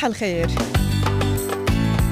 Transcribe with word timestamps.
صباح 0.00 0.10
الخير. 0.10 0.50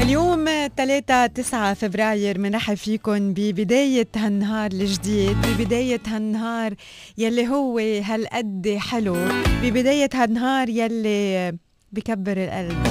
اليوم 0.01 0.45
3 0.77 1.27
9 1.27 1.75
فبراير 1.75 2.39
بنرحب 2.39 2.75
فيكم 2.75 3.33
ببداية 3.33 4.09
هالنهار 4.17 4.71
الجديد 4.71 5.37
ببداية 5.47 6.01
هالنهار 6.07 6.75
يلي 7.19 7.49
هو 7.49 7.79
هالقد 7.79 8.77
حلو. 8.79 9.17
ببداية 9.63 10.11
هالنهار 10.15 10.69
يلي 10.69 11.57
بكبر 11.93 12.37
القلب. 12.37 12.87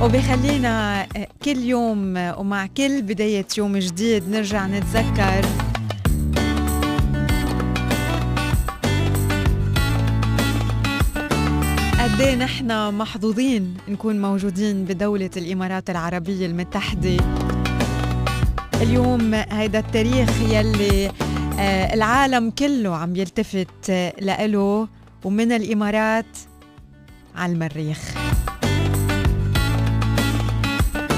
وبخلينا 0.00 1.06
كل 1.44 1.58
يوم 1.58 2.16
ومع 2.16 2.66
كل 2.66 3.02
بداية 3.02 3.46
يوم 3.58 3.78
جديد 3.78 4.28
نرجع 4.28 4.66
نتذكر 4.66 5.44
قد 12.14 12.22
نحن 12.22 12.94
محظوظين 12.94 13.76
نكون 13.88 14.22
موجودين 14.22 14.84
بدولة 14.84 15.30
الإمارات 15.36 15.90
العربية 15.90 16.46
المتحدة. 16.46 17.16
اليوم 18.82 19.34
هيدا 19.34 19.78
التاريخ 19.78 20.42
يلي 20.42 21.12
آه، 21.58 21.94
العالم 21.94 22.50
كله 22.50 22.96
عم 22.96 23.16
يلتفت 23.16 23.90
لإله 24.20 24.88
ومن 25.24 25.52
الإمارات 25.52 26.38
على 27.36 27.52
المريخ. 27.52 28.14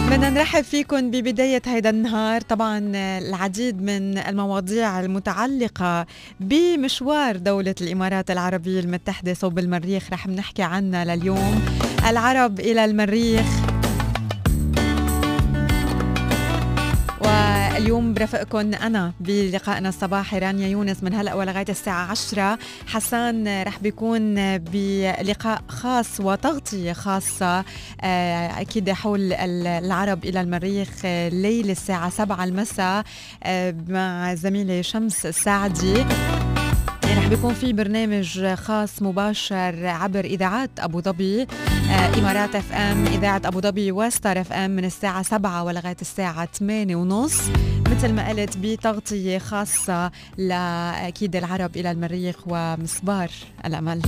بدنا 0.07 0.31
نرحب 0.31 0.65
فيكم 0.65 1.11
ببداية 1.11 1.63
هيدا 1.67 1.91
النهار. 1.91 2.41
طبعا 2.41 2.79
العديد 3.19 3.83
من 3.83 4.19
المواضيع 4.19 5.01
المتعلقة 5.01 6.07
بمشوار 6.41 7.37
دولة 7.37 7.75
الإمارات 7.81 8.31
العربية 8.31 8.81
المتحدة 8.81 9.35
صوب 9.35 9.59
المريخ. 9.59 10.13
رح 10.13 10.27
نحكي 10.27 10.63
عنها 10.63 11.05
لليوم. 11.05 11.65
العرب 12.09 12.61
إلى 12.61 12.85
المريخ. 12.85 13.66
اليوم 17.87 18.15
برافقكم 18.15 18.75
أنا 18.75 19.13
بلقائنا 19.21 19.89
الصباحي 19.89 20.39
رانيا 20.39 20.69
يونس 20.69 21.03
من 21.03 21.15
هلأ 21.15 21.35
ولغاية 21.35 21.67
الساعة 21.69 22.11
10 22.11 22.59
حسان 22.87 23.63
رح 23.63 23.79
بيكون 23.79 24.59
بلقاء 24.59 25.63
خاص 25.69 26.21
وتغطية 26.21 26.93
خاصة 26.93 27.65
آه، 28.01 28.61
أكيد 28.61 28.91
حول 28.91 29.33
العرب 29.33 30.25
إلى 30.25 30.41
المريخ 30.41 30.89
ليلة 31.33 31.73
الساعة 31.73 32.11
7 32.11 32.45
المساء 32.45 33.05
آه، 33.43 33.75
مع 33.89 34.35
زميلي 34.35 34.83
شمس 34.83 35.27
الساعدي 35.27 36.05
رح 37.17 37.29
بيكون 37.29 37.55
في 37.55 37.73
برنامج 37.73 38.47
خاص 38.55 39.03
مباشر 39.03 39.87
عبر 39.87 40.25
إذاعات 40.25 40.71
أبو 40.79 41.01
ظبي 41.01 41.43
آه، 41.91 42.19
إمارات 42.19 42.55
إف 42.55 42.73
إم 42.73 43.07
إذاعة 43.07 43.43
أبو 43.45 43.61
ظبي 43.61 43.93
وستار 43.93 44.41
إف 44.41 44.53
إم 44.53 44.71
من 44.71 44.85
الساعة 44.85 45.23
7 45.23 45.65
ولغاية 45.65 45.97
الساعة 46.01 46.49
8 46.59 46.97
ونص. 46.97 47.41
مثل 47.91 48.13
ما 48.13 48.29
قلت 48.29 48.57
بتغطية 48.57 49.39
خاصة 49.39 50.11
لأكيد 50.39 51.37
العرب 51.37 51.77
إلى 51.77 51.91
المريخ 51.91 52.37
ومسبار 52.47 53.31
الأمل. 53.65 54.03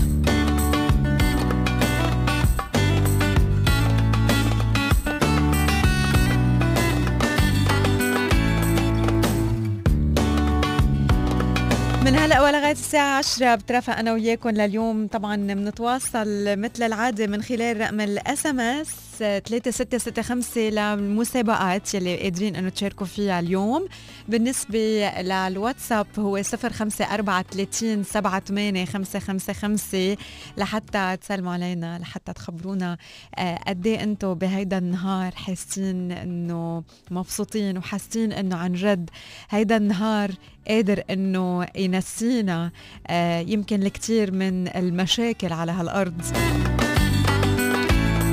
من 12.08 12.16
هلا 12.16 12.42
ولغايه 12.42 12.72
الساعة 12.72 13.19
10 13.19 13.54
بترافق 13.54 13.96
أنا 13.96 14.12
وياكم 14.12 14.48
لليوم. 14.48 15.06
طبعا 15.06 15.36
بنتواصل 15.36 16.58
مثل 16.58 16.82
العادة 16.82 17.26
من 17.26 17.42
خلال 17.42 17.80
رقم 17.80 18.00
ال 18.00 18.46
SMS 18.46 18.88
3665 19.19 20.62
للمسابقات 20.69 21.94
يلي 21.94 22.16
قادرين 22.16 22.56
إنه 22.56 22.69
تشاركوا 22.69 23.06
فيها 23.06 23.41
اليوم. 23.41 23.86
بالنسبة 24.28 25.10
للواتساب 25.20 26.06
هو 26.19 26.42
05430 26.42 28.02
78555 28.02 30.16
لحتى 30.56 31.16
تسلموا 31.20 31.52
علينا 31.52 31.98
لحتى 31.98 32.32
تخبرونا 32.32 32.96
آه، 33.38 33.58
قد 33.66 33.86
إيه 33.86 34.02
أنتم 34.02 34.34
بهيدا 34.34 34.78
النهار 34.78 35.32
حاسين 35.34 36.12
إنه 36.12 36.82
مبسوطين 37.10 37.78
وحاسين 37.78 38.32
إنه 38.32 38.56
عن 38.56 38.72
جد 38.72 39.10
هيدا 39.50 39.76
النهار 39.76 40.30
قادر 40.68 41.02
إنه 41.10 41.66
ينسينا 41.76 42.70
آه، 43.06 43.40
يمكن 43.40 43.82
الكثير 43.82 44.32
من 44.32 44.68
المشاكل 44.76 45.52
على 45.52 45.72
هالأرض. 45.72 46.22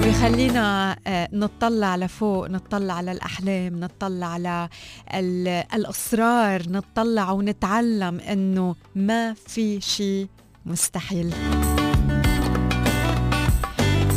ويخلينا 0.03 0.97
آه، 1.07 1.29
نطلع 1.33 1.95
لفوق 1.95 2.49
نطلع 2.49 2.93
على 2.93 3.11
الأحلام 3.11 3.79
نطلع 3.79 4.27
على 4.27 4.69
الأسرار 5.73 6.69
نطلع 6.69 7.31
ونتعلم 7.31 8.19
أنه 8.19 8.75
ما 8.95 9.33
في 9.33 9.81
شيء 9.81 10.27
مستحيل. 10.65 11.33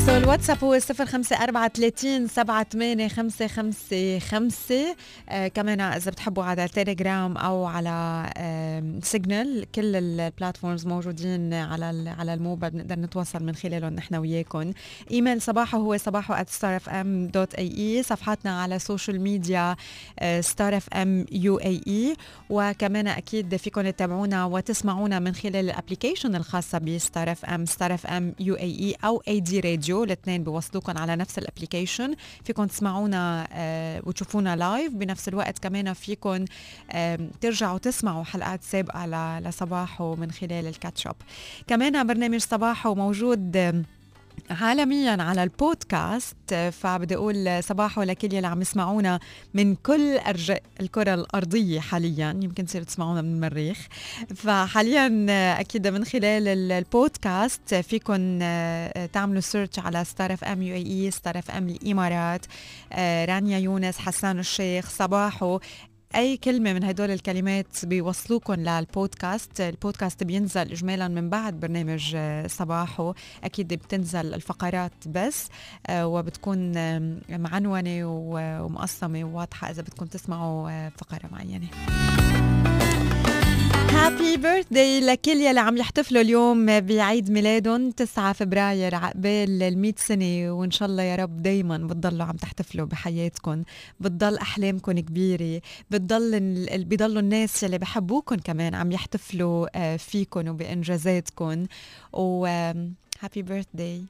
So 0.09 0.17
الواتساب 0.17 0.65
هو 0.65 0.79
05430 0.81 2.27
78555 2.27 4.77
آه 5.29 5.49
كمان 5.49 5.81
إذا 5.81 6.11
بتحبوا 6.11 6.45
على 6.45 6.69
تيليجرام 6.69 7.37
أو 7.37 7.65
على 7.65 8.27
آه 8.37 8.85
سيجنال 9.03 9.67
كل 9.75 9.97
ال 9.97 10.06
platforms 10.06 10.87
موجودين 10.87 11.55
على 11.55 12.15
على 12.19 12.35
الموبايل 12.35 12.73
بنقدر 12.73 12.99
نتواصل 12.99 13.43
من 13.43 13.55
خلالهم 13.55 13.93
نحن 13.93 14.15
وياكم. 14.15 14.73
إيميل 15.11 15.43
صباحه 15.43 15.79
هو 15.79 15.97
صباحه 15.97 16.45
@starfm.ae 16.45 18.03
صفحاتنا 18.03 18.63
على 18.63 18.77
ال 18.77 18.83
social 18.83 19.21
media 19.21 19.77
ام 20.95 21.27
UAE 21.33 22.17
وكمان 22.51 23.09
أكيد 23.09 23.57
فيكم 23.57 23.91
تتابعونا 23.91 24.45
وتسمعونا 24.45 25.19
من 25.19 25.35
خلال 25.35 25.57
ال 25.57 25.63
application 25.63 26.35
الخاصة 26.35 26.79
بستار 26.79 27.33
اف 27.33 27.45
ام 27.45 27.67
ستار 27.67 27.95
اف 27.95 28.07
ام 28.07 28.35
UAE 28.41 28.95
أو 29.05 29.23
اي 29.29 29.41
دي 29.41 29.61
راديو 29.61 29.98
الاثنين 30.05 30.45
بيوصلوكم 30.45 30.99
على 30.99 31.17
نفس 31.17 31.39
ال 31.39 31.45
application 31.45 32.15
فيكم 32.45 32.65
تسمعونا 32.65 33.49
آه 33.53 34.03
وتشوفونا 34.07 34.57
live 34.57 34.93
بنفس 34.93 35.29
الوقت 35.29 35.59
كمان 35.59 35.93
فيكم 35.93 36.45
ترجعوا 37.41 37.79
تسمعوا 37.79 38.25
حلقات 38.25 38.63
سابقة 38.63 39.39
لصباحه 39.41 40.15
من 40.15 40.31
خلال 40.31 40.67
ال 40.67 40.73
catch 40.73 41.03
up 41.03 41.15
كمان 41.67 42.07
برنامج 42.07 42.41
صباحه 42.41 42.95
موجود 42.95 43.57
عالميا 44.51 45.23
على 45.23 45.43
البودكاست 45.43 46.55
فبدي 46.55 47.17
أقول 47.17 47.65
صباح 47.65 47.99
لكل 47.99 48.35
يلي 48.35 48.47
عم 48.47 48.61
يسمعونا 48.61 49.21
من 49.55 49.75
كل 49.75 50.19
أرجاء 50.19 50.63
الكرة 50.81 51.15
الأرضية 51.15 51.81
حاليا 51.81 52.41
يمكن 52.43 52.67
تصيروا 52.67 52.87
تسمعونا 52.87 53.23
من 53.23 53.35
المريخ. 53.35 53.87
فحاليا 54.37 55.27
أكيد 55.61 55.87
من 55.87 56.05
خلال 56.05 56.49
البودكاست 56.73 57.75
فيكم 57.75 58.39
تعملوا 59.13 59.41
search 59.41 59.79
على 59.79 60.05
ستار 60.05 60.33
اف 60.33 60.45
ام 60.45 60.63
UAE 60.63 61.11
ستار 61.11 61.39
اف 61.39 61.51
ام 61.51 61.69
الإمارات 61.69 62.47
رانيا 63.29 63.59
يونس 63.59 63.99
حسان 63.99 64.39
الشيخ 64.39 64.91
صباحو. 64.91 65.59
أي 66.15 66.37
كلمة 66.37 66.73
من 66.73 66.85
هدول 66.85 67.11
الكلمات 67.11 67.85
بيوصلوكم 67.85 68.55
للبودكاست. 68.55 69.61
البودكاست 69.61 70.25
بينزل 70.25 70.61
اجمالا 70.61 71.09
من 71.09 71.31
بعد 71.31 71.61
برنامج 71.61 72.13
آه، 72.17 72.47
صباحه. 72.47 73.15
أكيد 73.45 73.69
بتنزل 73.69 74.35
الفقرات 74.35 74.93
بس 75.07 75.49
آه، 75.87 76.07
وبتكون 76.07 76.73
معنونة 77.29 78.01
ومقسمة 78.05 79.25
وواضحة 79.25 79.71
إذا 79.71 79.83
بدكم 79.83 80.07
تسمعوا 80.07 80.71
آه، 80.71 80.93
فقرة 80.99 81.29
معينة. 81.33 81.69
Happy 83.99 84.37
birthday 84.37 85.01
لكل 85.01 85.31
يلي 85.31 85.61
عم 85.61 85.77
يحتفلوا 85.77 86.23
اليوم 86.23 86.81
بعيد 86.81 87.31
ميلادهم 87.31 87.91
9 87.91 88.33
فبراير 88.33 88.95
عقبال 88.95 89.63
ال 89.63 89.79
100 89.79 89.93
سنة 89.97 90.53
وإن 90.53 90.71
شاء 90.71 90.89
الله 90.89 91.03
يا 91.03 91.17
رب 91.17 91.43
دائما 91.43 91.79
بتضلوا 91.79 92.27
عم 92.27 92.37
تحتفلوا 92.37 92.87
بحياتكم 92.87 93.63
بتضل 94.01 94.39
أحلامكم 94.39 94.93
كبيرة 94.93 95.61
بتضل 95.91 96.85
بيضلوا 96.85 97.21
الناس 97.21 97.63
يلي 97.63 97.79
بحبوكم 97.79 98.37
كمان 98.37 98.75
عم 98.75 98.93
يحتفلوا 98.93 99.67
آه، 99.75 99.97
فيكم 99.97 100.49
وبانجازاتكم 100.49 101.67
و 102.13 102.47
happy 103.21 103.43
birthday 103.43 104.03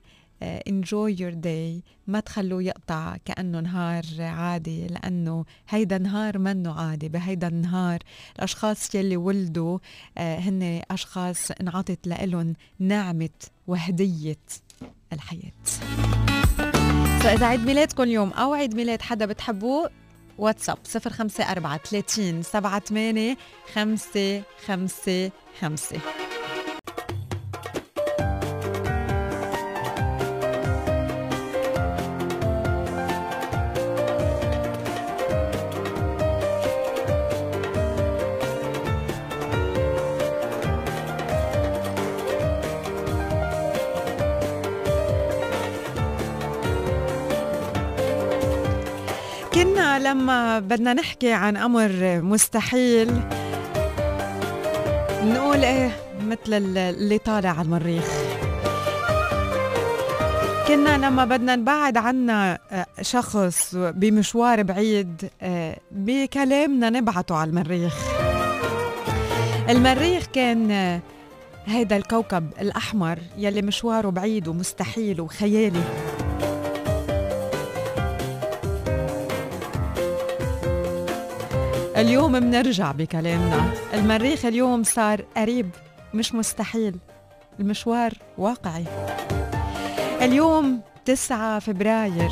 enjoy 0.42 1.16
your 1.20 1.34
day 1.34 1.82
ما 2.06 2.20
تخلوه 2.20 2.62
يقطع 2.62 3.16
كأنه 3.24 3.60
نهار 3.60 4.04
عادي 4.20 4.86
لأنه 4.86 5.44
هيدا 5.68 5.98
نهار 5.98 6.38
منه 6.38 6.80
عادي 6.80 7.08
بهيدا 7.08 7.48
النهار 7.48 7.98
الأشخاص 8.36 8.94
يلي 8.94 9.16
ولدوا 9.16 9.78
uh, 9.78 10.20
هن 10.20 10.82
أشخاص 10.90 11.50
انعطت 11.50 12.06
لهم 12.06 12.54
نعمة 12.78 13.28
وهدية 13.66 14.36
الحياة. 15.12 15.52
فإذا 17.20 17.46
عيد 17.46 17.60
ميلادكم 17.60 18.02
اليوم 18.02 18.30
أو 18.30 18.54
عيد 18.54 18.74
ميلاد 18.74 19.02
حدا 19.02 19.26
بتحبوه 19.26 19.90
واتساب 20.38 20.78
054 21.06 21.78
30 22.02 22.42
78 22.42 23.36
5 23.74 24.42
لما 50.08 50.58
بدنا 50.58 50.94
نحكي 50.94 51.32
عن 51.32 51.56
أمر 51.56 52.20
مستحيل 52.22 53.20
نقول 55.24 55.64
إيه 55.64 55.90
مثل 56.20 56.38
اللي 56.76 57.18
طالع 57.18 57.50
على 57.50 57.62
المريخ. 57.62 58.04
كنا 60.68 60.98
لما 60.98 61.24
بدنا 61.24 61.56
نبعد 61.56 61.96
عنا 61.96 62.58
آه، 62.72 62.86
شخص 63.02 63.74
بمشوار 63.74 64.62
بعيد 64.62 65.30
آه، 65.42 65.76
بكلامنا 65.90 66.90
نبعته 66.90 67.34
على 67.34 67.50
المريخ. 67.50 67.94
المريخ 69.68 70.26
كان 70.26 70.70
آه، 70.70 71.00
هيدا 71.66 71.96
الكوكب 71.96 72.50
الأحمر 72.60 73.18
يلي 73.38 73.62
مشواره 73.62 74.10
بعيد 74.10 74.48
ومستحيل 74.48 75.20
وخيالي. 75.20 75.82
اليوم 81.98 82.32
منرجع 82.32 82.92
بكلامنا. 82.92 83.72
المريخ 83.94 84.44
اليوم 84.44 84.82
صار 84.82 85.24
قريب 85.36 85.70
مش 86.14 86.34
مستحيل. 86.34 86.96
المشوار 87.60 88.12
واقعي. 88.38 88.84
اليوم 90.22 90.80
9 91.04 91.58
فبراير. 91.58 92.30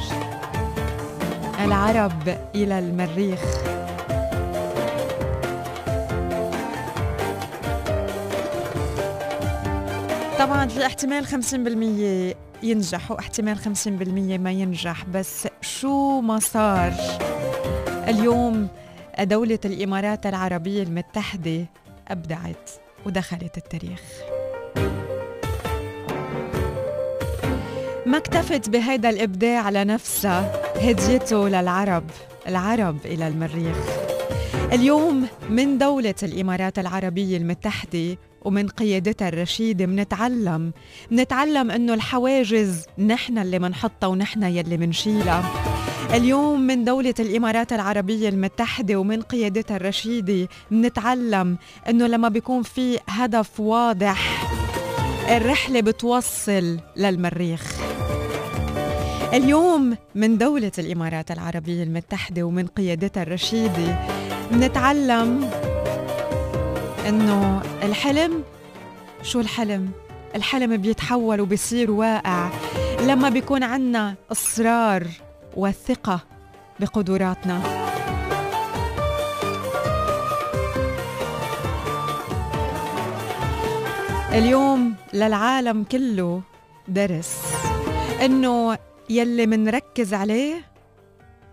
العرب 1.64 2.38
إلى 2.54 2.78
المريخ. 2.78 3.40
طبعا 10.38 10.66
في 10.66 10.86
احتمال 10.86 11.26
50% 11.26 12.36
ينجح 12.62 13.10
واحتمال 13.10 13.58
50% 13.58 14.38
ما 14.38 14.52
ينجح 14.52 15.04
بس 15.04 15.48
شو 15.60 16.20
ما 16.20 16.38
صار 16.38 16.92
اليوم 18.08 18.68
دولة 19.24 19.58
الإمارات 19.64 20.26
العربية 20.26 20.82
المتحدة 20.82 21.66
أبدعت 22.08 22.70
ودخلت 23.06 23.56
التاريخ. 23.58 24.02
ما 28.06 28.16
اكتفت 28.16 28.68
بهيدا 28.68 29.10
الإبداع 29.10 29.70
لنفسها 29.70 30.52
هديته 30.76 31.48
للعرب 31.48 32.04
العرب 32.48 32.96
إلى 33.04 33.28
المريخ. 33.28 33.76
اليوم 34.72 35.26
من 35.50 35.78
دولة 35.78 36.14
الإمارات 36.22 36.78
العربية 36.78 37.36
المتحدة 37.36 38.18
ومن 38.42 38.68
قيادتها 38.68 39.28
الرشيدة 39.28 39.86
منتعلم 39.86 40.72
منتعلم 41.10 41.70
إنه 41.70 41.94
الحواجز 41.94 42.86
نحن 42.98 43.38
اللي 43.38 43.58
منحطها 43.58 44.06
ونحن 44.06 44.42
يلي 44.42 44.76
منشيلها. 44.76 45.44
اليوم 46.14 46.60
من 46.60 46.84
دولة 46.84 47.14
الإمارات 47.20 47.72
العربية 47.72 48.28
المتحدة 48.28 48.96
ومن 48.96 49.22
قيادتها 49.22 49.76
الرشيدة 49.76 50.48
منتعلم 50.70 51.58
إنه 51.88 52.06
لما 52.06 52.28
بيكون 52.28 52.62
في 52.62 52.98
هدف 53.08 53.60
واضح 53.60 54.46
الرحلة 55.30 55.80
بتوصل 55.80 56.78
للمريخ 56.96 57.76
اليوم 59.32 59.96
من 60.14 60.38
دولة 60.38 60.72
الإمارات 60.78 61.30
العربية 61.30 61.82
المتحدة 61.82 62.42
ومن 62.42 62.66
قيادتها 62.66 63.22
الرشيدة 63.22 63.98
نتعلم 64.52 65.50
إنه 67.08 67.62
الحلم 67.82 68.42
شو 69.22 69.40
الحلم؟ 69.40 69.90
الحلم 70.34 70.76
بيتحول 70.76 71.40
وبيصير 71.40 71.90
واقع 71.90 72.50
لما 73.06 73.28
بيكون 73.28 73.62
عنا 73.62 74.14
إصرار 74.32 75.06
والثقة 75.56 76.20
بقدراتنا. 76.80 77.62
اليوم 84.32 84.94
للعالم 85.14 85.84
كله 85.84 86.42
درس 86.88 87.42
إنه 88.24 88.78
يلي 89.10 89.46
منركز 89.46 90.14
عليه 90.14 90.64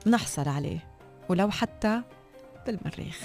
نحصل 0.07 0.49
عليه 0.49 0.87
ولو 1.29 1.49
حتى 1.49 2.01
بالمريخ. 2.65 3.19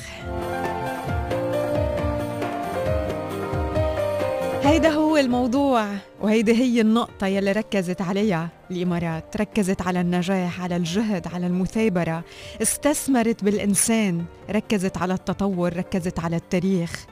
هيدا 4.69 4.89
هو 4.89 5.17
الموضوع 5.17 5.89
وهيدي 6.21 6.53
هي 6.53 6.81
النقطة 6.81 7.27
يلي 7.27 7.53
ركزت 7.53 8.03
عليها 8.03 8.49
الإمارات 8.71 9.37
ركزت 9.37 9.83
على 9.83 10.01
النجاح 10.01 10.61
على 10.63 10.77
الجهد 10.77 11.27
على 11.27 11.47
المثابرة. 11.47 12.25
استثمرت 12.63 13.45
بالإنسان 13.45 14.25
ركزت 14.51 14.97
على 14.97 15.15
التطور 15.15 15.77
ركزت 15.77 16.19
على 16.19 16.37
التاريخ 16.37 17.07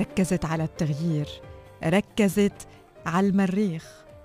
ركزت 0.00 0.44
على 0.44 0.64
التغيير 0.64 1.28
ركزت 1.84 2.66
على 3.06 3.26
المريخ 3.28 3.84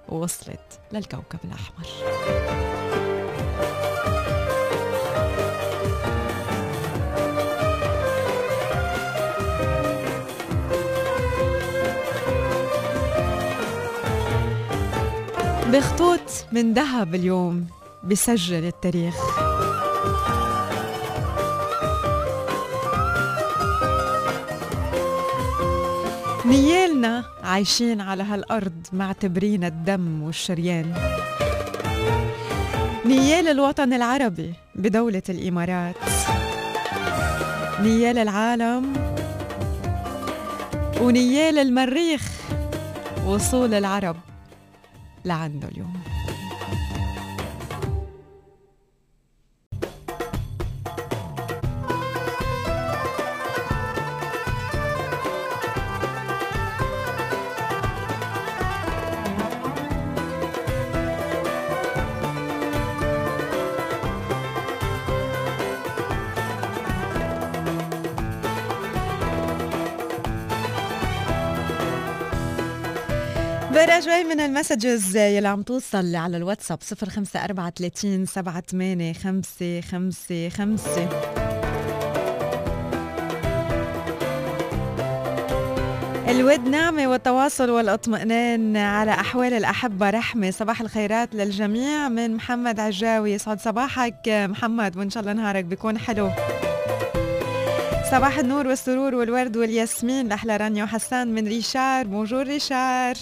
ووصلت 0.10 0.80
للكوكب 0.94 1.40
الأحمر. 1.44 1.88
بخطوط 15.74 16.46
من 16.52 16.74
ذهب 16.74 17.16
اليوم 17.16 17.68
بسجل 18.04 18.66
التاريخ. 18.66 19.16
نيالنا 26.46 27.24
عايشين 27.44 28.02
على 28.02 28.24
هالأرض 28.24 28.88
معتبرين 28.94 29.64
الدم 29.64 30.24
والشريان. 30.24 30.94
نيال 33.06 33.48
الوطن 33.48 33.94
العربي 33.94 34.54
بدولة 34.76 35.24
الإمارات. 35.30 35.96
نيال 37.82 38.18
العالم 38.18 38.94
ونيال 41.02 41.58
المريخ 41.58 42.22
وصول 43.26 43.74
العرب. 43.74 44.16
لعنده 45.26 45.68
اليوم 45.68 45.94
برا 45.94 46.11
شوي 74.02 74.24
من 74.24 74.40
ال 74.40 74.47
messages. 74.47 75.18
يلي 75.18 75.48
عم 75.48 75.62
توصل 75.62 76.16
على 76.16 76.38
الواتساب 76.38 76.78
صفر 76.82 77.10
خمسة 77.10 77.44
أربعة 77.44 77.74
ثلاثين 77.78 78.26
سبعة 78.26 78.64
ثمانية 78.72 79.14
خمسة 79.14 79.82
خمسة 79.82 80.50
خمسة. 80.50 81.10
الود 86.30 86.68
نعمة 86.68 87.08
والتواصل 87.08 87.70
والإطمئنان 87.70 88.78
على 88.78 89.12
أحوال 89.12 89.54
الأحبة. 89.54 90.10
رحمة 90.10 90.52
صباح 90.52 90.82
الخيرات 90.82 91.36
للجميع. 91.36 92.10
من 92.10 92.36
محمد 92.36 92.80
عجاوي 92.80 93.32
يسعد 93.32 93.60
صباحك. 93.60 94.28
محمد 94.28 94.98
وإن 94.98 95.10
شاء 95.10 95.22
الله 95.22 95.34
نهارك 95.34 95.66
بيكون 95.66 95.98
حلو. 95.98 96.30
صباح 98.12 98.40
النور 98.40 98.68
والسرور 98.68 99.16
والورد 99.16 99.58
والياسمين. 99.58 100.28
لأحلى 100.28 100.58
رانيا 100.58 100.84
وحسان 100.84 101.28
من 101.34 101.48
ريشار. 101.48 102.08
Bonjour 102.08 102.44
ريشار. 102.44 103.16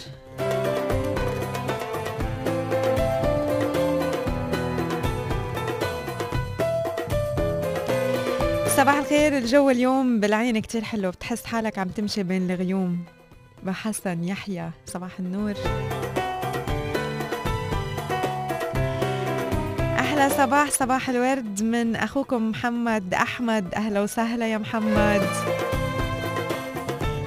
صباح 8.80 8.96
الخير 8.96 9.38
الجو 9.38 9.70
اليوم 9.70 10.20
بالعين 10.20 10.60
كتير 10.60 10.84
حلو. 10.84 11.12
بتحس 11.12 11.46
حالك 11.46 11.78
عم 11.80 11.88
تمشي 11.88 12.24
بين 12.24 12.52
الغيوم. 12.52 13.04
بحسن 13.64 14.24
يحيى 14.24 14.72
صباح 14.86 15.20
النور. 15.20 15.54
أحلى 20.00 20.30
صباح 20.30 20.72
صباح 20.72 21.10
الورد 21.10 21.64
من 21.64 21.96
أخوكم 21.96 22.50
محمد 22.50 23.14
أحمد. 23.14 23.74
أهلا 23.74 24.02
وسهلا 24.02 24.48
يا 24.48 24.58
محمد. 24.58 25.22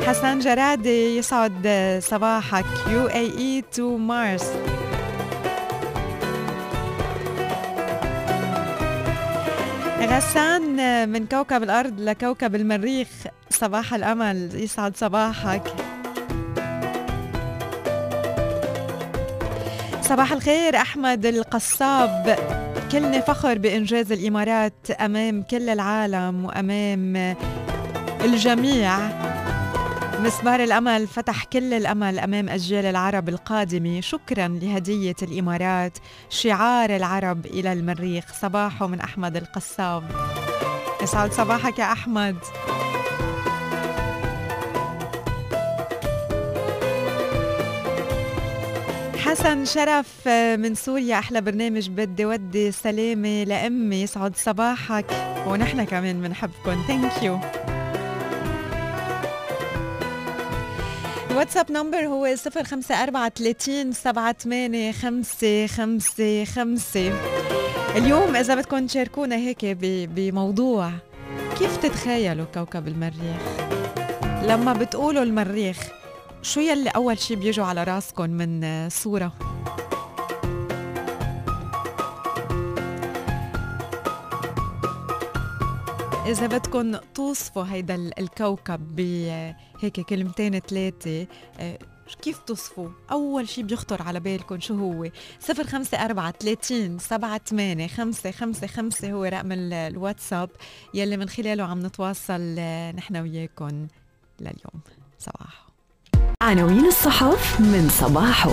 حسن 0.07 0.39
جرادي 0.39 1.17
يسعد 1.17 1.69
صباحك 2.03 2.67
UAE 2.91 3.07
to 3.07 3.97
Mars. 3.97 4.53
غسان 10.12 11.09
من 11.09 11.26
كوكب 11.26 11.62
الأرض 11.62 12.00
لكوكب 12.00 12.54
المريخ. 12.54 13.09
صباح 13.50 13.95
الأمل 13.95 14.50
يسعد 14.54 14.97
صباحك. 14.97 15.62
صباح 20.02 20.33
الخير 20.33 20.76
أحمد 20.76 21.26
القصاب. 21.26 22.38
كلنا 22.92 23.21
فخر 23.21 23.59
بإنجاز 23.59 24.12
الإمارات 24.12 24.90
أمام 25.00 25.42
كل 25.42 25.69
العالم 25.69 26.45
وأمام 26.45 27.37
الجميع. 28.25 28.99
مسمار 30.23 30.64
الأمل 30.64 31.07
فتح 31.07 31.45
كل 31.45 31.75
الأمل 31.75 32.19
أمام 32.19 32.49
أجيال 32.49 32.85
العرب 32.85 33.29
القادمة. 33.29 34.00
شكرا 34.00 34.49
لهدية 34.49 35.14
الإمارات 35.23 35.99
شعار 36.31 36.97
العرب 36.97 37.47
إلى 37.47 37.73
المريخ. 37.73 38.25
صباحه 38.41 38.87
من 38.87 39.00
أحمد 39.00 39.37
القصاب. 39.37 40.05
يسعد 41.02 41.33
صباحك 41.33 41.79
يا 41.79 41.93
أحمد. 41.93 42.37
حسن 49.19 49.64
شرف 49.64 50.29
من 50.59 50.75
سوريا. 50.75 51.19
أحلى 51.19 51.41
برنامج 51.41 51.88
بدي 51.88 52.26
ودي 52.26 52.73
سلامة 52.73 53.45
لأمي. 53.45 54.02
يسعد 54.02 54.37
صباحك. 54.37 55.07
ونحن 55.47 55.85
كمان 55.85 56.23
بنحبكم 56.23 56.85
ثانك 56.87 57.23
يو 57.23 57.41
الواتساب 61.33 61.73
نمبر 61.73 61.99
هو 62.07 62.37
صفر 62.37 62.65
خمسة 62.65 63.03
أربعة 63.03 63.29
ثلاثين 63.29 63.93
سبعة 63.93 64.33
ثمانية 64.33 64.93
خمسة 64.93 65.67
خمسة 65.67 66.45
خمسة. 66.45 67.12
اليوم 67.97 68.37
إذا 68.37 68.55
بدكم 68.55 68.87
تشاركونا 68.87 69.37
هيك 69.37 69.59
بموضوع 69.85 70.91
كيف 71.59 71.77
تتخيلوا 71.77 72.45
كوكب 72.55 72.89
المريخ؟ 72.89 73.43
لما 74.43 74.73
بتقولوا 74.73 75.23
المريخ 75.23 75.79
شو 76.43 76.61
يلي 76.61 76.91
أول 76.91 77.19
شي 77.19 77.37
بيجوا 77.37 77.65
على 77.65 77.85
راسكم 77.85 78.31
من 78.31 78.89
صورة؟ 78.89 79.33
إذا 86.26 86.47
بدكم 86.47 86.97
توصفوا 87.14 87.64
هيدا 87.71 87.95
الكوكب 87.95 88.97
بهيك 88.97 90.00
كلمتين 90.00 90.59
ثلاثة 90.59 91.26
آه، 91.61 91.79
كيف 92.23 92.38
تصفوا؟ 92.38 92.88
أول 93.11 93.49
شي 93.49 93.62
بيخطر 93.62 94.02
على 94.02 94.21
بالكم 94.21 94.61
شو 94.61 94.75
هو؟ 94.75 95.11
صفر 95.41 95.64
خمسة 95.64 96.05
أربعة 96.05 96.35
ثلاثين 96.41 96.99
سبعة 96.99 97.41
ثمانية 97.47 97.87
خمسة 97.87 98.31
خمسة 98.31 98.67
خمسة 98.67 99.12
هو 99.12 99.25
رقم 99.25 99.52
الواتساب 99.52 100.50
يلي 100.95 101.17
من 101.17 101.29
خلاله 101.29 101.64
عم 101.64 101.87
نتواصل 101.87 102.57
آه، 102.59 102.93
نحن 102.93 103.17
وياكم 103.17 103.87
لليوم 104.41 104.81
صباح 105.19 105.67
عناوين 106.43 106.87
الصحف 106.87 107.61
من 107.61 107.88
صباحه 107.88 108.50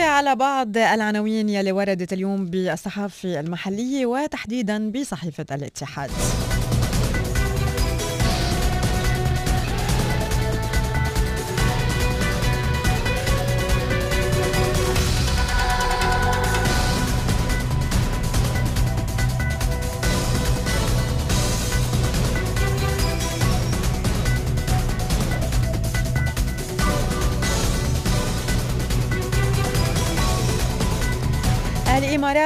جولة 0.00 0.10
على 0.12 0.36
بعض 0.36 0.76
العناوين 0.76 1.48
يلي 1.48 1.72
وردت 1.72 2.12
اليوم 2.12 2.46
بالصحافة 2.46 3.40
المحلية 3.40 4.06
وتحديدا 4.06 4.90
بصحيفة 4.90 5.46
الاتحاد. 5.52 6.10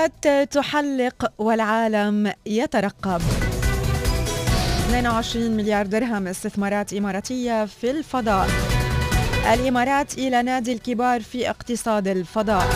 الإمارات 0.05 0.53
تحلق 0.53 1.33
والعالم 1.39 2.33
يترقب. 2.47 3.21
22 4.89 5.57
مليار 5.57 5.87
درهم 5.87 6.27
استثمارات 6.27 6.93
إماراتية 6.93 7.65
في 7.65 7.91
الفضاء. 7.91 8.49
الإمارات 9.53 10.19
إلى 10.19 10.43
نادي 10.43 10.73
الكبار 10.73 11.23
في 11.23 11.51
اقتصاد 11.51 12.09
الفضاء. 12.09 12.69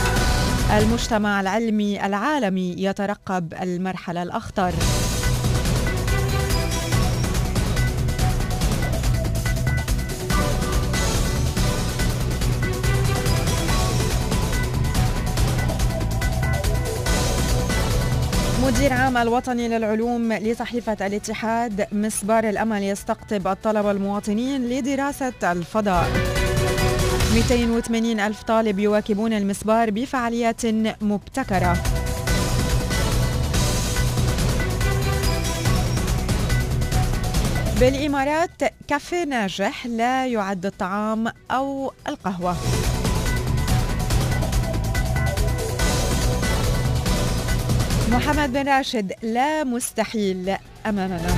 المجتمع 0.79 1.41
العلمي 1.41 2.07
العالمي 2.07 2.75
يترقب 2.79 3.55
المرحلة 3.63 4.23
الأخطر. 4.23 4.73
مدير 18.69 18.93
عام 18.93 19.17
الوطني 19.17 19.69
للعلوم 19.69 20.33
لصحيفة 20.33 21.07
الاتحاد 21.07 21.87
مسبار 21.93 22.49
الأمل 22.49 22.83
يستقطب 22.83 23.47
الطلبة 23.47 23.91
المواطنين 23.91 24.69
لدراسة 24.69 25.33
الفضاء. 25.53 26.09
280 27.35 28.21
ألف 28.21 28.43
طالب 28.43 28.79
يواكبون 28.79 29.33
المسبار 29.33 29.91
بفعاليات 29.91 30.67
مبتكرة. 31.01 31.77
بالإمارات 37.81 38.51
كافيه 38.89 39.25
ناجح 39.25 39.87
لا 39.87 40.27
يعد 40.27 40.67
الطعام 40.67 41.33
أو 41.51 41.93
القهوة. 42.09 42.57
محمد 48.13 48.53
بن 48.53 48.69
راشد 48.69 49.13
لا 49.23 49.65
مستحيل 49.65 50.57
أمامنا. 50.87 51.35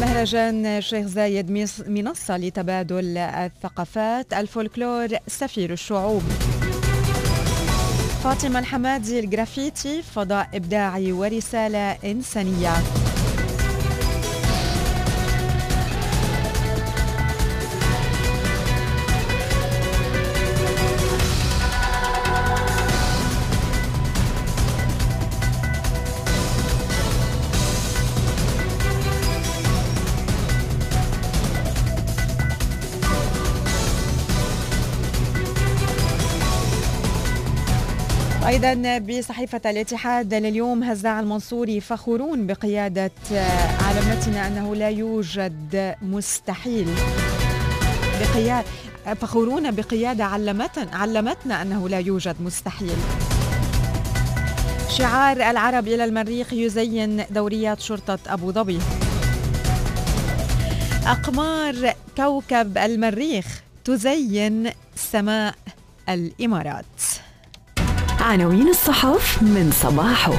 مهرجان 0.00 0.80
شيخ 0.80 1.06
زايد 1.06 1.50
منصة 1.86 2.36
لتبادل 2.36 3.18
الثقافات 3.18 4.32
الفولكلور 4.32 5.08
سفير 5.28 5.72
الشعوب. 5.72 6.22
فاطمة 8.24 8.58
الحمادي 8.58 9.20
الجرافيتي 9.20 10.02
فضاء 10.02 10.48
إبداعي 10.54 11.12
ورسالة 11.12 11.92
إنسانية. 12.04 13.01
أيضا 38.64 38.98
بصحيفة 38.98 39.70
الاتحاد 39.70 40.34
لليوم 40.34 40.82
هزاع 40.82 41.20
المنصوري 41.20 41.80
فخورون 41.80 42.46
بقيادة 42.46 43.12
علمتنا 43.80 44.46
أنه 44.46 44.74
لا 44.74 44.88
يوجد 44.88 45.94
مستحيل 46.02 46.88
بقيادة 48.20 48.66
فخورون 49.20 49.70
بقيادة 49.70 50.24
علمتنا, 50.24 50.96
علمتنا 50.96 51.62
أنه 51.62 51.88
لا 51.88 51.98
يوجد 51.98 52.36
مستحيل. 52.40 52.96
شعار 54.88 55.36
العرب 55.50 55.88
إلى 55.88 56.04
المريخ 56.04 56.52
يزين 56.52 57.24
دوريات 57.30 57.80
شرطة 57.80 58.18
أبو 58.26 58.52
ظبي. 58.52 58.78
أقمار 61.06 61.94
كوكب 62.16 62.78
المريخ 62.78 63.62
تزين 63.84 64.70
سماء 64.96 65.54
الإمارات. 66.08 67.02
عناوين 68.22 68.68
الصحف 68.68 69.42
من 69.42 69.70
صباحه. 69.70 70.32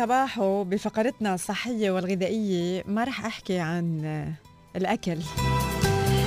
على 0.00 0.06
صباحه 0.06 0.62
بفقرتنا 0.62 1.34
الصحية 1.34 1.90
والغذائية 1.90 2.82
ما 2.86 3.04
رح 3.04 3.26
أحكي 3.26 3.58
عن 3.58 4.04
الأكل. 4.76 5.18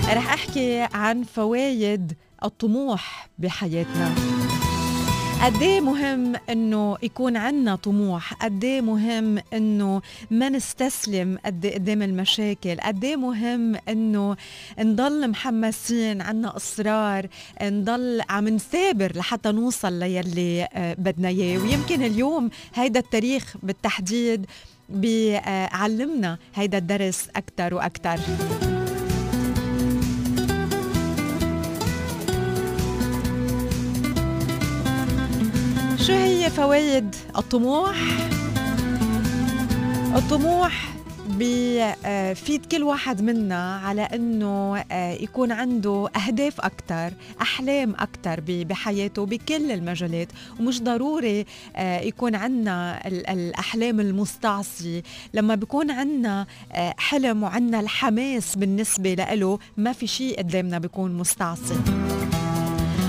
رح 0.08 0.34
أحكي 0.34 0.88
عن 0.94 1.24
فوايد 1.24 2.14
الطموح 2.44 3.30
بحياتنا. 3.38 4.16
قد 5.42 5.62
إيه 5.62 5.82
مهم 5.82 6.36
إنه 6.50 6.98
يكون 7.04 7.38
عندنا 7.38 7.76
طموح؟ 7.76 8.34
قد 8.34 8.64
إيه 8.64 8.82
مهم 8.82 9.40
إنه 9.54 10.02
ما 10.32 10.50
نستسلم 10.50 11.38
قد 11.46 11.66
قدام 11.66 12.02
المشاكل؟ 12.02 12.78
قد 12.82 13.04
إيه 13.04 13.16
مهم 13.16 13.76
إنه 13.90 14.36
نضل 14.80 15.28
محمسين 15.30 16.22
عنا 16.22 16.56
إصرار؟ 16.56 17.28
نضل 17.62 18.22
عم 18.30 18.48
نثابر 18.48 19.18
لحتى 19.18 19.52
نوصل 19.52 19.94
ليلي 19.94 20.68
آه، 20.74 20.94
بدنا 21.00 21.28
إياه. 21.28 21.58
ويمكن 21.60 22.04
اليوم 22.04 22.50
هيدا 22.76 23.00
التاريخ 23.00 23.56
بالتحديد 23.64 24.46
بيعلمنا 24.90 26.38
هيدا 26.56 26.78
الدرس 26.78 27.28
أكثر 27.36 27.74
وأكثر 27.74 28.20
فوائد 36.60 37.16
الطموح؟ 37.38 37.96
الطموح 40.16 40.94
بفيد 41.30 42.66
كل 42.66 42.84
واحد 42.84 43.22
منا 43.22 43.78
على 43.78 44.02
إنه 44.02 44.78
آه، 44.92 45.14
يكون 45.14 45.52
عنده 45.52 46.10
أهداف 46.16 46.62
أكثر 46.62 47.14
أحلام 47.42 47.96
أكثر 48.00 48.42
بحياته 48.48 49.26
بكل 49.26 49.72
المجالات. 49.72 50.28
ومش 50.60 50.82
ضروري 50.82 51.46
آه، 51.76 52.00
يكون 52.00 52.36
عندنا 52.36 53.08
الأحلام 53.08 54.00
المستعصية. 54.00 55.04
لما 55.34 55.56
بيكون 55.56 55.92
عندنا 55.92 56.46
آه، 56.72 56.94
حلم 56.98 57.44
وعندنا 57.44 57.80
الحماس 57.80 58.56
بالنسبة 58.56 59.14
له 59.14 59.60
ما 59.78 59.94
في 59.94 60.08
شيء 60.08 60.38
قدامنا 60.38 60.80
بيكون 60.80 61.18
مستعصي. 61.18 61.76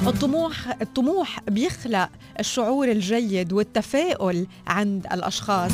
الطموح 0.07 0.77
الطموح 0.83 1.41
بيخلق 1.49 2.09
الشعور 2.41 2.91
الجيد 2.91 3.53
والتفاؤل 3.53 4.47
عند 4.67 5.07
الأشخاص. 5.13 5.73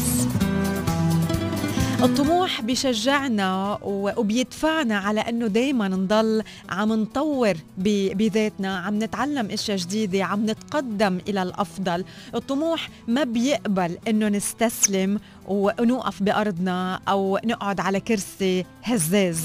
الطموح 2.02 2.60
بيشجعنا 2.60 3.78
وبيدفعنا 3.82 4.98
على 4.98 5.20
إنه 5.20 5.46
دائما 5.46 5.88
نضل 5.88 6.42
عم 6.70 6.92
نطور 6.92 7.54
بذاتنا 7.78 8.78
عم 8.78 9.02
نتعلم 9.02 9.50
أشياء 9.50 9.76
جديدة 9.76 10.24
عم 10.24 10.50
نتقدم 10.50 11.18
إلى 11.28 11.42
الأفضل. 11.42 12.04
الطموح 12.34 12.88
ما 13.08 13.24
بيقبل 13.24 13.98
إنه 14.08 14.28
نستسلم 14.28 15.20
ونوقف 15.48 16.22
بأرضنا 16.22 17.00
أو 17.08 17.38
نقعد 17.44 17.80
على 17.80 18.00
كرسي 18.00 18.64
هزاز. 18.82 19.40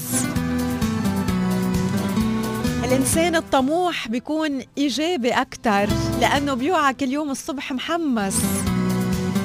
الإنسان 2.92 3.36
الطموح 3.36 4.08
بيكون 4.08 4.62
إيجابي 4.78 5.30
أكثر 5.30 5.88
لأنه 6.20 6.54
بيوعى 6.54 6.94
كل 6.94 7.08
يوم 7.08 7.30
الصبح 7.30 7.72
محمس 7.72 8.42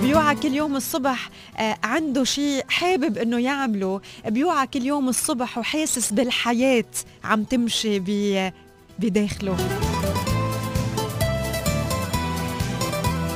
بيوعى 0.02 0.36
كل 0.36 0.54
يوم 0.54 0.76
الصبح 0.76 1.30
آه، 1.58 1.78
عنده 1.84 2.24
شيء 2.24 2.66
حابب 2.70 3.18
إنه 3.18 3.40
يعمله. 3.40 4.02
بيوعى 4.28 4.68
كل 4.68 4.86
يوم 4.86 5.10
الصبح 5.10 5.58
وحاسس 5.58 6.14
بالحياة 6.14 6.86
عم 7.24 7.44
تمشي 7.44 8.00
بداخله. 9.00 9.58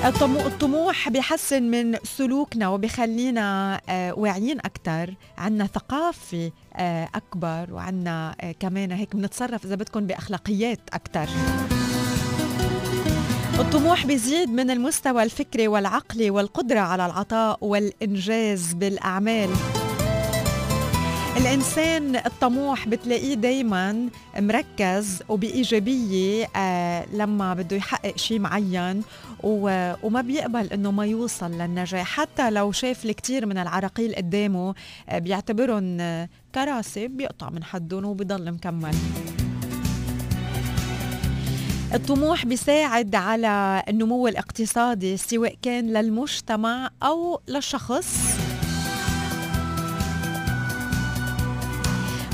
الطموح 0.05 1.09
بيحسن 1.09 1.63
من 1.63 1.95
سلوكنا 2.03 2.69
وبيخلينا 2.69 3.81
آه، 3.89 4.13
واعيين 4.13 4.59
أكثر 4.59 5.15
عنا 5.37 5.65
ثقافة 5.67 6.51
آه، 6.75 7.09
أكبر 7.15 7.73
وعنا 7.73 8.35
آه، 8.41 8.51
كمان 8.51 8.91
هيك 8.91 9.15
بنتصرف 9.15 9.65
إذا 9.65 9.75
بدكم 9.75 10.07
بأخلاقيات 10.07 10.79
أكثر 10.93 11.29
الطموح 13.59 14.05
بيزيد 14.05 14.49
من 14.49 14.71
المستوى 14.71 15.23
الفكري 15.23 15.67
والعقلي 15.67 16.29
والقدرة 16.29 16.79
على 16.79 17.05
العطاء 17.05 17.57
والإنجاز 17.61 18.73
بالأعمال. 18.73 19.49
الإنسان 21.37 22.15
الطموح 22.15 22.87
بتلاقيه 22.87 23.33
دايما 23.33 24.09
مركز 24.39 25.23
وبإيجابية 25.29 26.47
آه 26.55 27.05
لما 27.13 27.53
بده 27.53 27.75
يحقق 27.77 28.17
شيء 28.17 28.39
معين 28.39 29.03
وما 29.43 30.21
بيقبل 30.21 30.67
إنه 30.73 30.91
ما 30.91 31.05
يوصل 31.05 31.51
للنجاح. 31.51 32.07
حتى 32.07 32.49
لو 32.49 32.71
شاف 32.71 33.05
الكثير 33.05 33.45
من 33.45 33.57
العراقيل 33.57 34.15
قدامه 34.15 34.73
آه 35.09 35.19
بيعتبرهم 35.19 35.97
كراسي 36.55 37.07
بيقطع 37.07 37.49
من 37.49 37.63
حدهم 37.63 38.05
وبيضل 38.05 38.51
مكمل. 38.51 38.95
الطموح 41.93 42.45
بيساعد 42.45 43.15
على 43.15 43.83
النمو 43.89 44.27
الاقتصادي 44.27 45.17
سواء 45.17 45.55
كان 45.61 45.93
للمجتمع 45.93 46.89
أو 47.03 47.41
للشخص. 47.47 48.17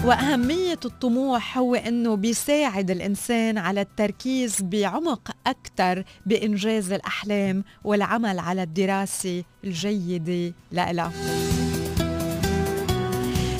وأهمية 0.08 0.80
الطموح 0.86 1.58
هو 1.58 1.76
أنه 1.76 2.15
بيساعد 2.15 2.91
الإنسان 2.91 3.58
على 3.58 3.82
التركيز 3.82 4.62
بعمق 4.62 5.32
أكثر 5.48 6.04
بإنجاز 6.26 6.91
الأحلام 6.91 7.63
والعمل 7.84 8.39
على 8.39 8.63
الدراسة 8.63 9.43
الجيدة 9.63 10.54
لها 10.72 11.12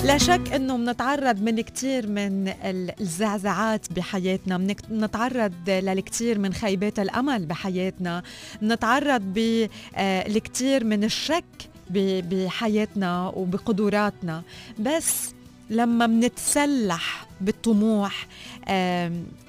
لا 0.04 0.18
شك 0.18 0.52
إنه 0.54 0.76
بنتعرض 0.76 1.42
من 1.42 1.60
كثير 1.60 2.06
من 2.06 2.52
الزعزعات 3.00 3.92
بحياتنا 3.92 4.56
بنتعرض 4.90 5.52
للكثير 5.68 6.38
من 6.38 6.52
خيبات 6.52 6.98
الأمل 6.98 7.46
بحياتنا 7.46 8.22
بنتعرض 8.62 9.22
بالكثير 9.22 10.84
من 10.84 11.04
الشك 11.04 11.44
بحياتنا 11.90 13.28
وبقدراتنا. 13.36 14.42
بس 14.78 15.37
لما 15.70 16.06
منتسلح 16.06 17.26
بالطموح 17.40 18.26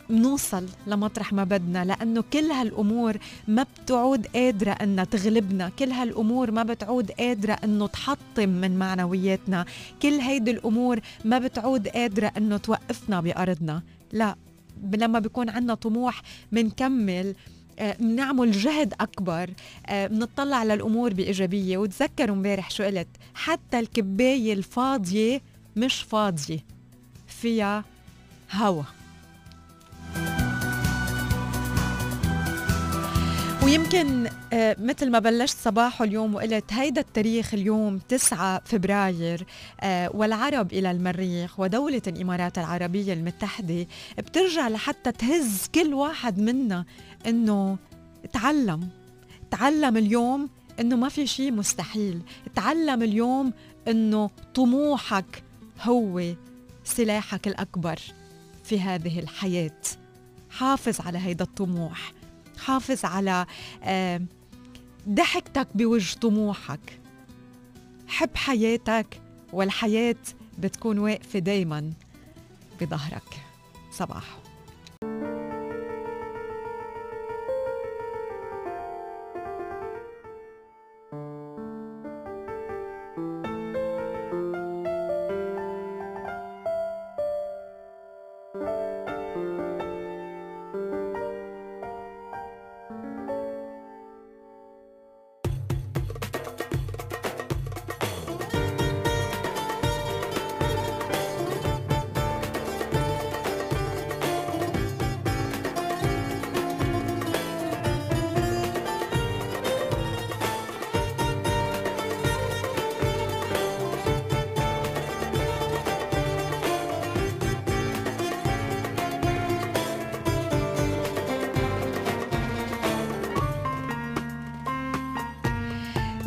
بنوصل 0.10 0.65
لمطرح 0.88 1.34
ما 1.34 1.43
بدنا 1.43 1.86
لأنه 1.86 2.23
كل 2.34 2.45
هالأمور 2.51 3.17
ما 3.47 3.65
بتعود 3.84 4.27
قادرة 4.27 4.71
أنها 4.71 5.03
تغلبنا 5.03 5.71
كل 5.79 5.91
هالأمور 5.91 6.51
ما 6.51 6.63
بتعود 6.63 7.12
قادرة 7.12 7.53
أنه 7.53 7.88
تحطم 7.88 8.49
من 8.49 8.79
معنوياتنا 8.79 9.65
كل 10.01 10.13
هيدي 10.13 10.51
الأمور 10.51 10.99
ما 11.25 11.39
بتعود 11.39 11.88
قادرة 11.88 12.32
أنه 12.38 12.58
توقفنا 12.58 13.21
بأرضنا. 13.21 13.82
لا 14.12 14.36
لما 14.93 15.19
بيكون 15.19 15.49
عندنا 15.49 15.73
طموح 15.73 16.21
منكمل 16.51 17.36
بنعمل 17.99 18.51
جهد 18.51 18.93
أكبر 18.99 19.49
بنطلع 19.91 20.63
للأمور 20.63 21.13
بإيجابية. 21.13 21.77
وتذكروا 21.77 22.36
امبارح 22.36 22.71
شو 22.71 22.84
قلت؟ 22.84 23.08
حتى 23.34 23.79
الكباية 23.79 24.53
الفاضية 24.53 25.41
مش 25.75 26.01
فاضية 26.01 26.60
فيها 27.27 27.84
هوا. 28.51 28.84
ويمكن 33.63 34.27
آه، 34.53 34.75
مثل 34.79 35.12
ما 35.12 35.19
بلشت 35.19 35.58
صباحه 35.58 36.05
اليوم 36.05 36.36
وقلت 36.36 36.73
هيدا 36.73 37.01
التاريخ 37.01 37.53
اليوم 37.53 37.97
9 37.97 38.62
فبراير 38.65 39.45
آه، 39.82 40.12
والعرب 40.13 40.73
إلى 40.73 40.91
المريخ 40.91 41.60
ودولة 41.60 42.01
الإمارات 42.08 42.58
العربية 42.58 43.13
المتحدة 43.13 43.88
بترجع 44.17 44.67
لحتى 44.67 45.12
تهز 45.12 45.67
كل 45.75 45.93
واحد 45.93 46.39
منا 46.39 46.86
إنه 47.27 47.77
تعلم. 48.34 48.89
تعلم 49.51 49.97
اليوم 49.97 50.49
إنه 50.79 50.95
ما 50.95 51.10
في 51.10 51.27
شيء 51.27 51.51
مستحيل. 51.51 52.21
تعلم 52.55 53.03
اليوم 53.03 53.53
إنه 53.88 54.29
طموحك 54.55 55.43
هو 55.81 56.35
سلاحك 56.83 57.47
الأكبر 57.47 57.99
في 58.63 58.81
هذه 58.81 59.19
الحياة. 59.19 59.81
حافظ 60.49 61.01
على 61.01 61.17
هيدا 61.17 61.43
الطموح. 61.43 62.13
حافظ 62.59 63.05
على 63.05 63.45
ضحكتك 65.09 65.67
بوجه 65.75 66.19
طموحك. 66.19 66.99
حب 68.07 68.35
حياتك 68.35 69.21
والحياة 69.53 70.15
بتكون 70.59 70.99
واقفة 70.99 71.39
دايما 71.39 71.93
بظهرك. 72.81 73.41
صباح. 73.91 74.38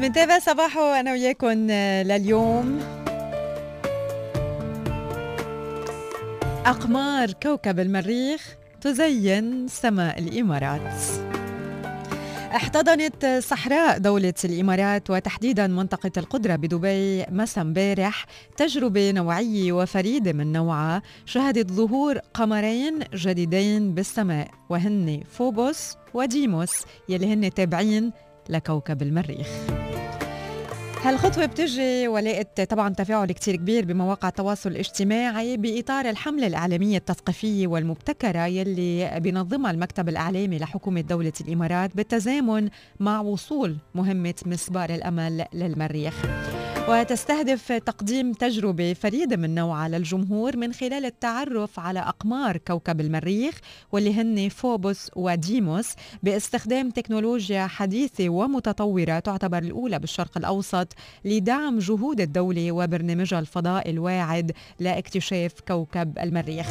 بنتابع 0.03 0.39
صباحه 0.39 1.01
أنا 1.01 1.13
وياكم 1.13 1.49
لليوم. 1.49 2.81
أقمار 6.67 7.33
كوكب 7.33 7.81
المريخ 7.81 8.57
تزين 8.81 9.69
سماء 9.69 10.19
الإمارات. 10.19 11.01
احتضنت 12.57 13.27
صحراء 13.43 13.99
دولة 13.99 14.35
الإمارات 14.45 15.11
وتحديدا 15.11 15.67
منطقة 15.67 16.13
القدرة 16.17 16.57
بدبي 16.57 17.25
مسا 17.31 17.61
امبارح 17.61 18.27
تجربة 18.57 19.11
نوعية 19.11 19.73
وفريدة 19.73 20.33
من 20.33 20.53
نوعها 20.53 21.03
شهدت 21.27 21.71
ظهور 21.71 22.19
قمرين 22.35 22.99
جديدين 23.15 23.95
بالسماء 23.95 24.51
وهن 24.69 25.23
فوبوس 25.31 25.97
وديموس 26.15 26.73
يلي 27.09 27.33
هن 27.33 27.55
تابعين 27.55 28.13
لكوكب 28.49 29.03
المريخ. 29.03 29.49
هالخطوة 31.05 31.47
بتجي 31.47 32.09
ولقت 32.09 32.61
طبعا 32.61 32.95
تفاعل 32.95 33.33
كتير 33.33 33.57
كبير 33.57 33.85
بمواقع 33.85 34.29
التواصل 34.29 34.71
الاجتماعي 34.71 35.57
بإطار 35.57 36.11
الحملة 36.11 36.47
الإعلامية 36.47 36.97
التثقيفية 36.99 37.67
والمبتكرة 37.67 38.47
يلي 38.47 39.21
بينظمها 39.21 39.71
المكتب 39.71 40.09
الإعلامي 40.09 40.59
لحكومة 40.59 41.01
دولة 41.01 41.33
الإمارات 41.41 41.97
بالتزامن 41.97 42.69
مع 43.01 43.21
وصول 43.21 43.77
مهمة 43.95 44.35
مسبار 44.47 44.95
الأمل 44.95 45.45
للمريخ. 45.53 46.15
وتستهدف 46.89 47.73
تقديم 47.73 48.33
تجربة 48.33 48.93
فريدة 48.93 49.37
من 49.37 49.55
نوعها 49.55 49.89
للجمهور 49.89 50.57
من 50.57 50.73
خلال 50.73 51.05
التعرف 51.05 51.79
على 51.81 52.01
أقمار 52.01 52.57
كوكب 52.57 53.01
المريخ 53.01 53.61
واللي 53.93 54.15
هن 54.15 54.49
فوبوس 54.49 55.11
وديموس 55.17 55.93
باستخدام 56.23 56.91
تكنولوجيا 56.91 57.67
حديثة 57.67 58.29
ومتطورة 58.29 59.19
تعتبر 59.19 59.59
الأولى 59.59 59.99
بالشرق 59.99 60.39
الأوسط 60.39 60.93
لدعم 61.25 61.79
جهود 61.79 62.21
الدولة 62.21 62.73
وبرنامجها 62.73 63.39
الفضائي 63.39 63.91
الواعد 63.91 64.53
لاكتشاف 64.81 65.53
كوكب 65.69 66.19
المريخ. 66.19 66.67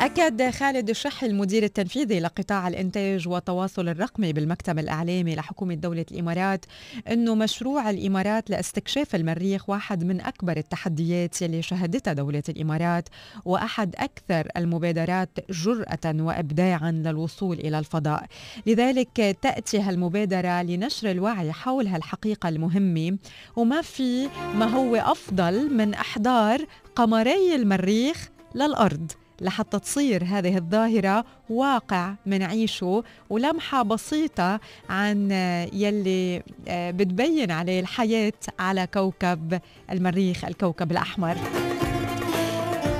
أكد 0.00 0.50
خالد 0.50 0.90
الشحي 0.90 1.26
المدير 1.26 1.62
التنفيذي 1.62 2.20
لقطاع 2.20 2.68
الإنتاج 2.68 3.28
والتواصل 3.28 3.88
الرقمي 3.88 4.32
بالمكتب 4.32 4.78
الإعلامي 4.78 5.34
لحكومة 5.34 5.74
دولة 5.74 6.06
الإمارات 6.10 6.64
أنه 7.10 7.34
مشروع 7.34 7.90
الإمارات 7.90 8.50
لاستكشاف 8.50 9.14
المريخ 9.14 9.70
واحد 9.70 10.04
من 10.04 10.20
أكبر 10.20 10.56
التحديات 10.56 11.42
يلي 11.42 11.62
شهدتها 11.62 12.12
دولة 12.12 12.42
الإمارات 12.48 13.08
وأحد 13.44 13.96
أكثر 13.96 14.48
المبادرات 14.56 15.30
جرأة 15.50 15.98
وإبداعا 16.06 16.90
للوصول 16.90 17.58
إلى 17.58 17.78
الفضاء. 17.78 18.26
لذلك 18.66 19.36
تأتي 19.42 19.80
هالمبادرة 19.80 20.62
لنشر 20.62 21.10
الوعي 21.10 21.52
حول 21.52 21.86
هالحقيقة 21.86 22.48
المهمة 22.48 23.18
وما 23.56 23.82
في 23.82 24.28
ما 24.54 24.66
هو 24.66 24.96
أفضل 24.96 25.74
من 25.74 25.94
إحضار 25.94 26.66
قمري 26.96 27.54
المريخ 27.54 28.28
للأرض. 28.54 29.12
لحتى 29.40 29.78
تصير 29.78 30.24
هذه 30.24 30.56
الظاهرة 30.56 31.24
واقع 31.50 32.14
منعيشه 32.26 33.04
ولمحة 33.30 33.82
بسيطة 33.82 34.60
عن 34.88 35.30
يلي 35.72 36.42
آه، 36.68 36.90
بتبين 36.90 37.50
عليه 37.50 37.80
الحياة 37.80 38.32
على 38.58 38.86
كوكب 38.94 39.60
المريخ 39.90 40.44
الكوكب 40.44 40.92
الأحمر. 40.92 41.36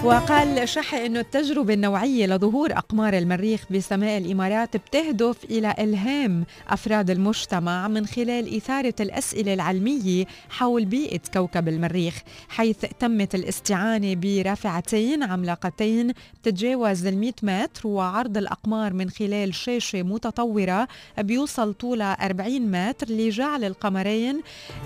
وقال 0.05 0.69
شحي 0.69 1.07
إنه 1.07 1.21
التجربة 1.21 1.75
النوعية 1.75 2.27
لظهور 2.27 2.73
أقمار 2.73 3.19
المريخ 3.19 3.65
بسماء 3.71 4.19
الإمارات 4.19 4.77
بتهدف 4.77 5.45
إلى 5.45 5.75
إلهام 5.79 6.45
أفراد 6.69 7.11
المجتمع 7.11 7.89
من 7.89 8.07
خلال 8.07 8.57
إثارة 8.57 8.95
الأسئلة 9.01 9.55
العلمية 9.55 10.25
حول 10.51 10.85
بيئة 10.85 11.21
كوكب 11.35 11.69
المريخ 11.69 12.15
حيث 12.49 12.77
تمت 13.01 13.35
الاستعانة 13.35 14.15
برافعتين 14.15 15.23
عملاقتين 15.23 16.13
تتجاوز 16.43 17.07
ال 17.07 17.19
100 17.19 17.33
متر 17.43 17.89
وعرض 17.89 18.37
الأقمار 18.37 18.93
من 18.93 19.11
خلال 19.11 19.55
شاشة 19.55 20.03
متطورة 20.03 20.89
بيوصل 21.19 21.75
طولها 21.75 22.13
40 22.27 22.61
متر 22.61 23.07
لجعل 23.11 23.65
القمرين 23.65 24.41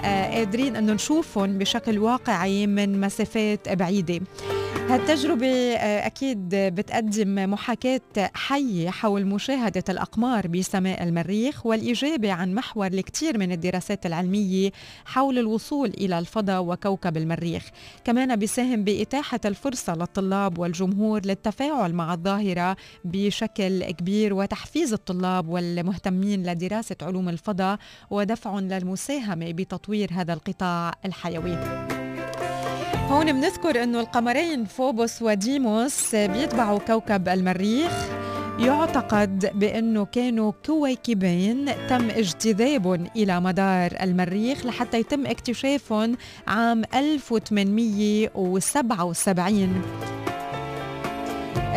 آه، 0.05 0.31
قادرين 0.38 0.77
إنه 0.77 0.92
نشوفهم 0.92 1.59
بشكل 1.59 1.98
واقعي 1.98 2.66
من 2.66 3.00
مسافات 3.00 3.68
بعيدة. 3.68 4.20
هالتجربة 5.05 5.47
آه، 5.77 6.07
أكيد 6.07 6.49
بتقدم 6.49 7.51
محاكاة 7.51 8.01
حية 8.35 8.90
حول 8.90 9.27
مشاهدة 9.27 9.85
الأقمار 9.88 10.47
بسماء 10.47 11.03
المريخ 11.03 11.67
والإجابة 11.67 12.33
عن 12.33 12.55
محور 12.55 12.87
الكثير 12.87 13.38
من 13.38 13.53
الدراسات 13.53 14.07
العلمية 14.07 14.71
حول 15.05 15.38
الوصول 15.38 15.88
إلى 15.88 16.19
الفضاء 16.19 16.62
وكوكب 16.62 17.17
المريخ. 17.17 17.69
كمان 18.05 18.37
بيساهم 18.37 18.85
بإتاحة 18.85 19.40
الفرصة 19.45 19.95
للطلاب 19.95 20.59
والجمهور 20.59 21.21
للتفاعل 21.27 21.95
مع 21.95 22.14
الظاهرة 22.14 22.77
بشكل 23.05 23.90
كبير 23.90 24.35
وتحفيز 24.35 24.93
الطلاب 24.93 25.49
والمهتمين 25.49 26.43
لدراسة 26.47 26.97
علوم 27.03 27.29
الفضاء 27.29 27.79
ودفع 28.11 28.59
للمساهمة 28.59 29.53
بتطوير 29.53 30.09
هذا 30.12 30.33
القطاع 30.33 30.93
الحيوي. 31.05 31.59
هون 33.11 33.33
بنذكر 33.33 33.83
إنه 33.83 34.01
القمرين 34.01 34.64
فوبوس 34.64 35.23
وديموس 35.23 36.14
بيتبعوا 36.14 36.79
كوكب 36.79 37.29
المريخ. 37.29 37.93
يعتقد 38.59 39.51
بإنه 39.55 40.05
كانوا 40.05 40.53
كويكبين 40.67 41.67
تم 41.88 42.11
اجتذابهم 42.11 43.07
إلى 43.17 43.40
مدار 43.40 43.97
المريخ 44.01 44.67
لحتى 44.67 45.01
يتم 45.01 45.27
اكتشافهم 45.27 46.17
عام 46.47 46.83
1877 46.95 49.83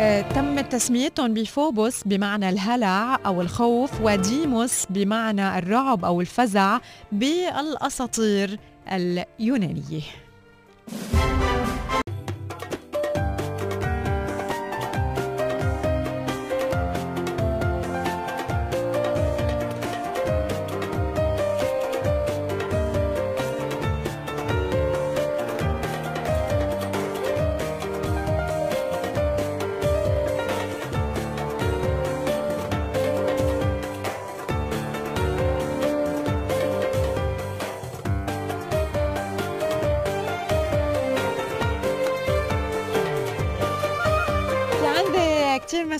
آه، 0.00 0.20
تم 0.20 0.60
تسميتهم 0.60 1.34
بفوبوس 1.34 2.02
بمعنى 2.04 2.48
الهلع 2.48 3.18
أو 3.26 3.40
الخوف 3.40 3.90
وديموس 4.02 4.86
بمعنى 4.90 5.58
الرعب 5.58 6.04
أو 6.04 6.20
الفزع 6.20 6.78
بالأساطير 7.12 8.58
اليونانية. 8.92 10.00
Thank 10.90 11.52
you. 11.52 11.57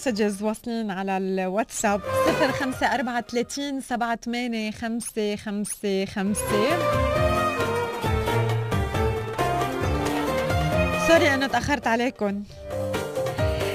messages 0.09 0.43
واصلين 0.43 0.91
على 0.91 1.17
الواتساب. 1.17 2.01
054 2.01 3.81
38 3.81 4.73
5 4.73 5.37
5 5.37 6.05
5 6.05 6.41
sorry 11.09 11.35
أنا 11.35 11.47
تأخرت 11.47 11.87
عليكم. 11.87 12.43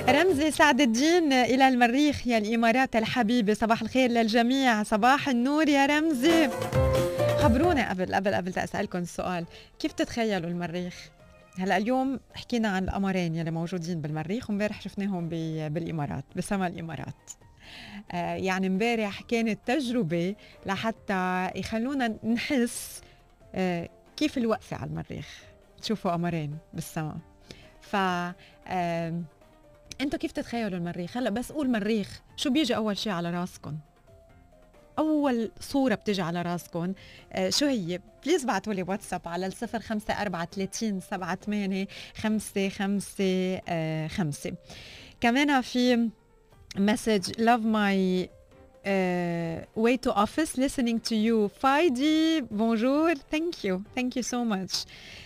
رمزي 0.09 0.51
سعد 0.51 0.81
الدين 0.81 1.33
إلى 1.33 1.67
المريخ 1.67 2.27
يا 2.27 2.37
الإمارات 2.37 2.95
الحبيبة. 2.95 3.53
صباح 3.53 3.81
الخير 3.81 4.09
للجميع. 4.09 4.83
صباح 4.83 5.29
النور 5.29 5.69
يا 5.69 5.85
رمزي. 5.85 6.49
خبرونا 7.39 7.89
قبل 7.89 8.15
قبل 8.15 8.35
قبل 8.35 8.53
أسألكم 8.57 8.99
السؤال 8.99 9.45
كيف 9.79 9.91
تتخيلوا 9.91 10.49
المريخ؟ 10.49 10.93
هلا 11.59 11.77
اليوم 11.77 12.19
حكينا 12.33 12.67
عن 12.67 12.83
القمرين 12.83 13.35
يلي 13.35 13.51
موجودين 13.51 14.01
بالمريخ 14.01 14.49
وامبارح 14.49 14.81
شفناهم 14.81 15.29
بالإمارات 15.69 16.25
بسما 16.35 16.67
الإمارات. 16.67 17.31
آه 18.11 18.35
يعني 18.35 18.67
امبارح 18.67 19.21
كانت 19.21 19.59
تجربة 19.65 20.35
لحتى 20.65 21.51
يخلونا 21.55 22.15
نحس 22.23 23.01
آه 23.55 23.89
كيف 24.17 24.37
الوقفة 24.37 24.77
على 24.77 24.89
المريخ. 24.89 25.43
تشوفوا 25.81 26.11
قمرين 26.11 26.57
بالسما. 26.73 27.17
ف 27.81 27.95
آه 27.95 29.21
أنتوا 30.01 30.19
كيف 30.19 30.31
تتخيلوا 30.31 30.77
المريخ؟ 30.77 31.17
هلا 31.17 31.29
بس 31.29 31.51
قول 31.51 31.71
مريخ 31.71 32.21
شو 32.35 32.49
بيجي 32.49 32.75
أول 32.75 32.97
شيء 32.97 33.11
على 33.11 33.29
راسكم 33.31 33.77
أول 34.99 35.51
صورة 35.59 35.95
بتجي 35.95 36.21
على 36.21 36.41
راسكم 36.41 36.93
آه 37.33 37.49
شو 37.49 37.65
هي؟ 37.65 37.99
please 38.25 38.45
بعتوا 38.45 38.73
لي 38.73 38.83
واتساب 38.83 39.21
على 39.25 39.47
الصفر 39.47 39.79
خمسة 39.79 40.13
أربعة 40.21 40.45
ثلاثين 40.55 40.99
سبعة 40.99 41.35
ثمانية 41.45 41.87
خمسة 42.15 42.69
خمسة 42.69 43.61
آه 43.67 44.07
خمسة. 44.07 44.53
كمان 45.21 45.61
في 45.61 46.09
message 46.77 47.31
love 47.31 47.63
my 47.63 48.27
way 49.75 49.97
to 49.97 50.11
office 50.11 50.57
listening 50.57 50.99
to 50.99 51.15
you. 51.15 51.49
فايدي 51.59 52.41
bonjour 52.41 53.13
thank 53.31 53.65
you 53.65 53.81
thank 53.95 54.17
you 54.17 54.23
so 54.23 54.43
much 54.43 54.85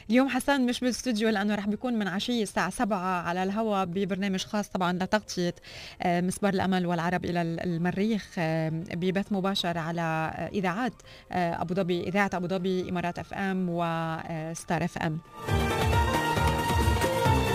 اليوم 0.09 0.29
حسان 0.29 0.65
مش 0.65 0.79
بالاستوديو 0.79 1.29
لأنه 1.29 1.55
رح 1.55 1.67
بيكون 1.67 1.93
من 1.93 2.07
عشية 2.07 2.43
الساعة 2.43 2.69
7 2.69 2.97
على 2.97 3.43
الهواء 3.43 3.85
ببرنامج 3.85 4.45
خاص 4.45 4.69
طبعا 4.69 4.93
لتغطيه 4.93 5.55
آه، 6.01 6.21
مسبار 6.21 6.53
الأمل 6.53 6.85
والعرب 6.85 7.25
إلى 7.25 7.41
المريخ 7.41 8.27
آه، 8.37 8.69
ببث 8.69 9.31
مباشر 9.31 9.77
على 9.77 10.01
آه، 10.01 10.47
إذاعات 10.47 10.93
أبو 11.31 11.73
ظبي 11.73 12.03
إذاعة 12.03 12.29
أبو 12.33 12.47
ظبي 12.47 12.89
إمارات 12.89 13.19
أف 13.19 13.33
إم 13.33 13.65
وستار 13.69 14.83
أف 14.83 14.97
إم. 14.97 15.19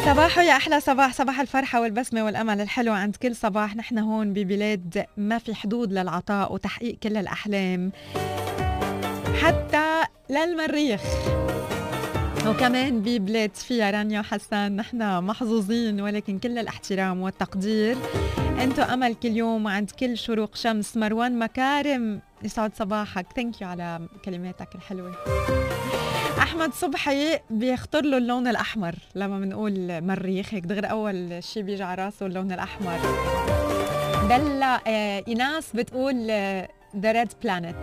صباحو 0.05 0.41
يا 0.41 0.57
أحلى 0.57 0.81
صباح 0.81 1.13
صباح 1.13 1.41
الفرحة 1.41 1.81
والبسمة 1.81 2.25
والأمل 2.25 2.61
الحلو 2.61 2.93
عند 2.93 3.17
كل 3.17 3.37
صباح. 3.37 3.77
نحن 3.77 3.99
هون 3.99 4.33
ببلاد 4.33 5.07
ما 5.17 5.39
في 5.39 5.55
حدود 5.55 5.93
للعطاء 5.93 6.53
وتحقيق 6.53 6.99
كل 6.99 7.17
الأحلام 7.17 7.93
حتى 9.43 10.03
للمريخ. 10.31 11.01
وكمان 12.47 13.01
ببلاد 13.01 13.57
فيها 13.57 13.91
رانيا 13.91 14.21
وحسان 14.21 14.77
نحن 14.77 15.25
محظوظين 15.25 16.01
ولكن 16.01 16.39
كل 16.39 16.59
الاحترام 16.59 17.21
والتقدير. 17.21 17.97
أنتو 18.63 18.83
أمل 18.83 19.15
كل 19.15 19.37
يوم 19.37 19.69
عند 19.69 19.91
كل 19.91 20.19
شروق 20.19 20.57
شمس. 20.57 20.97
مروان 20.97 21.39
مكارم 21.39 22.21
يسعد 22.43 22.75
صباحك. 22.77 23.27
thank 23.37 23.61
you 23.61 23.69
على 23.69 24.09
كلماتك 24.25 24.75
الحلوة. 24.75 25.15
أحمد 26.43 26.75
صبحي 26.75 27.39
بيخطر 27.51 28.05
له 28.05 28.19
اللون 28.19 28.49
الأحمر 28.49 28.95
لما 29.15 29.41
بنقول 29.41 30.01
مريخ 30.01 30.55
هيك 30.55 30.65
دغري 30.65 30.87
أول 30.87 31.45
شيء 31.45 31.63
بيجي 31.63 31.83
على 31.83 32.05
راسه 32.05 32.27
اللون 32.27 32.53
الأحمر. 32.53 32.99
آه 34.87 35.25
ايناس 35.29 35.73
بتقول 35.75 36.27
the 36.97 37.13
red 37.13 37.33
planet 37.43 37.77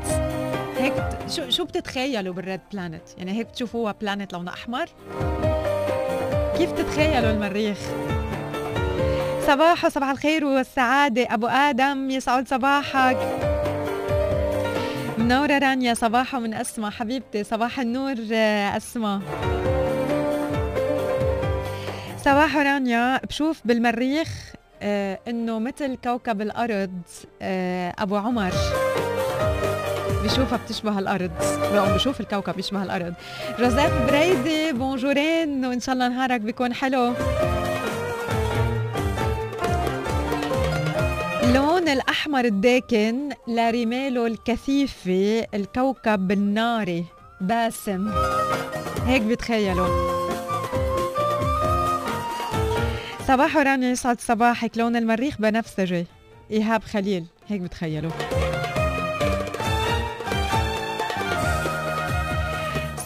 هيك 0.78 0.93
شو 1.28 1.50
شو 1.50 1.65
بتتخيلوا 1.65 2.34
بال 2.34 2.45
red 2.45 2.62
planet 2.73 3.10
يعني 3.17 3.32
هيك 3.32 3.48
بتشوفوها 3.48 3.95
planet 4.02 4.34
لونها 4.34 4.54
أحمر؟ 4.54 4.86
كيف 6.58 6.72
تتخيلوا 6.72 7.32
المريخ؟ 7.32 7.78
صباح 9.48 9.88
صباح 9.88 10.10
الخير 10.10 10.45
والسعادة. 10.45 11.34
أبو 11.34 11.48
آدم 11.48 12.10
يسعد 12.10 12.48
صباحك. 12.48 13.48
منورة 15.19 15.58
رانيا 15.58 15.93
صباحو 15.93 16.39
من 16.39 16.53
أسماء. 16.53 16.91
حبيبتي 16.91 17.43
صباح 17.43 17.79
النور 17.79 18.15
آه، 18.34 18.77
أسماء. 18.77 19.19
صباح 22.25 22.58
رانيا. 22.58 23.17
بشوف 23.25 23.62
بالمريخ 23.65 24.29
آه 24.82 25.19
إنه 25.27 25.60
مثل 25.60 25.97
كوكب 26.03 26.41
الأرض 26.41 27.01
آه 27.41 27.93
أبو 27.99 28.17
عمر. 28.17 28.51
بشوفها 30.23 30.60
بتشبه 30.65 30.99
الأرض. 30.99 31.32
بشوف 31.73 32.19
الكوكب 32.19 32.55
بيشبه 32.55 32.84
الأرض. 32.84 33.13
جوزيف 33.60 33.91
بريدي 34.08 34.71
بونجورين 34.71 35.65
وان 35.65 35.79
شاء 35.79 35.93
الله 35.93 36.08
نهارك 36.08 36.41
بيكون 36.41 36.73
حلو. 36.73 37.13
اللون 41.49 41.89
الأحمر 41.89 42.45
الداكن 42.45 43.29
لرماله 43.47 44.27
الكثيفة 44.27 45.47
الكوكب 45.53 46.31
الناري. 46.31 47.05
باسم. 47.41 48.12
هيك 49.05 49.21
بتخيلوا 49.21 49.88
صباح 53.27 53.57
رانيا 53.57 53.91
يسعد 53.91 54.21
صباحك. 54.21 54.77
لون 54.77 54.95
المريخ 54.95 55.41
بنفسجي. 55.41 56.05
إيهاب 56.51 56.83
خليل 56.83 57.25
هيك 57.47 57.62
بتخيلوا 57.62 58.12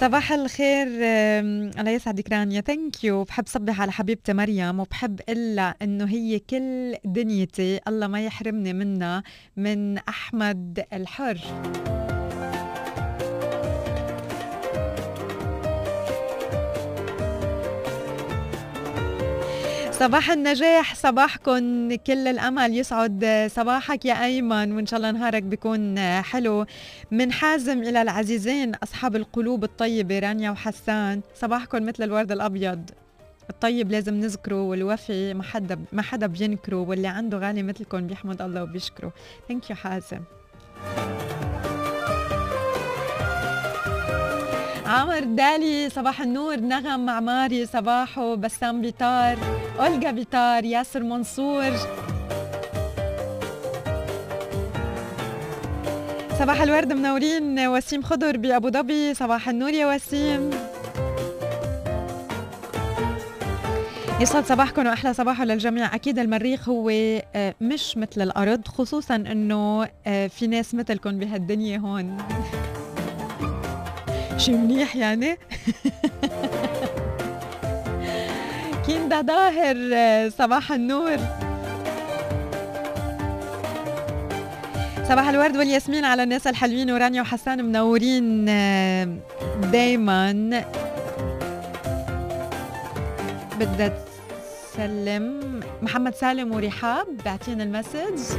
صباح 0.03 0.31
الخير 0.31 0.87
الله 1.79 1.91
يسعدك 1.91 2.31
رانيا 2.31 2.61
thank 2.61 3.03
you 3.03 3.23
بحب 3.23 3.47
صبح 3.47 3.81
على 3.81 3.91
حبيبتي 3.91 4.33
مريم 4.33 4.79
وبحب 4.79 5.19
إلا 5.29 5.75
إنه 5.81 6.05
هي 6.05 6.39
كل 6.39 6.95
دنيتي. 7.05 7.79
الله 7.87 8.07
ما 8.07 8.25
يحرمني 8.25 8.73
منها 8.73 9.23
من 9.57 9.97
أحمد 9.97 10.85
الحر. 10.93 11.39
صباح 19.99 20.31
النجاح 20.31 20.95
صباحكم. 20.95 21.95
كل 21.95 22.27
الأمل 22.27 22.77
يسعد 22.77 23.47
صباحك 23.51 24.05
يا 24.05 24.23
أيمن 24.23 24.71
وإن 24.71 24.85
شاء 24.85 24.97
الله 24.97 25.11
نهارك 25.11 25.43
بيكون 25.43 25.99
حلو. 26.21 26.65
من 27.11 27.31
حازم 27.31 27.83
إلى 27.83 28.01
العزيزين 28.01 28.75
أصحاب 28.75 29.15
القلوب 29.15 29.63
الطيبه 29.63 30.19
رانيا 30.19 30.51
وحسان. 30.51 31.21
صباحكم 31.35 31.85
مثل 31.85 32.03
الورد 32.03 32.31
الأبيض. 32.31 32.89
الطيب 33.49 33.91
لازم 33.91 34.13
نذكره 34.13 34.61
والوفي 34.61 35.33
ما 35.33 35.43
حدا 35.43 35.79
ما 35.91 36.01
حدا 36.01 36.27
بينكره 36.27 36.81
واللي 36.81 37.07
عنده 37.07 37.37
غالي 37.37 37.63
مثلكم 37.63 38.07
بيحمد 38.07 38.41
الله 38.41 38.63
وبيشكره. 38.63 39.13
thank 39.47 39.69
you 39.69 39.75
حازم. 39.75 40.19
عمر 44.85 45.19
دالي 45.19 45.89
صباح 45.89 46.21
النور. 46.21 46.55
نغم 46.55 47.05
معماري 47.05 47.65
صباحو 47.65 48.35
بسام 48.35 48.81
بيطار 48.81 49.37
أولجا 49.79 50.11
بيطار 50.11 50.65
ياسر 50.65 51.03
منصور. 51.03 51.71
صباح 56.39 56.61
الورد 56.61 56.93
منورين 56.93 57.67
وسيم 57.67 58.03
خضر 58.03 58.37
بأبو 58.37 58.69
ظبي. 58.69 59.13
صباح 59.13 59.49
النور 59.49 59.73
يا 59.73 59.95
وسيم. 59.95 60.49
يسعد 64.19 64.45
صباحكم 64.45 64.87
وأحلى 64.87 65.13
صباح 65.13 65.41
للجميع. 65.41 65.95
أكيد 65.95 66.19
المريخ 66.19 66.69
هو 66.69 66.89
آه، 66.89 67.55
مش 67.61 67.97
مثل 67.97 68.21
الأرض 68.21 68.67
خصوصا 68.67 69.15
إنه 69.15 69.87
آه، 70.07 70.27
في 70.27 70.47
ناس 70.47 70.75
مثلكم 70.75 71.19
بهالدنيا 71.19 71.77
هون. 71.77 72.17
شي 74.37 74.51
منيح 74.51 74.95
يعني. 74.95 75.37
كيندا 78.85 79.21
ظاهر 79.21 79.75
صباح 80.29 80.71
النور. 80.71 81.17
صباح 85.09 85.29
الورد 85.29 85.57
والياسمين 85.57 86.05
على 86.05 86.23
الناس 86.23 86.47
الحلوين 86.47 86.91
ورانيا 86.91 87.21
وحسان 87.21 87.65
منورين 87.65 88.45
دايما. 89.71 90.31
بدها 93.59 93.93
تسلم. 94.73 95.59
محمد 95.81 96.15
سالم 96.15 96.55
ورحاب 96.55 97.07
بعتينا 97.25 97.63
المسج. 97.63 98.37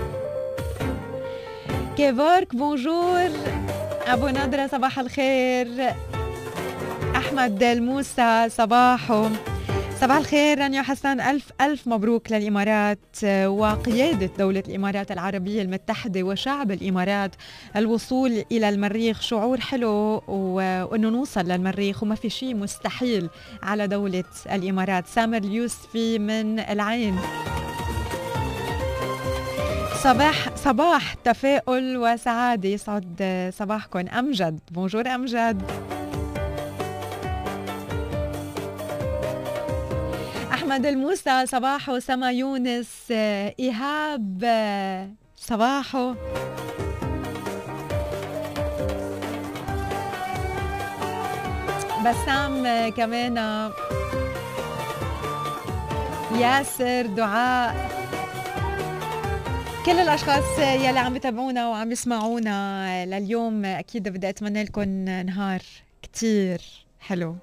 كيفورك؟ 1.96 2.56
بونجور. 2.56 3.30
أبو 4.06 4.28
نضره 4.28 4.66
صباح 4.66 4.98
الخير. 4.98 5.66
أحمد 7.16 7.62
الموسى 7.62 8.48
صباحو. 8.48 9.28
صباح 10.00 10.16
الخير 10.16 10.58
رانيا 10.58 10.82
حسان. 10.82 11.20
ألف 11.20 11.52
ألف 11.60 11.88
مبروك 11.88 12.32
للإمارات 12.32 13.24
وقيادة 13.46 14.30
دولة 14.38 14.62
الإمارات 14.68 15.12
العربية 15.12 15.62
المتحدة 15.62 16.22
وشعب 16.22 16.70
الإمارات 16.70 17.30
الوصول 17.76 18.44
إلى 18.52 18.68
المريخ. 18.68 19.20
شعور 19.20 19.60
حلو 19.60 20.22
وأنه 20.28 21.08
نوصل 21.08 21.40
للمريخ 21.40 22.02
وما 22.02 22.14
في 22.14 22.30
شيء 22.30 22.54
مستحيل 22.54 23.28
على 23.62 23.86
دولة 23.86 24.24
الإمارات. 24.52 25.06
سامر 25.06 25.38
اليوسفي 25.38 26.18
من 26.18 26.60
العين. 26.60 27.18
صباح 30.04 30.48
صباح 30.56 31.14
تفاؤل 31.14 31.96
وسعادة. 31.96 32.68
يسعد 32.68 33.50
صباحكم 33.58 34.08
أمجد. 34.08 34.60
بونجور 34.70 35.06
أمجد. 35.06 35.62
أحمد 40.52 40.86
الموسى 40.86 41.46
صباحو 41.46 41.98
سما 41.98 42.32
يونس 42.32 43.06
إيهاب 43.10 44.44
صباحو 45.36 46.14
بسام 52.04 52.88
كمان. 52.88 53.70
ياسر 56.38 57.06
دعاء. 57.06 57.93
كل 59.86 59.90
الأشخاص 59.90 60.58
يلي 60.58 60.98
عم 60.98 61.16
يتابعونا 61.16 61.68
وعم 61.68 61.92
يسمعونا 61.92 63.06
لليوم 63.06 63.64
أكيد 63.64 64.08
بدي 64.08 64.28
أتمنى 64.28 64.62
لكم 64.62 64.88
نهار 65.04 65.62
كتير 66.02 66.62
حلو. 67.00 67.36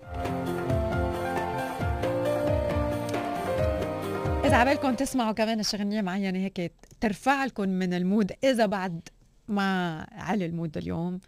إذا 4.45 4.55
عبالكم 4.55 4.95
تسمعوا 4.95 5.31
كمان 5.31 5.63
شي 5.63 5.80
غنية 5.80 6.01
معينة 6.01 6.39
هيك 6.39 6.71
ترفع 6.99 7.45
لكم 7.45 7.69
من 7.69 7.93
ال 7.93 8.00
mood. 8.00 8.31
إذا 8.43 8.65
بعد 8.65 9.09
ما 9.47 9.99
على 10.11 10.45
ال 10.45 10.52
mood 10.52 10.77
اليوم 10.77 11.19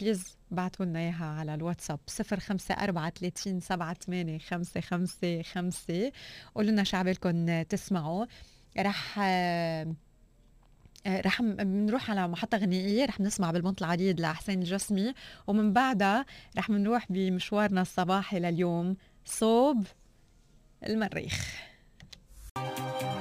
please 0.00 0.36
بعتوا 0.50 0.86
لنا 0.86 0.98
إياها 0.98 1.24
على 1.24 1.54
الواتساب 1.54 1.98
054 2.32 3.60
38 3.60 4.38
555 4.38 6.10
قولوا 6.54 6.70
لنا 6.70 6.84
شو 6.84 6.96
عبالكم 6.96 7.62
تسمعوا. 7.62 8.26
رح 8.78 9.18
رح 11.06 11.42
بنروح 11.42 12.10
على 12.10 12.28
محطة 12.28 12.58
غنائية 12.58 13.04
رح 13.04 13.20
نسمع 13.20 13.50
بالبنط 13.50 13.82
العريض 13.82 14.20
لحسين 14.20 14.58
الجسمي 14.58 15.14
ومن 15.46 15.72
بعدها 15.72 16.24
رح 16.58 16.70
نروح 16.70 17.06
بمشوارنا 17.12 17.82
الصباحي 17.82 18.38
لليوم 18.40 18.96
صوب 19.24 19.86
المريخ 20.86 21.54
المريخ. 22.56 23.13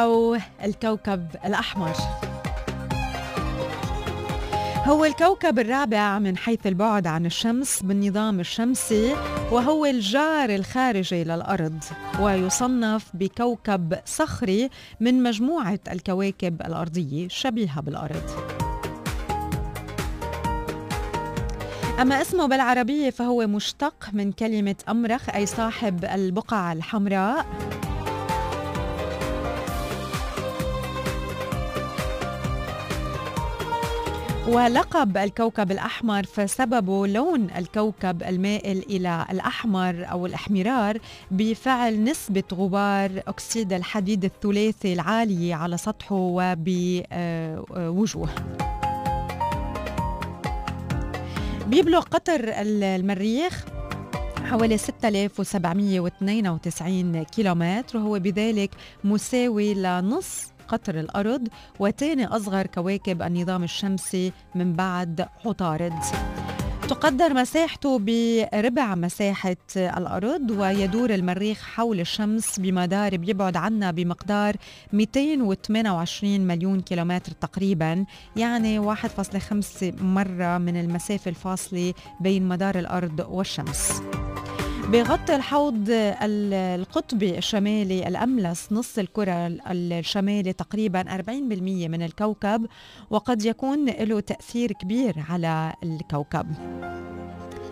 أو 0.00 0.36
الكوكب 0.64 1.26
الأحمر. 1.44 1.92
هو 4.84 5.04
الكوكب 5.04 5.58
الرابع 5.58 6.18
من 6.18 6.36
حيث 6.36 6.66
البعد 6.66 7.06
عن 7.06 7.26
الشمس 7.26 7.82
بالنظام 7.82 8.40
الشمسي 8.40 9.16
وهو 9.52 9.86
الجار 9.86 10.50
الخارجي 10.50 11.24
للأرض 11.24 11.84
ويصنف 12.20 13.06
بكوكب 13.14 13.98
صخري 14.04 14.70
من 15.00 15.22
مجموعة 15.22 15.78
الكواكب 15.90 16.62
الأرضية 16.62 17.26
الشبيهة 17.26 17.80
بالأرض. 17.80 18.30
أما 22.00 22.22
اسمه 22.22 22.46
بالعربية 22.46 23.10
فهو 23.10 23.46
مشتق 23.46 24.08
من 24.12 24.32
كلمة 24.32 24.76
أمرخ 24.88 25.34
أي 25.34 25.46
صاحب 25.46 26.04
البقع 26.04 26.72
الحمراء. 26.72 27.46
ولقب 34.50 35.16
الكوكب 35.16 35.72
الأحمر 35.72 36.22
فسببه 36.22 37.06
لون 37.06 37.48
الكوكب 37.56 38.22
المائل 38.22 38.78
إلى 38.78 39.26
الأحمر 39.30 40.06
أو 40.10 40.26
الأحمرار 40.26 40.98
بفعل 41.30 42.04
نسبة 42.04 42.42
غبار 42.52 43.22
أكسيد 43.28 43.72
الحديد 43.72 44.24
الثلاثي 44.24 44.92
العالية 44.92 45.54
على 45.54 45.76
سطحه 45.76 46.16
وبوجوه. 47.10 48.28
بيبلغ 51.66 52.00
قطر 52.00 52.40
المريخ 52.44 53.64
حوالي 54.44 54.78
6792 54.78 57.22
كيلومتر 57.22 57.98
وهو 57.98 58.18
بذلك 58.18 58.70
مساوي 59.04 59.74
لنص 59.74 60.52
قطر 60.70 61.00
الأرض 61.00 61.48
وثاني 61.78 62.26
أصغر 62.26 62.66
كواكب 62.66 63.22
النظام 63.22 63.62
الشمسي 63.64 64.32
من 64.54 64.72
بعد 64.72 65.26
عطارد 65.46 65.92
تقدر 66.88 67.34
مساحته 67.34 67.98
بربع 67.98 68.94
مساحة 68.94 69.56
الأرض 69.76 70.50
ويدور 70.50 71.14
المريخ 71.14 71.62
حول 71.62 72.00
الشمس 72.00 72.60
بمدار 72.60 73.16
بيبعد 73.16 73.56
عنا 73.56 73.90
بمقدار 73.90 74.56
228 74.92 76.40
مليون 76.40 76.80
كيلومتر 76.80 77.32
تقريبا 77.32 78.04
يعني 78.36 78.94
1.5 78.94 78.96
مرة 80.02 80.58
من 80.58 80.80
المسافة 80.80 81.28
الفاصلة 81.28 81.94
بين 82.20 82.48
مدار 82.48 82.78
الأرض 82.78 83.26
والشمس. 83.28 84.02
بغطي 84.92 85.36
الحوض 85.36 85.86
القطبي 85.90 87.38
الشمالي 87.38 88.08
الأملس 88.08 88.68
نص 88.72 88.98
الكرة 88.98 89.58
الشمالي 89.70 90.52
تقريبا 90.52 91.02
40% 91.02 91.28
من 91.88 92.02
الكوكب 92.02 92.66
وقد 93.10 93.44
يكون 93.44 93.86
له 93.86 94.20
تأثير 94.20 94.72
كبير 94.72 95.14
على 95.28 95.72
الكوكب. 95.82 96.46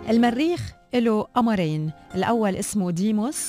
المريخ 0.09 0.73
له 0.95 1.23
قمرين 1.23 1.93
الأول 2.15 2.57
اسمه 2.57 2.91
ديموس 2.91 3.49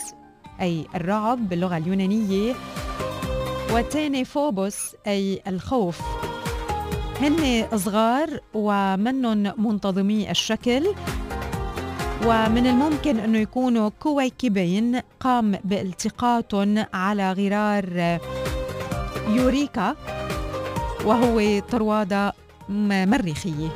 أي 0.62 0.86
الرعب 0.96 1.50
باللغة 1.50 1.78
اليونانية 1.78 2.54
والثاني 3.74 4.26
فوبوس 4.26 4.96
أي 5.08 5.42
الخوف. 5.48 6.02
هن 7.22 7.68
صغار 7.78 8.40
ومنن 8.54 9.54
منتظمي 9.58 10.32
الشكل. 10.32 10.94
ومن 12.26 12.68
الممكن 12.68 13.20
أنه 13.20 13.38
يكونوا 13.38 13.90
كويكبين 14.00 15.02
قام 15.20 15.56
بالتقاطهم 15.64 16.86
على 16.94 17.32
غرار 17.32 18.20
يوريكا 19.28 19.96
وهو 21.06 21.60
طروادة 21.60 22.34
مريخية 22.70 23.70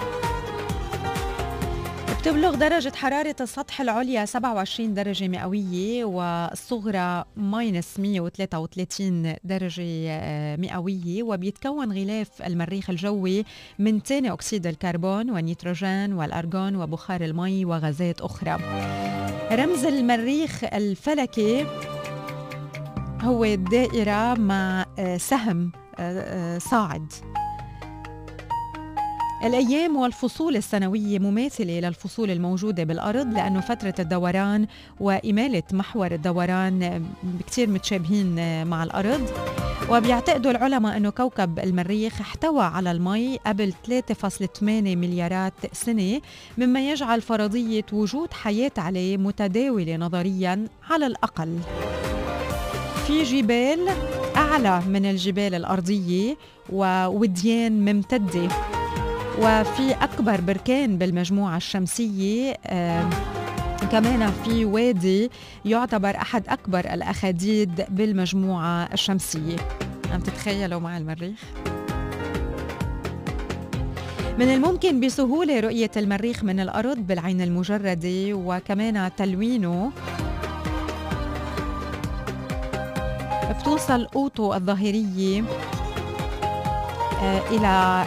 بتبلغ 2.24 2.56
درجة 2.56 2.92
حرارة 2.96 3.36
السطح 3.42 3.82
العليا 3.82 4.26
27 4.26 4.94
درجة 4.94 5.28
مئوية 5.28 6.06
والصغرى 6.06 7.26
minus 7.36 8.00
133 8.00 9.36
درجة 9.44 9.84
آه، 10.08 10.56
مئوية 10.56 11.24
وبيتكون 11.24 11.92
غلاف 11.92 12.42
المريخ 12.42 12.90
الجوي 12.90 13.46
من 13.80 14.00
ثاني 14.00 14.34
أكسيد 14.34 14.68
الكربون 14.68 15.30
والنيتروجين 15.30 16.14
والأرغون 16.14 16.76
وبخار 16.76 17.22
المي 17.22 17.66
وغازات 17.66 18.22
أخرى. 18.22 18.58
رمز 19.52 19.86
المريخ 19.86 20.64
الفلكي 20.64 21.66
هو 23.22 23.44
الدائرة 23.44 24.34
مع 24.34 24.86
آه، 25.00 25.18
سهم 25.18 25.72
آه، 26.00 26.58
صاعد. 26.58 27.14
الأيام 29.44 29.96
والفصول 29.96 30.56
السنوية 30.56 31.20
مماثلة 31.20 31.80
للفصول 31.80 32.32
الموجودة 32.32 32.84
بالأرض 32.84 33.34
لأنه 33.34 33.62
فترة 33.62 33.94
الدوران 34.00 34.68
وإمالة 35.00 35.64
محور 35.74 36.12
الدوران 36.12 37.06
كتير 37.48 37.70
متشابهين 37.70 38.68
مع 38.68 38.84
الأرض. 38.84 39.30
وبيعتقدوا 39.90 40.52
العلماء 40.52 40.98
أنه 40.98 41.10
كوكب 41.10 41.60
المريخ 41.60 42.22
احتوى 42.22 42.64
على 42.64 42.92
المي 42.92 43.38
قبل 43.38 43.74
3.8 43.88 44.64
مليارات 44.64 45.54
سنة 45.72 46.22
مما 46.58 46.92
يجعل 46.92 47.22
فرضية 47.22 47.86
وجود 47.94 48.34
حياة 48.34 48.72
عليه 48.78 49.18
متداولة 49.18 49.96
نظريا 49.96 50.68
على 50.90 51.08
الأقل. 51.08 51.60
في 53.08 53.24
جبال 53.24 53.88
أعلى 54.36 54.82
من 54.88 55.06
الجبال 55.06 55.56
الأرضية 55.56 56.38
ووديان 56.70 57.94
ممتدة. 57.94 58.50
وفي 59.40 59.92
أكبر 60.02 60.42
بركان 60.42 60.98
بالمجموعة 60.98 61.58
الشمسية 61.58 62.54
كمان 63.92 64.32
في 64.44 64.66
وادي 64.66 65.32
يعتبر 65.66 66.16
أحد 66.16 66.48
أكبر 66.48 66.80
الأخاديد 66.80 67.86
بالمجموعة 67.90 68.90
الشمسية 68.94 69.56
عم 70.14 70.20
تتخيلوا 70.20 70.80
مع 70.80 70.98
المريخ؟ 70.98 71.40
من 74.40 74.54
الممكن 74.54 75.00
بسهولة 75.00 75.60
رؤية 75.60 75.92
المريخ 75.98 76.44
من 76.44 76.60
الأرض 76.60 76.98
بالعين 76.98 77.42
المجردة 77.42 78.34
وكمان 78.34 79.12
تلوينه 79.18 79.92
بتوصل 83.60 84.06
قوته 84.06 84.56
الظاهرية 84.56 85.44
آه، 87.22 87.42
إلى 87.52 88.04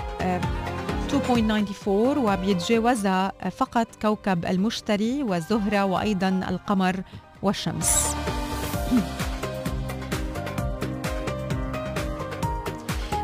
2.94 1.07 1.89
آه، 1.89 2.19
وبيتجاوزها 2.19 3.33
فقط 3.51 3.87
كوكب 4.03 4.47
المشتري 4.47 5.23
والزهرة 5.23 5.85
وأيضا 5.85 6.29
القمر 6.49 7.03
والشمس. 7.43 8.15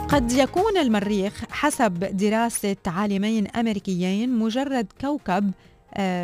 قد 0.08 0.32
يكون 0.32 0.76
المريخ 0.76 1.44
حسب 1.50 1.98
دراسة 2.16 2.76
عالمين 2.86 3.46
أمريكيين 3.46 4.38
مجرد 4.38 4.86
كوكب 5.00 5.52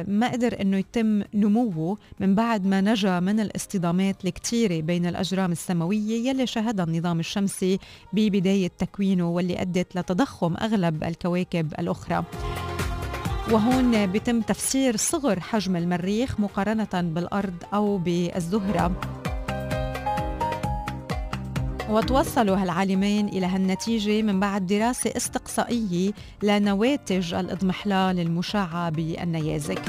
ما 0.09 0.33
قدر 0.33 0.61
إنه 0.61 0.77
يتم 0.77 1.23
نموه 1.35 1.99
من 2.21 2.35
بعد 2.35 2.67
ما 2.67 2.81
نجا 2.81 3.21
من 3.21 3.41
الاصطدامات 3.41 4.25
الكتيرة 4.25 4.81
بين 4.81 5.07
الأجرام 5.07 5.53
السماوية 5.53 6.29
يلي 6.29 6.47
شهدها 6.47 6.85
النظام 6.85 7.21
الشمسي 7.21 7.79
ببداية 8.13 8.71
تكوينه 8.79 9.31
واللي 9.31 9.63
أدت 9.63 9.97
لتضخم 9.97 10.55
أغلب 10.57 11.05
الكواكب 11.05 11.75
الأخرى. 11.79 12.25
وهون 13.51 14.07
بيتم 14.07 14.41
تفسير 14.41 14.97
صغر 14.97 15.41
حجم 15.41 15.77
المريخ 15.77 16.41
مقارنة 16.41 16.89
بالأرض 16.95 17.65
أو 17.75 17.99
بالزهرة. 17.99 19.18
وتوصلوا 21.91 22.57
هالعالمين 22.57 23.29
إلى 23.29 23.47
هالنتيجة 23.47 24.23
من 24.23 24.41
بعد 24.41 24.67
دراسة 24.67 25.13
استقصائية 25.17 26.13
لنواتج 26.43 27.35
الإضمحلال 27.35 28.21
المشعة 28.21 28.91
بالنيازك. 28.91 29.83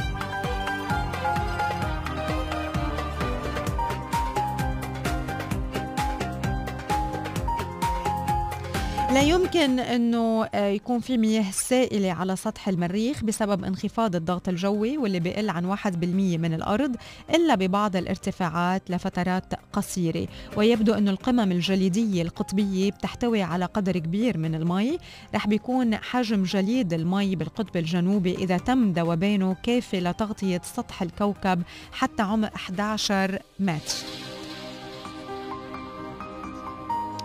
لا 9.10 9.22
يمكن 9.22 9.80
إنه 9.80 10.45
آه، 10.53 10.68
يكون 10.68 10.99
في 10.99 11.18
مياه 11.18 11.51
سائلة 11.51 12.12
على 12.12 12.36
سطح 12.36 12.68
المريخ 12.68 13.24
بسبب 13.24 13.64
انخفاض 13.64 14.16
الضغط 14.16 14.49
الجوي 14.49 14.97
واللي 14.97 15.20
بيقل 15.20 15.49
عن 15.49 15.66
1% 15.66 16.38
من 16.38 16.53
الأرض 16.53 16.95
إلا 17.36 17.55
ببعض 17.55 17.95
الارتفاعات 17.95 18.91
لفترات 18.91 19.53
قصيرة. 19.74 20.28
ويبدو 20.57 20.93
إنه 20.93 21.12
القمم 21.12 21.51
الجليدية 21.51 22.22
القطبية 22.22 22.91
بتحتوي 22.91 23.41
على 23.41 23.66
قدر 23.66 23.97
كبير 23.97 24.38
من 24.38 24.55
المي. 24.55 24.97
رح 25.36 25.47
بيكون 25.47 25.95
حجم 25.95 26.43
جليد 26.43 26.93
المي 26.93 27.36
بالقطب 27.36 27.78
الجنوبي 27.78 28.36
إذا 28.36 28.57
تم 28.57 28.91
ذوبانه 28.91 29.55
كافي 29.64 29.99
لتغطية 29.99 30.62
سطح 30.64 31.01
الكوكب 31.01 31.62
حتى 31.91 32.22
عمق 32.22 32.53
11 32.55 33.39
متر. 33.60 34.38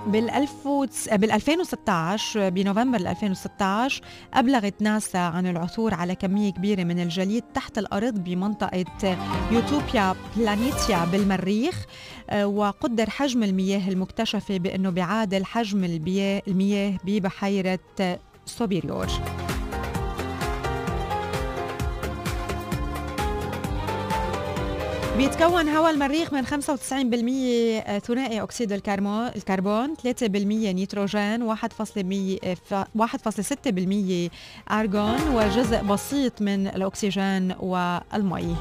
بال 0.07 0.47
بال 1.13 1.33
2016 1.33 2.49
بنوفمبر 2.49 2.99
2016 2.99 4.03
أبلغت 4.35 4.83
ناسا 4.83 5.19
عن 5.19 5.47
العثور 5.47 5.95
على 5.95 6.15
كمية 6.15 6.51
كبيرة 6.51 6.85
من 6.85 7.01
الجليد 7.01 7.45
تحت 7.55 7.79
الأرض 7.79 8.15
بمنطقة 8.15 9.19
يوتوبيا 9.51 10.15
بلانيتيا 10.37 11.05
بالمريخ 11.05 11.85
آه، 12.31 12.47
وقدر 12.47 13.11
حجم 13.11 13.43
المياه 13.43 13.89
المكتشفة 13.89 14.57
بأنه 14.57 14.91
بيعادل 14.91 15.45
حجم 15.45 15.85
المياه 15.85 16.99
ببحيرة 17.05 17.79
سوبيريور. 18.47 19.07
بيتكون 25.17 25.69
هواء 25.69 25.91
المريخ 25.91 26.33
من 26.33 26.47
95% 26.47 26.51
ثنائي 28.07 28.43
أكسيد 28.43 28.73
الكربون 28.73 29.27
الكربون 29.27 29.95
3% 29.95 30.23
نيتروجين 30.23 31.53
1.6% 31.53 31.61
ارغون 34.71 35.29
وجزء 35.35 35.83
بسيط 35.83 36.43
من 36.43 36.67
الأكسجين 36.67 37.55
والمي. 37.61 38.57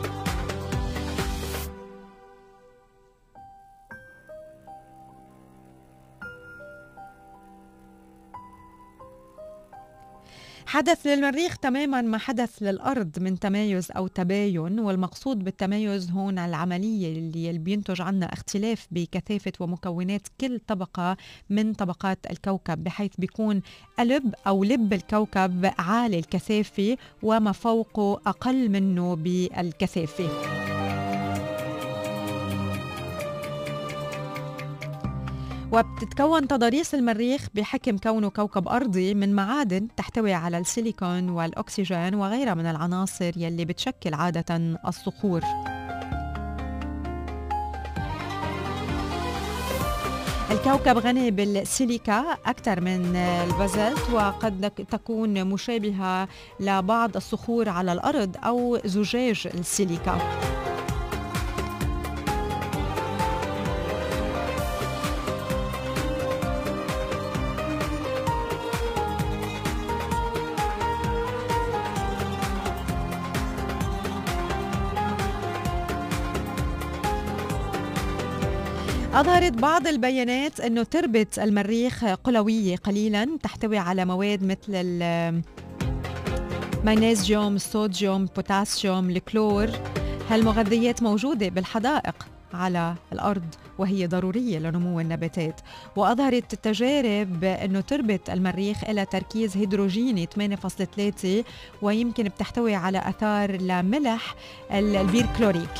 حدث 10.73 11.07
للمريخ 11.07 11.57
تماما 11.57 12.01
ما 12.01 12.17
حدث 12.17 12.63
للأرض 12.63 13.19
من 13.19 13.39
تمايز 13.39 13.91
أو 13.91 14.07
تباين 14.07 14.79
والمقصود 14.79 15.43
بالتمايز 15.43 16.11
هون 16.11 16.39
العملية 16.39 17.17
اللي 17.17 17.57
بينتج 17.57 18.01
عنها 18.01 18.33
اختلاف 18.33 18.87
بكثافة 18.91 19.51
ومكونات 19.59 20.27
كل 20.41 20.59
طبقة 20.67 21.17
من 21.49 21.73
طبقات 21.73 22.19
الكوكب 22.31 22.83
بحيث 22.83 23.11
بيكون 23.17 23.61
قلب 23.99 24.35
أو 24.47 24.63
لب 24.63 24.93
الكوكب 24.93 25.71
عالي 25.79 26.19
الكثافة 26.19 26.97
وما 27.23 27.51
فوقه 27.51 28.21
أقل 28.25 28.69
منه 28.69 29.15
بالكثافة. 29.15 30.82
وبتتكون 35.73 36.47
تضاريس 36.47 36.95
المريخ 36.95 37.47
بحكم 37.53 37.97
كونه 37.97 38.29
كوكب 38.29 38.67
أرضي 38.67 39.13
من 39.13 39.35
معادن 39.35 39.87
تحتوي 39.97 40.33
على 40.33 40.57
السيليكون 40.57 41.29
والأكسجين 41.29 42.15
وغيرها 42.15 42.53
من 42.53 42.65
العناصر 42.65 43.31
يلي 43.37 43.65
بتشكل 43.65 44.13
عادة 44.13 44.77
الصخور. 44.87 45.41
الكوكب 50.51 50.97
غني 50.97 51.31
بالسيليكا 51.31 52.37
أكثر 52.45 52.81
من 52.81 53.15
البازلت 53.15 54.09
وقد 54.13 54.71
تكون 54.91 55.45
مشابهة 55.45 56.27
لبعض 56.59 57.15
الصخور 57.15 57.69
على 57.69 57.93
الأرض 57.93 58.35
أو 58.43 58.77
زجاج 58.85 59.47
السيليكا. 59.53 60.17
أظهرت 79.13 79.53
بعض 79.53 79.87
البيانات 79.87 80.59
أنه 80.59 80.83
تربة 80.83 81.27
المريخ 81.37 82.05
قلوية 82.05 82.75
قليلا 82.75 83.37
تحتوي 83.43 83.77
على 83.77 84.05
مواد 84.05 84.43
مثل 84.43 84.73
المغنيسيوم 86.83 87.55
الصوديوم 87.55 88.23
البوتاسيوم 88.23 89.09
الكلور. 89.09 89.69
هالمغذيات 90.29 91.03
موجودة 91.03 91.49
بالحدائق 91.49 92.27
على 92.53 92.95
الأرض 93.13 93.45
وهي 93.77 94.07
ضرورية 94.07 94.59
لنمو 94.59 94.99
النباتات. 94.99 95.61
وأظهرت 95.95 96.53
التجارب 96.53 97.43
أنه 97.43 97.81
تربة 97.81 98.19
المريخ 98.29 98.83
إلها 98.83 99.05
تركيز 99.05 99.57
هيدروجيني 99.57 100.25
8.3 100.25 101.43
ويمكن 101.81 102.23
بتحتوي 102.23 102.75
على 102.75 102.97
آثار 102.97 103.51
لملح 103.61 104.35
البيركلوريك. 104.71 105.77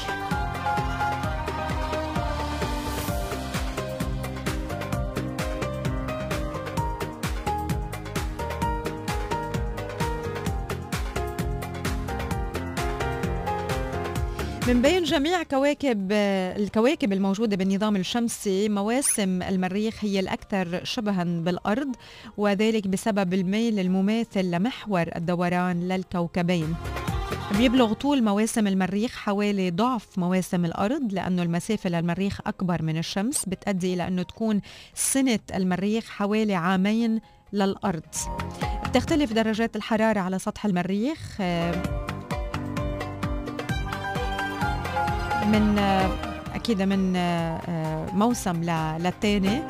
من 14.68 14.82
بين 14.82 15.04
جميع 15.04 15.44
كواكب 15.44 16.12
الكواكب 16.58 17.14
الموجودة 17.14 17.56
بالنظام 17.56 17.96
الشمسي 17.96 18.70
مواسم 18.70 19.42
المريخ 19.42 19.96
هي 20.06 20.20
الأكثر 20.20 20.84
شبها 20.84 21.24
بالأرض 21.24 21.96
وذلك 22.38 22.88
بسبب 22.88 23.34
الميل 23.34 23.80
المماثل 23.80 24.52
لمحور 24.52 25.06
الدوران 25.16 25.88
للكوكبين. 25.88 26.76
بيبلغ 27.58 27.94
طول 27.94 28.24
مواسم 28.24 28.68
المريخ 28.68 29.16
حوالي 29.16 29.72
ضعف 29.72 30.08
مواسم 30.18 30.66
الأرض 30.66 31.14
لأنه 31.14 31.44
المسافة 31.44 31.90
للمريخ 31.90 32.40
أكبر 32.48 32.82
من 32.82 32.98
الشمس 32.98 33.46
بتأدي 33.46 33.94
إلى 33.94 34.08
أنه 34.08 34.24
تكون 34.24 34.62
سنة 34.96 35.40
المريخ 35.56 36.10
حوالي 36.10 36.56
عامين 36.56 37.20
للأرض. 37.54 38.04
بتختلف 38.90 39.34
درجات 39.34 39.76
الحرارة 39.76 40.20
على 40.20 40.40
سطح 40.40 40.66
المريخ 40.66 41.42
من 45.44 45.80
أكيد 46.56 46.82
من 46.82 47.14
موسم 48.18 48.64
للتاني 49.00 49.62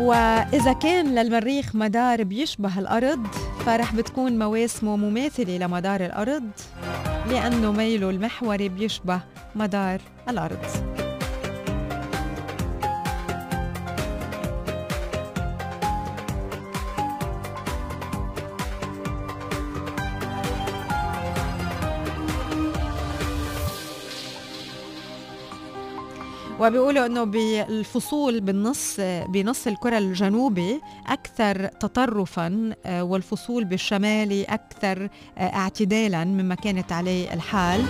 وإذا 0.00 0.72
كان 0.72 1.14
للمريخ 1.14 1.76
مدار 1.76 2.22
بيشبه 2.22 2.78
الأرض 2.78 3.26
فرح 3.66 3.94
بتكون 3.94 4.38
مواسمه 4.38 4.96
مماثلة 4.96 5.56
لمدار 5.56 6.00
الأرض 6.00 6.50
لأنه 7.30 7.72
ميله 7.72 8.10
المحوري 8.10 8.68
بيشبه 8.68 9.20
مدار 9.54 10.00
الأرض. 10.28 10.58
وبيقولوا 26.60 27.06
إنه 27.06 27.24
بالفصول 27.24 28.40
بالنص 28.40 29.00
بنص 29.28 29.66
الكرة 29.66 29.98
الجنوبي 29.98 30.80
أكثر 31.06 31.66
تطرفا 31.66 32.74
آه، 32.86 33.04
والفصول 33.04 33.64
بالشمالي 33.64 34.44
أكثر 34.44 35.08
آه، 35.38 35.40
اعتدالا 35.40 36.24
مما 36.24 36.54
كانت 36.54 36.92
عليه 36.92 37.34
الحال. 37.34 37.84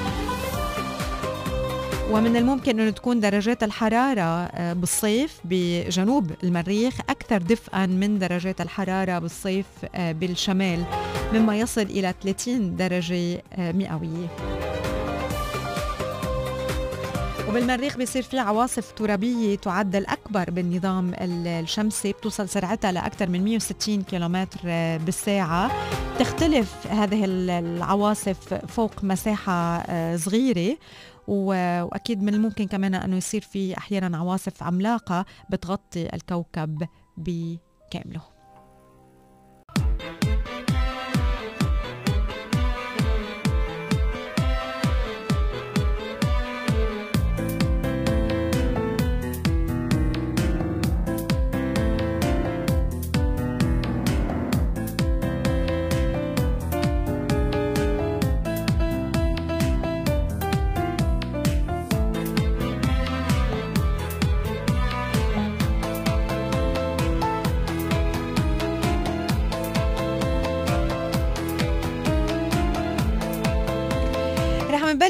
ومن 2.10 2.36
الممكن 2.36 2.80
أن 2.80 2.94
تكون 2.94 3.20
درجات 3.20 3.62
الحرارة 3.62 4.22
آه، 4.22 4.72
بالصيف 4.72 5.40
بجنوب 5.44 6.30
المريخ 6.44 7.00
أكثر 7.08 7.38
دفئا 7.38 7.86
من 7.86 8.18
درجات 8.18 8.60
الحرارة 8.60 9.18
بالصيف 9.18 9.66
بالشمال 9.98 10.84
مما 11.32 11.58
يصل 11.58 11.82
إلى 11.82 12.14
30 12.22 12.76
درجة 12.76 13.42
مئوية. 13.58 14.28
وبالمريخ 17.48 17.96
بيصير 17.96 18.22
في 18.22 18.38
عواصف 18.38 18.92
ترابية 18.92 19.56
تعد 19.56 19.96
الأكبر 19.96 20.50
بالنظام 20.50 21.12
الشمسي 21.20 22.12
بتوصل 22.12 22.48
سرعتها 22.48 22.92
لأكثر 22.92 23.28
من 23.28 23.44
160 23.44 24.02
كيلومتر 24.02 24.60
بالساعة. 24.98 25.70
تختلف 26.18 26.86
هذه 26.86 27.24
العواصف 27.24 28.54
فوق 28.54 29.04
مساحة 29.04 29.52
آه، 29.78 30.16
صغيرة. 30.16 30.76
وأكيد 31.28 32.22
من 32.22 32.34
الممكن 32.34 32.66
كمان 32.66 32.94
أنه 32.94 33.16
يصير 33.16 33.40
في 33.40 33.78
أحيانا 33.78 34.18
عواصف 34.18 34.62
عملاقة 34.62 35.24
بتغطي 35.50 36.08
الكوكب 36.14 36.86
بكامله. 37.16 38.37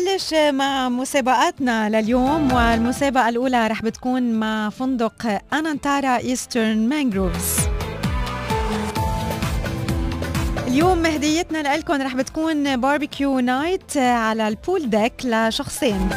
نبلش 0.08 0.34
مع 0.34 0.88
مسابقاتنا 0.88 1.88
لليوم 1.88 2.52
والمسابقة 2.52 3.28
الأولى 3.28 3.66
رح 3.66 3.82
بتكون 3.82 4.32
مع 4.32 4.70
فندق 4.70 5.40
أنانتارا 5.52 6.18
إيسترن 6.18 6.88
مانجروفز 6.88 7.68
اليوم 10.66 11.06
هديتنا 11.06 11.76
لكم 11.76 12.02
رح 12.02 12.14
بتكون 12.14 12.76
barbecue 12.76 13.40
night 13.40 13.96
على 13.96 14.48
ال 14.48 14.57
pool 14.57 14.90
deck 14.90 15.12
لشخصين. 15.24 16.08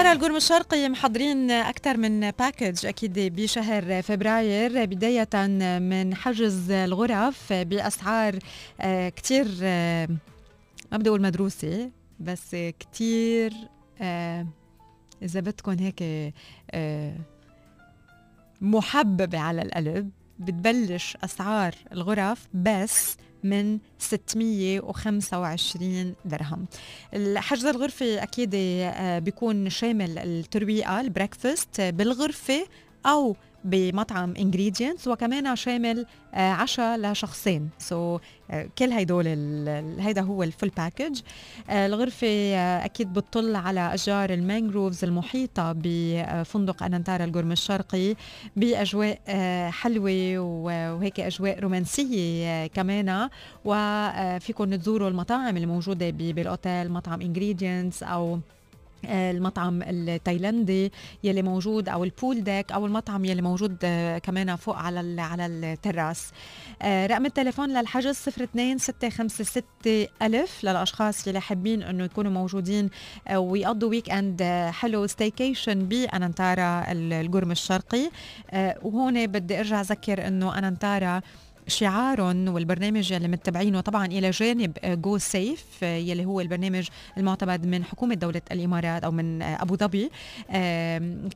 أنانتارا 0.00 0.12
القرم 0.12 0.36
الشرقي 0.36 0.88
محضرين 0.88 1.50
أكثر 1.50 1.96
من 1.96 2.30
package 2.30 2.86
أكيد 2.86 3.18
بشهر 3.18 4.02
فبراير 4.02 4.84
بداية 4.84 5.48
من 5.78 6.14
حجز 6.14 6.70
الغرف 6.70 7.52
بأسعار 7.52 8.38
آه، 8.80 9.08
كتير 9.08 9.46
آه، 9.62 10.08
ما 10.92 10.98
بدي 10.98 11.08
أقول 11.08 11.22
مدروسة 11.22 11.90
بس 12.20 12.56
كتير 12.78 13.52
آه، 14.00 14.46
إذا 15.22 15.40
بدكم 15.40 15.76
هيك 15.78 16.32
محببة 18.60 19.38
على 19.38 19.62
القلب 19.62 20.10
بتبلش 20.38 21.16
أسعار 21.24 21.74
الغرف 21.92 22.48
بس 22.54 23.16
من 23.44 23.78
625 23.98 26.14
درهم. 26.24 26.66
الحجز 27.14 27.66
الغرفة 27.66 28.22
أكيد 28.22 28.50
آه، 28.54 29.18
بيكون 29.18 29.70
شامل 29.70 30.18
الترويقة 30.18 31.00
البريكفاست 31.00 31.80
بالغرفة 31.80 32.66
أو 33.06 33.36
بمطعم 33.64 34.34
انجريدينتس 34.38 35.08
وكمان 35.08 35.56
شامل 35.56 36.06
آه، 36.34 36.50
عشاء 36.50 36.98
لشخصين. 36.98 37.68
so 37.78 38.18
so, 38.18 38.20
آه، 38.50 38.68
كل 38.78 38.90
هيدول 38.92 39.26
هيدا 39.98 40.20
هو 40.20 40.42
ال 40.42 40.47
full 40.47 40.68
package 40.68 41.20
الغرفة 41.70 42.26
آه، 42.26 42.84
أكيد 42.84 43.12
بتطل 43.12 43.56
على 43.56 43.94
أشجار 43.94 44.30
المانجروفز 44.30 45.04
المحيطة 45.04 45.74
بفندق 45.76 46.82
أنانتارا 46.82 47.24
القرم 47.24 47.52
الشرقي 47.52 48.14
بأجواء 48.56 49.20
حلوة 49.70 50.38
وهيك 50.38 51.20
أجواء 51.20 51.60
رومانسية 51.60 52.66
كمان. 52.66 53.28
وفيكم 53.64 54.74
تزوروا 54.74 55.08
المطاعم 55.08 55.56
الموجودة 55.56 56.10
بالأوتيل 56.10 56.92
مطعم 56.92 57.20
انجريدينتس 57.20 58.02
أو 58.02 58.38
المطعم 59.04 59.82
التايلندي 59.82 60.92
يلي 61.24 61.42
موجود 61.42 61.88
أو 61.88 62.04
ال 62.04 62.12
pool 62.12 62.44
deck 62.44 62.72
أو 62.72 62.86
المطعم 62.86 63.24
يلي 63.24 63.42
موجود 63.42 63.76
آه، 63.84 64.18
كمان 64.18 64.56
فوق 64.56 64.76
على 64.76 65.22
على 65.22 65.46
ال 65.46 65.55
terrace. 65.55 66.30
آه، 66.82 67.06
رقم 67.06 67.26
التليفون 67.26 67.78
للحجز 67.78 68.16
02656 68.28 70.06
ألف 70.22 70.64
للأشخاص 70.64 71.26
يلي 71.26 71.40
حابين 71.40 71.82
أنه 71.82 72.04
يكونوا 72.04 72.30
موجودين 72.32 72.90
آه، 73.28 73.38
ويقضوا 73.38 73.88
weekend 73.90 74.42
حلو 74.70 75.06
staycation 75.06 75.78
بأنانتارا 75.88 76.84
القرم 76.92 77.50
الشرقي. 77.50 78.10
وهون 78.82 79.26
بدي 79.26 79.58
أرجع 79.58 79.80
أذكر 79.80 80.26
أنه 80.26 80.58
أنانتارا 80.58 81.20
شعارهم 81.70 82.48
والبرنامج 82.48 83.12
اللي 83.12 83.28
متبعينه 83.28 83.80
طبعا 83.80 84.06
إلى 84.06 84.30
جانب 84.30 84.72
Go 84.84 85.18
Safe 85.18 85.82
يلي 85.82 86.24
هو 86.24 86.40
البرنامج 86.40 86.88
المعتمد 87.18 87.66
من 87.66 87.84
حكومة 87.84 88.14
دولة 88.14 88.42
الإمارات 88.52 89.04
أو 89.04 89.10
من 89.10 89.42
أبو 89.42 89.76
ظبي. 89.76 90.10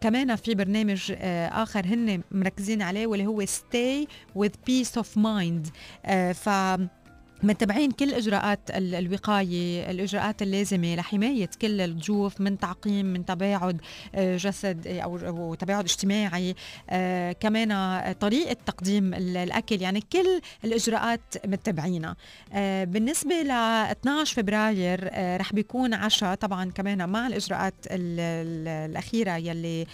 كمان 0.00 0.36
في 0.36 0.54
برنامج 0.54 1.12
آه، 1.16 1.48
آخر 1.48 1.86
هن 1.86 2.22
مركزين 2.30 2.82
عليه 2.82 3.06
واللي 3.06 3.26
هو 3.26 3.44
with 4.38 4.52
peace 4.70 5.00
of 5.00 5.06
mind. 5.16 5.70
آه، 6.06 6.32
ف 6.32 6.48
متبعين 7.44 7.90
كل 7.90 8.14
إجراءات 8.14 8.60
الوقاية 8.70 9.90
الإجراءات 9.90 10.42
اللازمة 10.42 10.94
لحماية 10.94 11.50
كل 11.62 11.80
الضيوف 11.80 12.40
من 12.40 12.58
تعقيم 12.58 13.06
من 13.06 13.24
تباعد 13.24 13.80
آه، 14.14 14.36
جسد 14.36 14.86
آه، 14.86 15.00
أو 15.00 15.54
تباعد 15.54 15.84
اجتماعي. 15.84 16.54
آه، 16.90 17.32
كمان 17.32 18.12
طريقة 18.12 18.56
تقديم 18.66 19.14
الأكل 19.14 19.82
يعني 19.82 20.00
كل 20.12 20.40
الإجراءات 20.64 21.20
متبعينها 21.46 22.16
بالنسبة 22.84 23.42
ل 23.42 23.50
12 23.50 24.36
فبراير 24.36 25.10
رح 25.40 25.52
بيكون 25.52 25.94
عشاء 25.94 26.34
طبعا 26.34 26.70
كمان 26.70 27.08
مع 27.08 27.26
الإجراءات 27.26 27.74
الأخيرة 27.90 29.36
يلي 29.36 29.86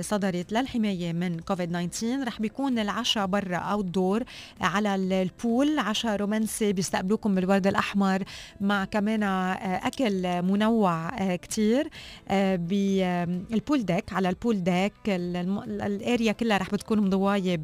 صدرت 0.00 0.52
للحماية 0.52 1.12
من 1.12 1.40
كوفيد 1.40 1.88
19 1.90 2.26
رح 2.26 2.40
بيكون 2.40 2.78
العشاء 2.78 3.26
برا 3.26 3.56
outdoor 3.56 4.24
على 4.60 4.94
ال 4.94 5.11
pool 5.11 5.78
عشاء 5.78 6.16
رومانسي 6.16 6.72
بيستقبلوكم 6.98 7.34
بالورد 7.34 7.66
الأحمر 7.66 8.22
مع 8.60 8.84
كمان 8.84 9.22
آه، 9.22 9.86
أكل 9.86 10.42
منوع 10.42 11.08
آه، 11.08 11.36
كتير 11.36 11.88
آه، 12.28 12.56
بال 12.56 12.99
pool 12.99 13.84
deck 13.84 14.12
على 14.12 14.28
ال 14.28 14.35
pool 14.35 14.64
deck 14.64 14.92
ال 15.06 15.31
area 15.31 16.32
كلها 16.32 16.58
رح 16.58 16.70
بتكون 16.70 17.00
مضواية 17.00 17.56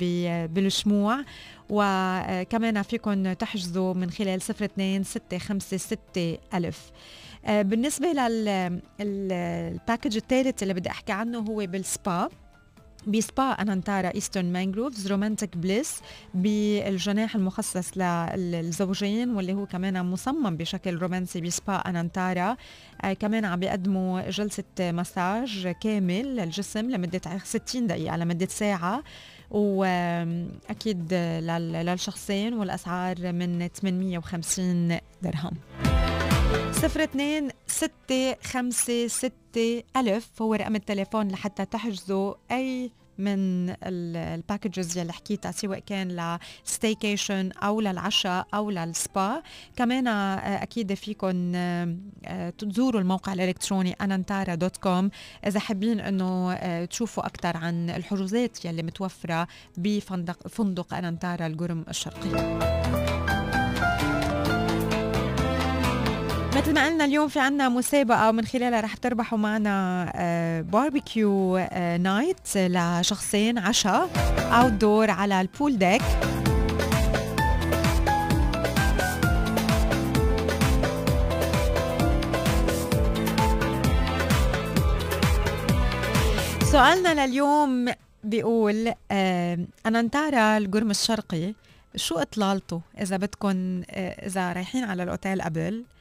بالشموع. 0.46 1.24
وكمان 1.70 2.82
فيكم 2.82 3.32
تحجزوا 3.32 3.94
من 3.94 4.10
خلال 4.10 4.40
02 4.40 5.04
656 5.04 6.38
ألف. 6.54 6.92
بالنسبة 7.48 8.12
لل 9.00 9.26
package 9.26 10.16
الثالث 10.16 10.62
اللي 10.62 10.74
بدي 10.74 10.90
أحكي 10.90 11.12
عنه 11.12 11.38
هو 11.38 11.66
بال 11.66 11.87
spa. 11.87 12.28
ب 13.06 13.15
spa 13.15 13.42
أنانتارا 13.42 14.14
إيسترن 14.14 14.52
مانجروفز 14.52 15.06
romantic 15.12 15.56
bliss 15.56 16.00
بالجناح 16.34 17.34
المخصص 17.34 17.98
للزوجين 18.34 19.30
واللي 19.30 19.52
هو 19.54 19.66
كمان 19.66 20.06
مصمم 20.06 20.56
بشكل 20.56 20.94
رومانسي 20.94 21.40
بسبا 21.40 21.74
أنانتارا 21.76 22.56
آه 23.04 23.12
كمان 23.12 23.44
عم 23.44 23.60
بيقدموا 23.60 24.30
جلسة 24.30 24.64
مساج 24.80 25.68
كامل 25.68 26.36
للجسم 26.36 26.90
لمدة 26.90 27.20
60 27.44 27.86
دقيقة 27.86 28.16
لمدة 28.16 28.46
ساعة. 28.46 29.02
واكيد 29.50 31.14
للشخصين 31.14 32.54
والأسعار 32.54 33.32
من 33.32 33.68
850 33.68 34.98
درهم. 35.22 35.52
صفر 36.72 37.04
اثنين 37.04 37.48
ستة 37.66 38.36
خمسة 38.42 39.06
ستة 39.06 39.82
ألف 39.96 40.42
هو 40.42 40.54
رقم 40.54 40.76
التليفون 40.76 41.28
لحتى 41.28 41.64
تحجزوا 41.64 42.34
أي 42.50 42.90
من 43.18 43.74
ال 43.82 43.95
packages 43.95 44.98
يلي 44.98 45.12
حكيتها 45.12 45.52
سواء 45.52 45.78
كان 45.78 46.38
ل 46.66 46.74
staycation 46.74 47.52
أو 47.52 47.80
للعشاء 47.80 48.46
أو 48.54 48.70
للسبا. 48.70 49.42
كمان 49.76 50.06
آه، 50.06 50.62
أكيد 50.62 50.94
فيكم 50.94 51.52
آه، 51.54 52.50
تزوروا 52.58 53.00
الموقع 53.00 53.32
الإلكتروني 53.32 53.92
أنانتارا 54.00 54.54
dot 54.54 54.76
com. 54.76 55.10
إذا 55.46 55.60
حابين 55.60 56.00
إنه 56.00 56.52
آه، 56.52 56.84
تشوفوا 56.84 57.26
أكثر 57.26 57.56
عن 57.56 57.90
الحجوزات 57.90 58.64
يلي 58.64 58.82
متوفرة 58.82 59.48
بفندق 59.76 60.48
فندق 60.48 60.94
أنانتارا 60.94 61.46
القرم 61.46 61.84
الشرقي 61.88 63.13
مثل 66.64 66.74
ما 66.74 66.86
قلنا 66.86 67.04
اليوم 67.04 67.28
في 67.28 67.40
عنا 67.40 67.68
مسابقة 67.68 68.28
ومن 68.28 68.44
خلالها 68.44 68.80
رح 68.80 68.94
تربحوا 68.94 69.38
معنا 69.38 70.62
barbecue 70.72 71.58
night 72.00 72.56
لشخصين 72.56 73.58
عشاء 73.58 74.10
outdoor 74.38 75.10
على 75.10 75.40
ال 75.40 75.48
pool 75.48 75.78
deck 75.78 76.02
سؤالنا 86.72 87.26
لليوم 87.26 87.92
بيقول 88.24 88.92
أنانتارا 89.86 90.58
القرم 90.58 90.90
الشرقي 90.90 91.54
شو 91.96 92.14
إطلالته 92.18 92.80
إذا 93.00 93.16
بدكم 93.16 93.82
إذا 94.26 94.52
رايحين 94.52 94.84
على 94.84 95.02
الأوتيل 95.02 95.42
قبل؟ 95.42 95.84
آه، 95.88 95.93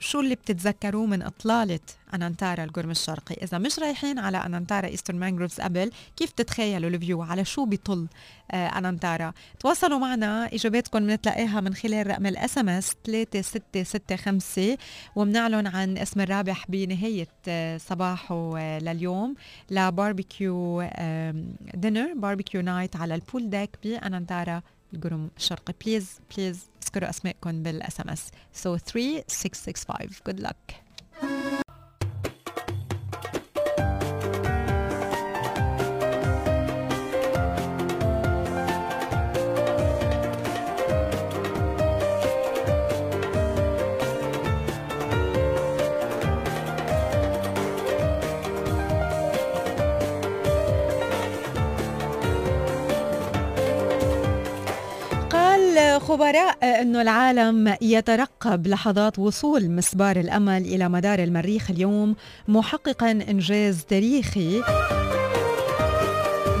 شو 0.00 0.20
اللي 0.20 0.34
بتتذكروه 0.34 1.06
من 1.06 1.22
إطلالة 1.22 1.80
أنانتارا 2.14 2.64
القرم 2.64 2.90
الشرقي؟ 2.90 3.34
إذا 3.42 3.58
مش 3.58 3.78
رايحين 3.78 4.18
على 4.18 4.38
أنانتارا 4.38 4.86
إيسترن 4.86 5.18
مانجروفز 5.18 5.60
قبل 5.60 5.90
كيف 6.16 6.30
تتخيلوا 6.30 6.90
ال 6.90 6.96
view 6.96 7.22
على 7.22 7.44
شو 7.44 7.64
بيطل 7.64 8.06
آه، 8.50 8.66
أنانتارا؟ 8.66 9.32
تواصلوا 9.60 9.98
معنا 9.98 10.54
إجاباتكم 10.54 11.06
بنتلاقيها 11.06 11.60
من 11.60 11.74
خلال 11.74 12.06
رقم 12.06 12.26
ال 12.26 12.58
SMS 12.58 12.96
3665 13.04 14.76
وبنعلن 15.16 15.66
عن 15.66 15.98
اسم 15.98 16.20
الرابح 16.20 16.64
بنهاية 16.68 17.28
آه، 17.48 17.76
صباحو 17.76 18.58
لليوم 18.58 19.34
ل 19.70 19.82
barbecue 19.82 20.82
dinner 21.74 22.12
barbecue 22.14 22.60
night 22.60 22.96
على 22.96 23.14
ال 23.14 23.21
pool 23.21 23.50
deck 23.50 23.70
بأنانتارا 23.84 24.62
القرم 24.94 25.30
الشرقي. 25.36 25.74
please 25.84 26.20
please 26.36 26.66
اذكروا 26.86 27.10
اسمائكم 27.10 27.62
بال 27.62 28.00
SMS 28.00 28.28
so 28.62 28.76
3665 28.76 30.22
good 30.28 30.40
luck. 30.46 30.85
خبراء 56.16 56.82
أنه 56.82 57.02
العالم 57.02 57.76
يترقب 57.80 58.66
لحظات 58.66 59.18
وصول 59.18 59.70
مسبار 59.70 60.16
الأمل 60.16 60.62
إلى 60.62 60.88
مدار 60.88 61.18
المريخ 61.18 61.70
اليوم 61.70 62.16
محققا 62.48 63.10
إنجاز 63.10 63.84
تاريخي. 63.84 64.62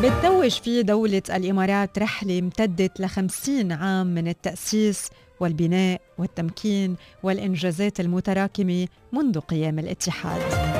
بتتوج 0.02 0.50
فيه 0.50 0.80
دولة 0.80 1.22
الإمارات 1.34 1.98
رحلة 1.98 2.38
امتدت 2.38 3.00
لخمسين 3.00 3.72
عام 3.72 4.06
من 4.06 4.28
التأسيس 4.28 5.08
والبناء 5.40 6.00
والتمكين 6.18 6.96
والإنجازات 7.22 8.00
المتراكمة 8.00 8.88
منذ 9.12 9.40
قيام 9.40 9.78
الاتحاد. 9.78 10.75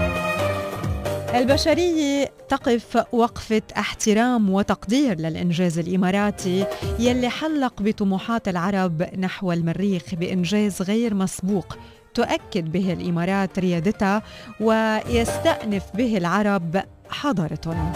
البشرية 1.37 2.33
تقف 2.49 3.05
وقفة 3.13 3.63
احترام 3.77 4.51
وتقدير 4.51 5.19
للإنجاز 5.21 5.79
الإماراتي 5.79 6.67
يلي 6.99 7.29
حلق 7.29 7.83
بطموحات 7.83 8.49
العرب 8.49 9.03
نحو 9.19 9.53
المريخ 9.53 10.15
بإنجاز 10.15 10.83
غير 10.83 11.15
مسبوق. 11.15 11.77
تؤكد 12.15 12.73
به 12.73 12.93
الإمارات 12.93 13.59
ريادتها 13.59 14.23
ويستأنف 14.61 15.85
به 15.95 16.17
العرب 16.17 16.83
حضارتهم. 17.11 17.93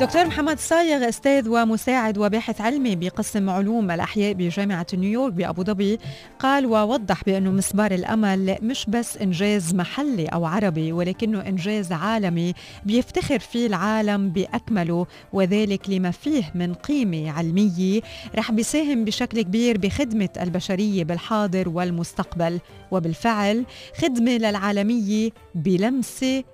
دكتور 0.00 0.26
محمد 0.26 0.58
صايغ 0.58 1.08
أستاذ 1.08 1.48
ومساعد 1.48 2.18
وباحث 2.18 2.60
علمي 2.60 2.96
بقسم 2.96 3.50
علوم 3.50 3.90
الأحياء 3.90 4.32
بجامعة 4.32 4.86
نيويورك 4.94 5.32
بأبو 5.32 5.62
ظبي 5.64 5.98
قال 6.38 6.66
ووضح 6.66 7.24
بانه 7.24 7.50
مسبار 7.50 7.90
الأمل 7.94 8.56
مش 8.62 8.86
بس 8.88 9.16
إنجاز 9.16 9.74
محلي 9.74 10.26
أو 10.26 10.44
عربي 10.44 10.92
ولكنه 10.92 11.40
إنجاز 11.48 11.92
عالمي 11.92 12.54
بيفتخر 12.84 13.38
فيه 13.38 13.66
العالم 13.66 14.30
بأكمله 14.30 15.06
وذلك 15.32 15.90
لما 15.90 16.10
فيه 16.10 16.52
من 16.54 16.74
قيمه 16.74 17.30
علميه 17.30 18.00
رح 18.34 18.52
بيساهم 18.52 19.04
بشكل 19.04 19.42
كبير 19.42 19.78
بخدمة 19.78 20.28
البشرية 20.40 21.04
بالحاضر 21.04 21.68
والمستقبل. 21.68 22.60
وبالفعل 22.90 23.64
خدمة 23.98 24.30
للعالمية 24.30 25.30
بلمسة 25.54 26.44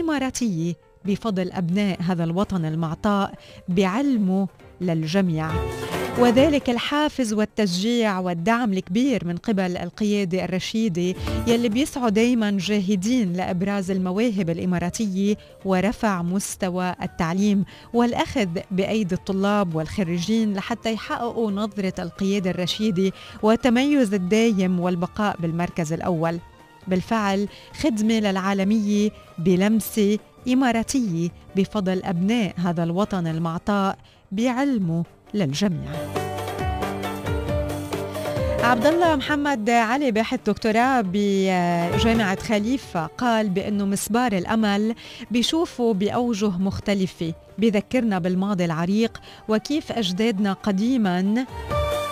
إماراتية. 0.00 0.87
بفضل 1.04 1.52
أبناء 1.52 2.02
هذا 2.02 2.24
الوطن 2.24 2.64
المعطاء 2.64 3.34
بعلمه 3.68 4.48
للجميع. 4.80 5.50
وذلك 6.18 6.70
الحافز 6.70 7.32
والتشجيع 7.32 8.18
والدعم 8.18 8.72
الكبير 8.72 9.24
من 9.24 9.36
قبل 9.36 9.76
القيادة 9.76 10.44
الرشيدة 10.44 11.14
يلي 11.46 11.68
بيسعوا 11.68 12.08
دايما 12.08 12.50
جاهدين 12.50 13.32
لإبراز 13.32 13.90
المواهب 13.90 14.50
الإماراتية 14.50 15.36
ورفع 15.64 16.22
مستوى 16.22 16.94
التعليم 17.02 17.64
والأخذ 17.92 18.48
بأيدي 18.70 19.14
الطلاب 19.14 19.74
والخريجين 19.74 20.54
لحتى 20.54 20.92
يحققوا 20.92 21.50
نظرة 21.50 21.94
القيادة 21.98 22.50
الرشيدة 22.50 23.12
والتميز 23.42 24.14
الدايم 24.14 24.80
والبقاء 24.80 25.36
بالمركز 25.40 25.92
الأول. 25.92 26.38
بالفعل 26.88 27.48
خدمة 27.80 28.20
للعالمية 28.20 29.10
بلمسة 29.38 30.18
إماراتية 30.48 31.28
بفضل 31.56 32.02
أبناء 32.04 32.54
هذا 32.56 32.82
الوطن 32.82 33.26
المعطاء 33.26 33.98
بعلمه 34.32 35.04
للجميع. 35.34 35.90
عبد 38.62 38.86
الله 38.86 39.16
محمد 39.16 39.70
علي 39.70 40.10
باحث 40.10 40.40
دكتوراه 40.46 41.00
بجامعة 41.00 42.40
خليفة 42.40 43.06
قال 43.06 43.48
بأنه 43.48 43.84
مسبار 43.84 44.32
الأمل 44.32 44.94
بيشوفه 45.30 45.92
بأوجه 45.94 46.50
مختلفة. 46.58 47.34
بذكرنا 47.58 48.18
بالماضي 48.18 48.64
العريق 48.64 49.20
وكيف 49.48 49.92
أجدادنا 49.92 50.52
قديما 50.52 51.46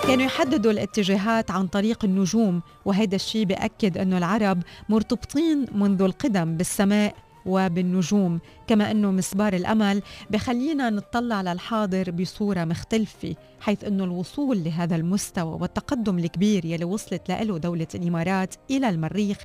كانوا 0.06 0.24
يحددوا 0.24 0.72
الاتجاهات 0.72 1.50
عن 1.50 1.66
طريق 1.66 2.04
النجوم 2.04 2.62
وهذا 2.84 3.14
الشيء 3.14 3.44
بأكد 3.44 3.98
أنه 3.98 4.18
العرب 4.18 4.62
مرتبطين 4.88 5.66
منذ 5.74 6.02
القدم 6.02 6.56
بالسماء. 6.56 7.14
وبالنجوم 7.46 8.40
كما 8.66 8.90
أنه 8.90 9.10
مسبار 9.10 9.52
الأمل 9.52 10.02
بخلينا 10.30 10.90
نطلع 10.90 11.42
للحاضر 11.42 12.10
بصورة 12.10 12.64
مختلفة 12.64 13.34
حيث 13.60 13.84
أنه 13.84 14.04
الوصول 14.04 14.64
لهذا 14.64 14.96
المستوى 14.96 15.58
والتقدم 15.60 16.18
الكبير 16.18 16.64
يلي 16.64 16.84
وصلت 16.84 17.28
له 17.28 17.58
دولة 17.58 17.86
الإمارات 17.94 18.54
إلى 18.70 18.88
المريخ 18.88 19.38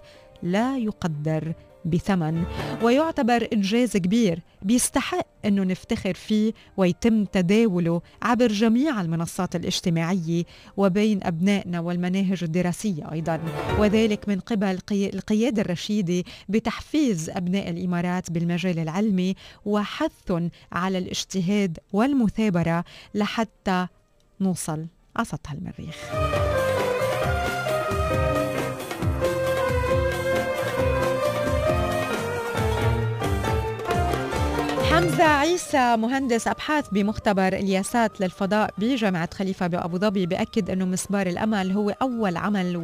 لا 0.44 0.78
يقدر 0.78 1.54
بثمن. 1.86 2.44
ويعتبر 2.82 3.48
إنجاز 3.54 3.98
كبير 3.98 4.40
بيستحق 4.62 5.26
أنه 5.46 5.64
نفتخر 5.64 6.14
فيه 6.14 6.54
ويتم 6.78 7.26
تداوله 7.26 8.02
عبر 8.22 8.48
جميع 8.48 9.02
المنصات 9.02 9.56
الاجتماعية 9.56 10.44
وبين 10.78 11.20
أبنائنا 11.24 11.80
والمناهج 11.80 12.44
الدراسية 12.44 13.12
أيضا. 13.12 13.40
وذلك 13.80 14.30
من 14.30 14.40
قبل 14.40 14.78
القيادة 14.92 15.62
الرشيدة 15.62 16.24
بتحفيز 16.50 17.30
أبناء 17.30 17.70
الإمارات 17.70 18.32
بالمجال 18.32 18.80
العلمي 18.80 19.36
وحث 19.66 20.34
على 20.72 20.98
الاجتهاد 20.98 21.78
والمثابرة 21.94 22.84
لحتى 23.16 23.88
نوصل 24.42 24.86
على 25.16 25.26
سطح 25.26 25.52
المريخ. 25.52 25.96
حمزة 35.02 35.24
عيسى 35.24 35.96
مهندس 35.98 36.48
أبحاث 36.48 36.90
بمختبر 36.90 37.48
الياسات 37.48 38.22
للفضاء 38.22 38.74
بجامعة 38.78 39.30
خليفة 39.34 39.68
بأبو 39.68 39.98
ظبي 39.98 40.26
بأكد 40.26 40.70
أنه 40.70 40.86
مسبار 40.86 41.28
الأمل 41.28 41.72
هو 41.72 41.90
أول 41.90 42.38
عمل 42.38 42.78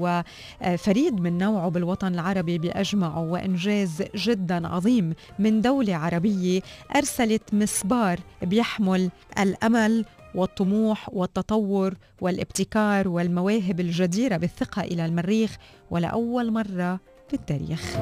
وفريد 0.63 1.13
من 1.21 1.37
نوعه 1.37 1.69
بالوطن 1.69 2.13
العربي 2.13 2.57
بأجمعه 2.57 3.19
وإنجاز 3.19 4.03
جدا 4.15 4.67
عظيم 4.67 5.13
من 5.39 5.61
دولة 5.61 5.95
عربية 5.95 6.61
أرسلت 6.95 7.53
مسبار 7.53 8.19
بيحمل 8.41 9.09
الأمل 9.39 10.05
والطموح 10.35 11.09
والتطور 11.13 11.93
والابتكار 12.21 13.07
والمواهب 13.07 13.79
الجديرة 13.79 14.37
بالثقة 14.37 14.81
إلى 14.81 15.05
المريخ 15.05 15.57
ولأول 15.91 16.51
مرة 16.51 16.99
في 17.27 17.33
التاريخ. 17.33 17.97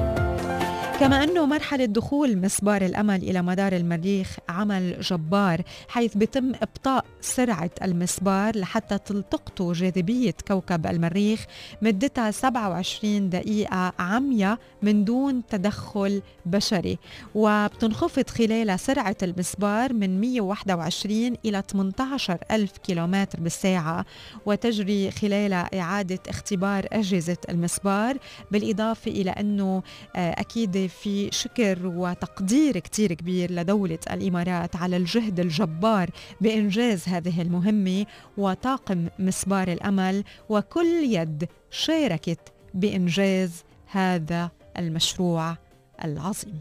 كما 1.00 1.24
أنه 1.24 1.46
مرحلة 1.46 1.84
دخول 1.84 2.38
مسبار 2.38 2.82
الأمل 2.82 3.22
إلى 3.22 3.42
مدار 3.42 3.72
المريخ 3.72 4.36
عمل 4.48 5.00
جبار 5.00 5.62
حيث 5.88 6.16
بيتم 6.16 6.52
إبطاء 6.54 7.04
سرعة 7.20 7.70
المسبار 7.82 8.58
لحتى 8.58 8.98
تلتقطه 8.98 9.72
جاذبية 9.72 10.34
كوكب 10.48 10.86
المريخ 10.86 11.44
مدتها 11.82 12.30
27 12.30 13.30
دقيقة 13.30 13.92
عمية 13.98 14.58
من 14.82 15.04
دون 15.04 15.46
تدخل 15.46 16.22
بشري. 16.46 16.98
وبتنخفض 17.34 18.30
خلالها 18.30 18.76
سرعة 18.76 19.16
المسبار 19.22 19.92
من 19.92 20.20
121 20.20 21.36
إلى 21.44 21.62
18 21.72 22.38
ألف 22.50 22.72
كيلومتر 22.78 23.40
بالساعة 23.40 24.04
وتجري 24.46 25.10
خلالها 25.10 25.80
إعادة 25.80 26.18
اختبار 26.28 26.86
أجهزة 26.92 27.36
المسبار 27.48 28.16
بالإضافة 28.50 29.10
إلى 29.10 29.30
أنه 29.30 29.82
آه، 30.16 30.30
أكيد 30.30 30.85
في 30.88 31.30
شكر 31.32 31.86
وتقدير 31.86 32.78
كتير 32.78 33.12
كبير 33.12 33.52
لدولة 33.52 33.98
الإمارات 34.10 34.76
على 34.76 34.96
الجهد 34.96 35.40
الجبار 35.40 36.10
بإنجاز 36.40 37.08
هذه 37.08 37.42
المهمة 37.42 38.06
وطاقم 38.36 39.08
مسبار 39.18 39.68
الأمل 39.68 40.24
وكل 40.48 41.04
يد 41.04 41.48
شاركت 41.70 42.52
بإنجاز 42.74 43.64
هذا 43.86 44.50
المشروع 44.78 45.56
العظيم. 46.04 46.60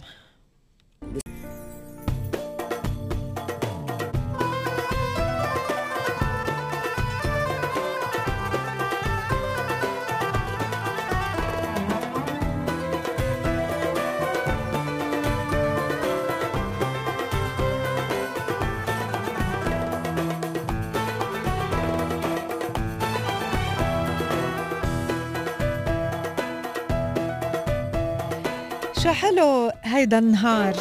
شو 29.05 29.11
حلو 29.11 29.71
هيدا 29.83 30.19
النهار؟ 30.19 30.75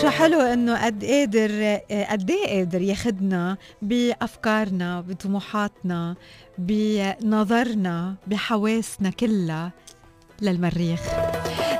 شو 0.00 0.08
حلو 0.08 0.40
إنه 0.40 0.84
قد 0.86 1.04
قادر 1.04 1.78
قد 2.10 2.30
إيه 2.30 2.58
قادر 2.58 2.82
ياخدنا 2.82 3.56
بأفكارنا 3.82 5.00
بطموحاتنا 5.00 6.16
بنظرنا 6.58 8.14
بحواسنا 8.26 9.10
كلها 9.10 9.72
للمريخ. 10.42 11.00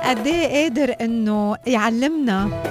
قد 0.03 0.27
إيه 0.27 0.63
قادر 0.63 0.95
إنه 1.01 1.57
يعلمنا 1.67 2.63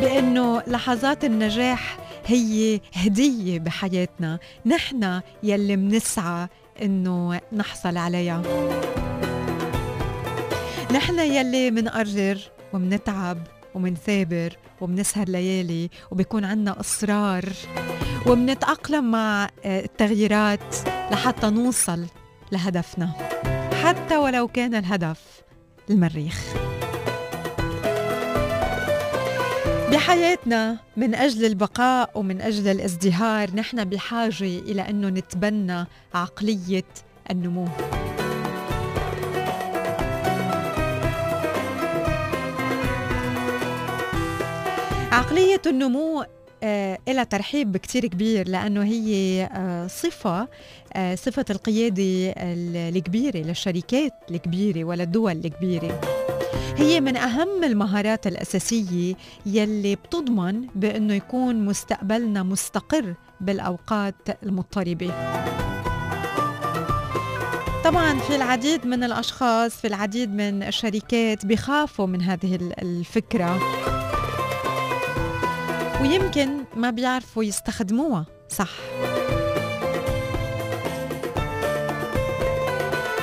بإنه 0.00 0.62
لحظات 0.66 1.24
النجاح 1.24 1.98
هي 2.26 2.80
هدية 2.94 3.58
بحياتنا. 3.58 4.38
نحن 4.66 5.20
يلي 5.42 5.76
منسعى 5.76 6.48
إنه 6.82 7.40
نحصل 7.52 7.96
عليها. 7.96 8.42
نحن 10.92 11.18
يلي 11.18 11.70
منقرر 11.70 12.38
ومنتعب 12.72 13.38
ومنثابر 13.74 14.56
ومنسهر 14.80 15.28
ليالي 15.28 15.90
وبيكون 16.10 16.44
عنا 16.44 16.80
إصرار 16.80 17.44
ومنتأقلم 18.26 19.10
مع 19.10 19.48
التغييرات 19.64 20.76
لحتى 21.10 21.50
نوصل 21.50 22.06
لهدفنا. 22.52 23.10
حتى 23.84 24.16
ولو 24.16 24.48
كان 24.48 24.74
الهدف 24.74 25.20
المريخ. 25.90 26.54
بحياتنا 29.92 30.78
من 30.96 31.14
أجل 31.14 31.44
البقاء 31.44 32.10
ومن 32.14 32.40
أجل 32.40 32.68
الازدهار 32.68 33.50
نحن 33.54 33.84
بحاجة 33.84 34.44
إلى 34.44 34.82
أنه 34.82 35.08
نتبنى 35.08 35.86
عقلية 36.14 36.84
النمو. 37.30 37.68
عقلية 45.12 45.62
النمو 45.66 46.24
آه 46.62 46.98
لها 47.08 47.24
ترحيب 47.24 47.76
كتير 47.76 48.06
كبير 48.06 48.48
لأنه 48.48 48.84
هي 48.84 49.42
آه 49.52 49.86
صفة 49.86 50.48
آه 50.92 51.14
صفة 51.14 51.44
القيادة 51.50 52.32
الكبيرة 52.88 53.38
للشركات 53.38 54.12
الكبيرة 54.30 54.84
وللدول 54.84 55.32
الكبيرة. 55.32 56.21
هي 56.76 57.00
من 57.00 57.16
أهم 57.16 57.64
المهارات 57.64 58.26
الأساسية 58.26 59.14
يلي 59.46 59.94
بتضمن 59.94 60.66
بأنه 60.74 61.14
يكون 61.14 61.64
مستقبلنا 61.64 62.42
مستقر 62.42 63.14
بالأوقات 63.40 64.14
المضطربة. 64.42 65.12
طبعا 67.84 68.18
في 68.18 68.36
العديد 68.36 68.86
من 68.86 69.04
الأشخاص 69.04 69.76
في 69.76 69.86
العديد 69.86 70.30
من 70.30 70.62
الشركات 70.62 71.46
بخافوا 71.46 72.06
من 72.06 72.22
هذه 72.22 72.54
الفكرة. 72.82 73.58
ويمكن 76.02 76.48
ما 76.76 76.90
بيعرفوا 76.90 77.44
يستخدموها 77.44 78.26
صح. 78.48 78.70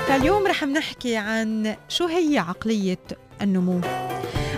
فاليوم 0.07 0.47
رح 0.47 0.63
نحكي 0.63 1.17
عن 1.17 1.75
شو 1.89 2.05
هي 2.05 2.37
عقلية 2.37 2.99
النمو. 3.41 3.81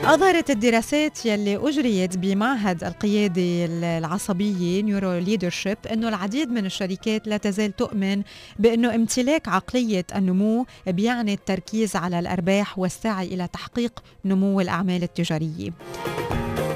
أظهرت 0.04 0.50
الدراسات 0.50 1.26
يلي 1.26 1.58
أجريت 1.58 2.18
بمعهد 2.18 2.84
القيادة 2.84 3.66
العصبية 3.98 4.82
NeuroLeadership 4.82 5.78
أنه 5.94 6.10
العديد 6.10 6.50
من 6.50 6.66
الشركات 6.66 7.28
لا 7.28 7.38
تزال 7.38 7.76
تؤمن 7.76 8.24
بأنه 8.60 8.96
امتلاك 8.96 9.48
عقلية 9.48 10.06
النمو 10.16 10.66
بيعني 10.88 11.34
التركيز 11.34 11.96
على 11.96 12.20
الأرباح 12.20 12.80
والسعي 12.80 13.28
إلى 13.28 13.48
تحقيق 13.48 14.04
نمو 14.26 14.62
الأعمال 14.62 15.04
التجارية. 15.04 15.72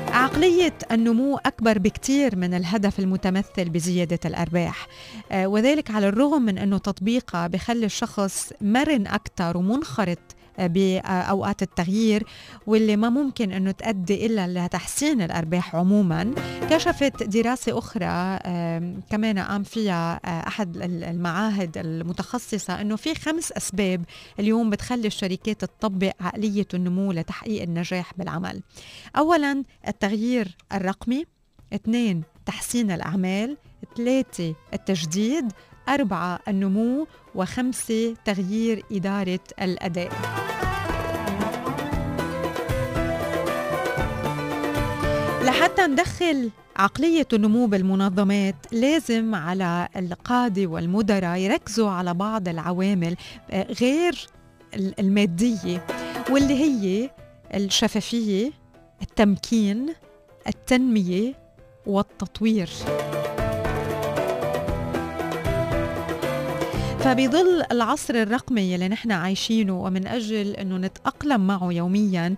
عقلية 0.07 0.73
النمو 0.91 1.37
أكبر 1.37 1.79
بكتير 1.79 2.35
من 2.35 2.53
الهدف 2.53 2.99
المتمثل 2.99 3.69
بزيادة 3.69 4.19
الأرباح. 4.25 4.87
آه، 5.31 5.47
وذلك 5.47 5.91
على 5.91 6.07
الرغم 6.07 6.41
من 6.41 6.57
أنه 6.57 6.77
تطبيقها 6.77 7.47
بخلي 7.47 7.85
الشخص 7.85 8.53
مرن 8.61 9.07
أكثر 9.07 9.57
ومنخرط 9.57 10.34
بأوقات 10.59 11.61
التغيير 11.61 12.23
واللي 12.67 12.95
ما 12.95 13.09
ممكن 13.09 13.51
إنه 13.51 13.71
تؤدي 13.71 14.25
إلا 14.25 14.65
لتحسين 14.65 15.21
الأرباح 15.21 15.75
عموما. 15.75 16.33
كشفت 16.69 17.23
دراسة 17.23 17.77
أخرى 17.77 18.39
كمان 19.09 19.39
قام 19.39 19.63
فيها 19.63 20.19
آه، 20.25 20.47
أحد 20.47 20.77
المعاهد 20.77 21.77
المتخصصة 21.77 22.81
إنه 22.81 22.95
في 22.95 23.15
خمس 23.15 23.51
أسباب 23.51 24.05
اليوم 24.39 24.69
بتخلي 24.69 25.07
الشركات 25.07 25.65
تطبق 25.65 26.11
عقلية 26.21 26.67
النمو 26.73 27.11
لتحقيق 27.11 27.61
النجاح 27.61 28.11
بالعمل. 28.17 28.61
اولا 29.17 29.63
التغيير 29.87 30.57
الرقمي. 30.73 31.25
اثنين 31.73 32.23
تحسين 32.45 32.91
الأعمال. 32.91 33.57
ثلاثة 33.97 34.55
التجديد. 34.73 35.45
أربعة 35.89 36.39
النمو. 36.47 37.07
وخمسة 37.35 38.15
تغيير 38.25 38.83
إدارة 38.91 39.39
الأداء. 39.61 40.11
لحتى 45.43 45.81
ندخل 45.87 46.51
عقلية 46.75 47.27
النمو 47.33 47.67
بالمنظمات 47.67 48.55
لازم 48.71 49.35
على 49.35 49.87
القادة 49.95 50.67
والمدراء 50.67 51.37
يركزوا 51.37 51.89
على 51.89 52.13
بعض 52.13 52.47
العوامل 52.47 53.15
آه، 53.51 53.67
غير 53.81 54.27
المادية 54.99 55.85
واللي 56.29 56.53
هي 56.53 57.09
الشفافية 57.53 58.51
التمكين 59.01 59.93
التنمية 60.47 61.33
والتطوير. 61.85 62.69
فبظل 67.05 67.63
العصر 67.71 68.15
الرقمي 68.15 68.75
اللي 68.75 68.87
نحن 68.87 69.11
عايشينه 69.11 69.79
ومن 69.81 70.07
أجل 70.07 70.55
أنه 70.55 70.77
نتأقلم 70.77 71.47
معه 71.47 71.73
يوميا 71.73 72.35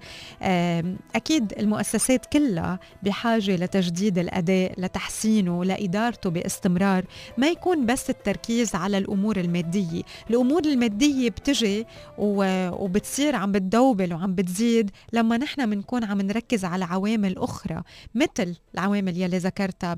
أكيد 1.15 1.53
المؤسسات 1.59 2.25
كلها 2.25 2.79
بحاجة 3.03 3.55
لتجديد 3.55 4.17
الأداء 4.17 4.73
لتحسينه 4.77 5.65
لإدارته 5.65 6.29
باستمرار. 6.29 7.05
ما 7.37 7.47
يكون 7.47 7.85
بس 7.85 8.09
التركيز 8.09 8.75
على 8.75 8.97
الأمور 8.97 9.37
المادية. 9.37 10.01
الأمور 10.29 10.65
المادية 10.65 11.29
بتجي 11.29 11.85
وبتصير 12.17 13.35
عم 13.35 13.51
بتدوبل 13.51 14.13
وعم 14.13 14.35
بتزيد 14.35 14.91
لما 15.13 15.37
نحن 15.37 15.69
بنكون 15.69 16.03
عم 16.03 16.21
نركز 16.21 16.65
على 16.65 16.85
عوامل 16.85 17.37
أخرى 17.37 17.81
مثل 18.15 18.55
العوامل 18.73 19.17
يلي 19.17 19.37
ذكرتها 19.37 19.95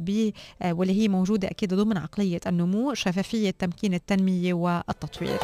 واللي 0.66 1.02
هي 1.02 1.08
موجودة 1.08 1.48
أكيد 1.48 1.74
ضمن 1.74 1.98
عقلية 1.98 2.40
النمو 2.48 2.94
شفافية 2.94 3.50
تمكين 3.50 3.94
التنمية 3.94 4.59
والتطوير 4.60 5.40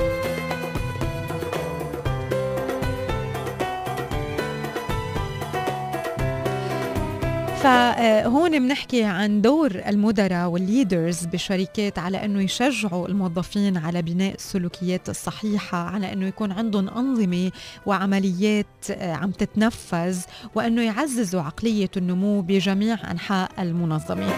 فهون 7.66 8.60
بنحكي 8.60 9.04
عن 9.04 9.42
دور 9.42 9.72
المدراء 9.88 10.50
والليدرز 10.50 11.26
بالشركات 11.26 12.00
على 12.00 12.26
إنه 12.26 12.42
يشجعوا 12.42 13.08
الموظفين 13.08 13.78
على 13.78 14.02
بناء 14.02 14.34
السلوكيات 14.34 15.10
الصحيحة 15.10 15.78
على 15.78 16.14
إنه 16.14 16.28
يكون 16.28 16.52
عندهم 16.52 16.90
أنظمة 16.90 17.52
وعمليات 17.86 18.66
عم 19.02 19.32
تتنفذ 19.32 20.20
وإنه 20.56 20.82
يعززوا 20.82 21.42
عقلية 21.42 21.92
النمو 21.98 22.42
بجميع 22.42 23.12
أنحاء 23.12 23.52
المنظمة. 23.60 24.34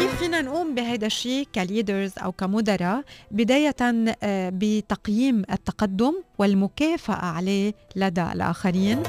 كيف 0.00 0.18
فينا 0.18 0.40
نقوم 0.40 0.74
بهذا 0.74 1.06
الشيء 1.06 1.48
كليدرز 1.54 2.12
أو 2.18 2.32
كمدراء؟ 2.32 3.02
بداية 3.30 3.76
آه، 4.22 4.52
بتقييم 4.54 5.42
التقدم 5.52 6.14
والمكافأة 6.38 7.14
عليه 7.14 7.74
لدى 7.96 8.22
الآخرين. 8.22 9.02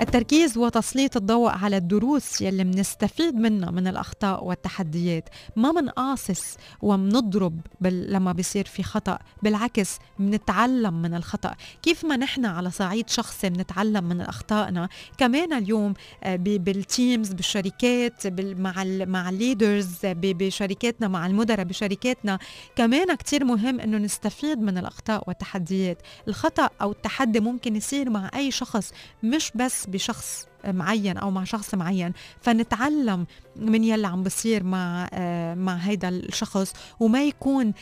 التركيز 0.00 0.58
وتسليط 0.58 1.16
الضوء 1.16 1.50
على 1.50 1.76
الدروس 1.76 2.42
يلي 2.42 2.64
منستفيد 2.64 3.34
منها 3.34 3.70
من 3.70 3.86
الأخطاء 3.86 4.44
والتحديات. 4.44 5.28
ما 5.56 5.72
منقاصص 5.72 6.56
ومنضرب 6.82 7.60
بل 7.80 8.12
لما 8.12 8.32
بيصير 8.32 8.64
في 8.64 8.82
خطأ 8.82 9.18
بالعكس 9.42 9.98
منتعلم 10.18 11.02
من 11.02 11.14
الخطأ. 11.14 11.54
كيف 11.82 12.04
ما 12.04 12.16
نحن 12.16 12.44
على 12.44 12.70
صعيد 12.70 13.08
شخصي 13.10 13.50
منتعلم 13.50 14.04
من 14.04 14.20
أخطائنا 14.20 14.88
كمان 15.18 15.52
اليوم 15.52 15.94
آه، 16.24 16.36
بال 16.36 16.63
teams 16.63 17.32
بالشركات 17.32 18.26
مع 18.36 18.84
مع 18.86 19.28
ال 19.28 19.36
leaders 19.36 19.94
بشركاتنا 20.04 21.08
مع 21.08 21.26
المدراء 21.26 21.64
بشركاتنا 21.64 22.38
كمان 22.76 23.14
كتير 23.14 23.44
مهم 23.44 23.80
إنه 23.80 23.98
نستفيد 23.98 24.58
من 24.58 24.78
الأخطاء 24.78 25.24
والتحديات. 25.26 25.98
الخطأ 26.28 26.70
أو 26.82 26.92
التحدي 26.92 27.40
ممكن 27.40 27.76
يصير 27.76 28.10
مع 28.10 28.30
أي 28.34 28.50
شخص 28.50 28.92
مش 29.22 29.52
بس 29.54 29.87
بشخص 29.88 30.46
معين 30.64 31.16
أو 31.16 31.30
مع 31.30 31.44
شخص 31.44 31.74
معين 31.74 32.12
فنتعلم 32.40 33.26
من 33.56 33.84
يلي 33.84 34.06
عم 34.06 34.22
بصير 34.22 34.64
مع 34.64 35.08
آه، 35.12 35.54
مع 35.54 35.74
هيدا 35.74 36.08
الشخص 36.08 36.72
وما 37.00 37.24
يكون 37.24 37.72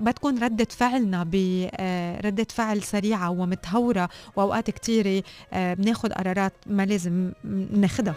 ما 0.00 0.12
تكون 0.16 0.38
ردة 0.38 0.66
فعلنا 0.70 1.24
بردة 1.24 2.42
آه، 2.42 2.54
فعل 2.54 2.82
سريعة 2.82 3.30
ومتهورة. 3.30 4.08
وأوقات 4.36 4.70
كثيرة 4.70 5.22
آه، 5.52 5.74
بناخذ 5.74 6.12
قرارات 6.12 6.52
ما 6.66 6.86
لازم 6.86 7.32
ناخدها. 7.72 8.14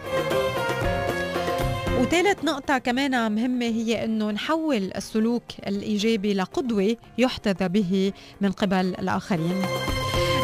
وثالث 1.99 2.43
نقطة 2.43 2.77
كمان 2.77 3.31
مهمة 3.31 3.65
هي 3.65 4.05
أنه 4.05 4.31
نحول 4.31 4.91
السلوك 4.95 5.43
الإيجابي 5.67 6.33
لقدوة 6.33 6.97
يحتذى 7.17 7.69
به 7.69 8.13
من 8.41 8.51
قبل 8.51 8.75
الآخرين. 8.75 9.61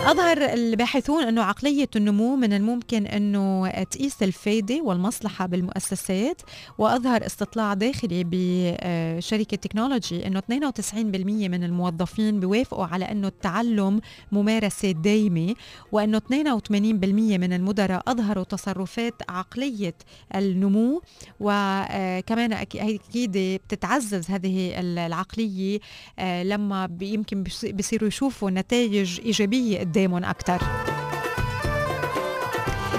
أظهر 0.05 0.37
الباحثون 0.53 1.23
أنه 1.23 1.43
عقلية 1.43 1.89
النمو 1.95 2.35
من 2.35 2.53
الممكن 2.53 3.05
أنه 3.05 3.69
تقيس 3.69 4.23
الفايدة 4.23 4.81
والمصلحة 4.83 5.45
بالمؤسسات 5.45 6.41
وأظهر 6.77 7.25
استطلاع 7.25 7.73
داخلي 7.73 8.23
بشركة 8.31 9.57
تكنولوجي 9.57 10.27
أنه 10.27 10.39
92% 10.39 10.95
من 10.95 11.63
الموظفين 11.63 12.39
بيوافقوا 12.39 12.85
على 12.85 13.05
أنه 13.05 13.27
التعلم 13.27 14.01
ممارسة 14.31 14.91
دايمة 14.91 15.55
وأنه 15.91 16.19
82% 16.19 16.31
من 16.71 17.53
المدراء 17.53 18.03
أظهروا 18.07 18.43
تصرفات 18.43 19.13
عقلية 19.29 19.95
النمو 20.35 21.01
وكمان 21.39 22.53
أكيد 22.53 23.31
بتتعزز 23.37 24.31
هذه 24.31 24.79
العقلية 24.79 25.79
آه، 26.19 26.43
لما 26.43 26.89
يمكن 27.01 27.43
بيصيروا 27.63 28.07
يشوفوا 28.07 28.49
نتائج 28.49 29.19
إيجابية 29.19 29.90
قدامهم 29.91 30.23
أكثر 30.25 30.61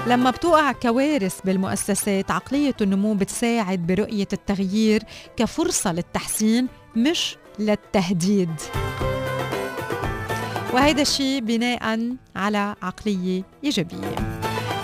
لما 0.07 0.31
بتوقع 0.31 0.71
كوارث 0.71 1.39
بالمؤسسات 1.45 2.31
عقلية 2.31 2.75
النمو 2.81 3.13
بتساعد 3.13 3.87
برؤية 3.87 4.27
التغيير 4.33 5.03
كفرصة 5.37 5.91
للتحسين 5.93 6.67
مش 6.95 7.37
للتهديد. 7.59 8.49
وهذا 10.73 11.01
الشيء 11.01 11.41
بناء 11.41 12.15
على 12.35 12.75
عقلية 12.81 13.43
إيجابية. 13.63 14.39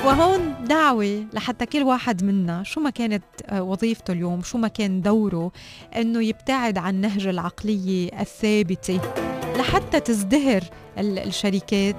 وهون 0.05 0.55
دعوة 0.65 1.25
لحتى 1.33 1.65
كل 1.65 1.83
واحد 1.83 2.23
منا 2.23 2.63
شو 2.63 2.81
ما 2.81 2.89
كانت 2.89 3.23
آه، 3.45 3.63
وظيفته 3.63 4.11
اليوم 4.11 4.41
شو 4.41 4.57
ما 4.57 4.67
كان 4.67 5.01
دوره 5.01 5.51
إنه 5.95 6.23
يبتعد 6.23 6.77
عن 6.77 6.95
نهج 6.95 7.27
العقلية 7.27 8.21
الثابتة. 8.21 9.01
لحتى 9.59 9.99
تزدهر 9.99 10.63
الشركات 10.97 11.95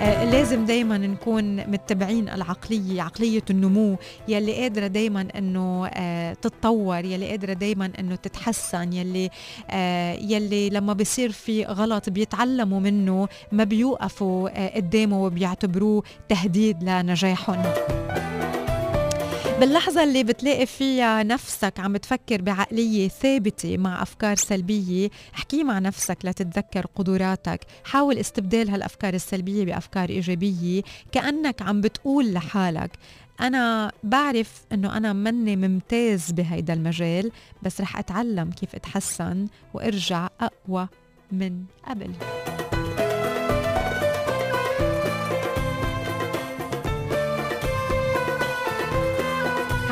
آه، 0.00 0.24
لازم 0.24 0.64
دايما 0.64 0.98
نكون 0.98 1.56
متبعين 1.56 2.28
العقلية 2.28 3.02
عقلية 3.02 3.42
النمو 3.50 3.96
يلي 4.28 4.62
قادرة 4.62 4.86
دايما 4.86 5.28
إنه 5.38 5.86
آه، 5.86 6.32
تتطور 6.32 7.04
يلي 7.04 7.30
قادرة 7.30 7.52
دايما 7.52 7.92
إنه 7.98 8.14
تتحسن 8.14 8.92
يلي 8.92 9.30
آه، 9.70 10.12
يلي 10.14 10.70
لما 10.70 10.92
بيصير 10.92 11.32
في 11.32 11.64
غلط 11.64 12.10
بيتعلموا 12.10 12.80
منه 12.80 13.28
ما 13.52 13.64
بيوقفوا 13.64 14.76
قدامه 14.76 15.22
وبيعتبروه 15.22 16.02
تهديد 16.28 16.84
لنجاحهم. 16.84 17.62
باللحظة 19.62 20.04
اللي 20.04 20.24
بتلاقي 20.24 20.66
فيها 20.66 21.22
نفسك 21.22 21.80
عم 21.80 21.96
تفكر 21.96 22.42
بعقلية 22.42 23.08
ثابتة 23.08 23.76
مع 23.76 24.02
أفكار 24.02 24.36
سلبية 24.36 25.10
احكي 25.34 25.64
مع 25.64 25.78
نفسك 25.78 26.18
لتتذكر 26.24 26.86
قدراتك. 26.94 27.60
حاول 27.84 28.18
استبدال 28.18 28.70
هالأفكار 28.70 29.14
السلبية 29.14 29.64
بأفكار 29.64 30.08
إيجابية 30.08 30.82
كأنك 31.12 31.62
عم 31.62 31.80
بتقول 31.80 32.32
لحالك 32.32 32.90
أنا 33.40 33.92
بعرف 34.04 34.62
أنه 34.72 34.96
أنا 34.96 35.12
مني 35.12 35.56
ممتاز 35.56 36.32
بهيدا 36.32 36.72
المجال 36.72 37.32
بس 37.62 37.80
رح 37.80 37.98
أتعلم 37.98 38.50
كيف 38.50 38.74
أتحسن 38.74 39.46
وأرجع 39.74 40.28
أقوى 40.40 40.88
من 41.32 41.64
قبل. 41.88 42.10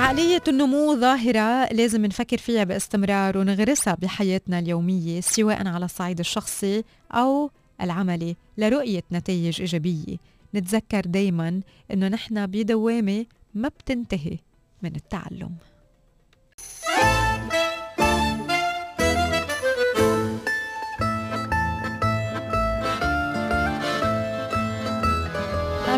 عقلية 0.01 0.42
النمو 0.48 0.96
ظاهرة 0.96 1.72
لازم 1.72 2.07
نفكر 2.07 2.38
فيها 2.38 2.64
باستمرار 2.64 3.38
ونغرسها 3.38 3.94
بحياتنا 3.94 4.59
اليومية 4.59 5.20
سواء 5.20 5.68
على 5.68 5.84
الصعيد 5.84 6.18
الشخصي 6.18 6.84
أو 7.12 7.51
العملي 7.80 8.36
لرؤية 8.59 9.03
نتائج 9.12 9.61
إيجابية. 9.61 10.16
نتذكر 10.55 11.01
دايما 11.01 11.61
أنه 11.92 12.09
نحن 12.09 12.46
بدوامة 12.46 13.26
ما 13.55 13.68
بتنتهي 13.68 14.38
من 14.82 14.96
التعلم. 14.96 15.51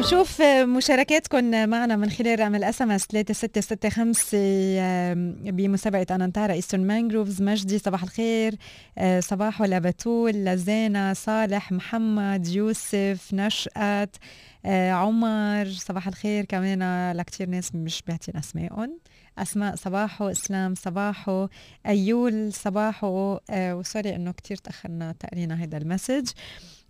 نشوف 0.03 0.42
مشاركاتكم 0.42 1.68
معنا 1.68 1.96
من 1.96 2.11
خلال 2.11 2.40
رقم 2.40 2.55
ال 2.54 2.82
SMS 2.82 3.06
3665 3.07 5.57
بمسابقة 5.57 6.14
انانتارا 6.14 6.53
ايسترن 6.53 6.86
مانجروفز 6.86 7.42
مجدي 7.42 7.78
صباح 7.78 8.03
الخير. 8.03 8.55
آه، 8.98 9.20
صباح 9.20 9.62
لبتول 9.62 10.32
لزانا 10.32 11.14
صالح 11.14 11.72
محمد 11.72 12.46
يوسف 12.46 13.28
نشأت 13.32 14.16
آه، 14.64 14.92
عمر 14.92 15.70
صباح 15.70 16.09
الخير 16.09 16.44
كمان. 16.44 17.12
الكتير 17.16 17.48
ناس 17.48 17.74
مش 17.74 18.03
بيعطينا 18.07 18.38
اسمائهم 18.38 18.98
أسماء 19.38 19.76
صباحو. 19.76 20.28
إسلام 20.28 20.74
صباحو. 20.74 21.48
أيول 21.86 22.53
صباحو. 22.53 23.38
آه 23.50 23.76
وسوري 23.76 24.16
إنه 24.16 24.32
كتير 24.32 24.57
تأخرنا 24.57 25.12
تقرينا 25.12 25.55
هذا 25.55 25.78
المسج. 25.78 26.28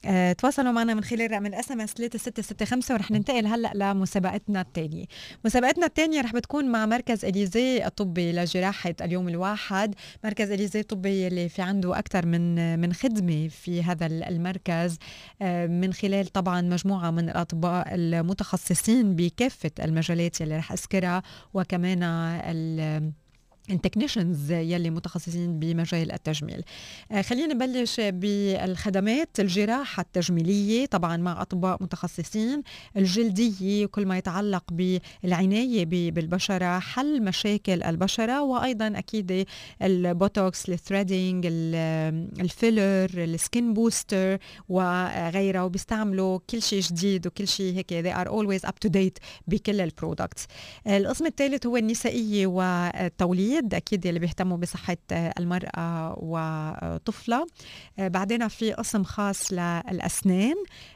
آه، 0.05 0.33
تواصلوا 0.33 0.73
معنا 0.73 0.95
من 0.95 1.05
خلال 1.05 1.31
رقم 1.31 1.47
ال 1.47 1.73
SMS 1.73 1.95
3665 1.95 2.97
ورح 2.97 3.11
ننتقل 3.11 3.47
هلأ 3.47 3.73
لمسابقتنا 3.75 4.61
الثانية. 4.61 5.05
مسابقتنا 5.45 5.87
الثانية 5.87 6.21
رح 6.21 6.33
بتكون 6.33 6.65
مع 6.65 6.87
مركز 6.87 7.25
إليزي 7.25 7.87
الطبي 7.87 8.33
لجراحة 8.33 8.95
اليوم 9.01 9.29
الواحد، 9.29 9.95
مركز 10.25 10.51
إليزي 10.51 10.81
الطبي 10.81 11.27
اللي 11.27 11.49
في 11.49 11.63
عنده 11.63 11.99
أكثر 11.99 12.27
من 12.27 12.79
من 12.79 12.93
خدمة 12.93 13.49
في 13.49 13.83
هذا 13.83 14.07
المركز 14.07 14.99
آه، 15.43 15.67
من 15.67 15.93
خلال 15.93 16.27
طبعا 16.27 16.61
مجموعة 16.61 17.11
من 17.11 17.29
الأطباء 17.29 17.95
المتخصصين 17.95 19.17
بكافة 19.17 19.71
المجالات 19.83 20.43
اللي 20.43 20.57
رح 20.57 20.73
أذكرها 20.73 21.23
وكمان 21.55 22.03
التكنيشنز 23.71 24.53
يلي 24.53 24.91
متخصصين 24.91 25.59
بمجال 25.59 26.13
التجميل. 26.13 26.63
آه 27.13 27.23
خلينا 27.23 27.55
نبلش 27.55 28.01
بالخدمات 28.01 29.41
الجراحة 29.41 30.01
التجميلية 30.01 30.87
طبعا 30.87 31.17
مع 31.17 31.43
أطباء 31.43 31.83
متخصصين. 31.83 32.63
الجلدية 32.97 33.85
وكل 33.85 34.07
ما 34.07 34.19
يتعلق 34.19 34.65
بالعناية 34.73 35.85
بالبشرة 36.11 36.79
حل 36.79 37.25
مشاكل 37.25 37.83
البشرة 37.83 38.43
وأيضا 38.43 38.93
أكيد 38.97 39.47
البوتوكس 39.83 40.69
ال 40.69 40.77
threading 40.77 41.47
ال 42.41 42.53
filler 42.53 43.25
ال 43.25 43.35
skin 43.35 43.75
booster 43.75 44.39
وغيرها 44.69 45.63
وبيستعملوا 45.63 46.39
كل 46.51 46.63
شيء 46.63 46.81
جديد 46.81 47.27
وكل 47.27 47.49
شيء 47.49 47.75
هيك. 47.77 47.93
They 47.93 48.17
are 48.17 48.29
always 48.29 48.69
up 48.69 48.89
to 48.89 48.91
date 48.93 49.23
بكل 49.47 49.81
ال 49.81 49.88
products 49.88 50.47
القسم 50.87 51.27
الثالث 51.27 51.67
هو 51.67 51.77
النسائية 51.77 52.47
والتوليد. 52.47 53.52
التوليد 53.53 53.75
أكيد 53.75 54.07
اللي 54.07 54.21
بيهتموا 54.21 54.57
بصحة 54.57 54.97
المرأة 55.13 56.15
وطفلها 56.19 57.47
آه، 57.99 58.09
بعدين 58.09 58.49
في 58.49 58.73
قسم 58.73 59.05
خاص 59.05 59.53
للأسنان. 59.53 60.55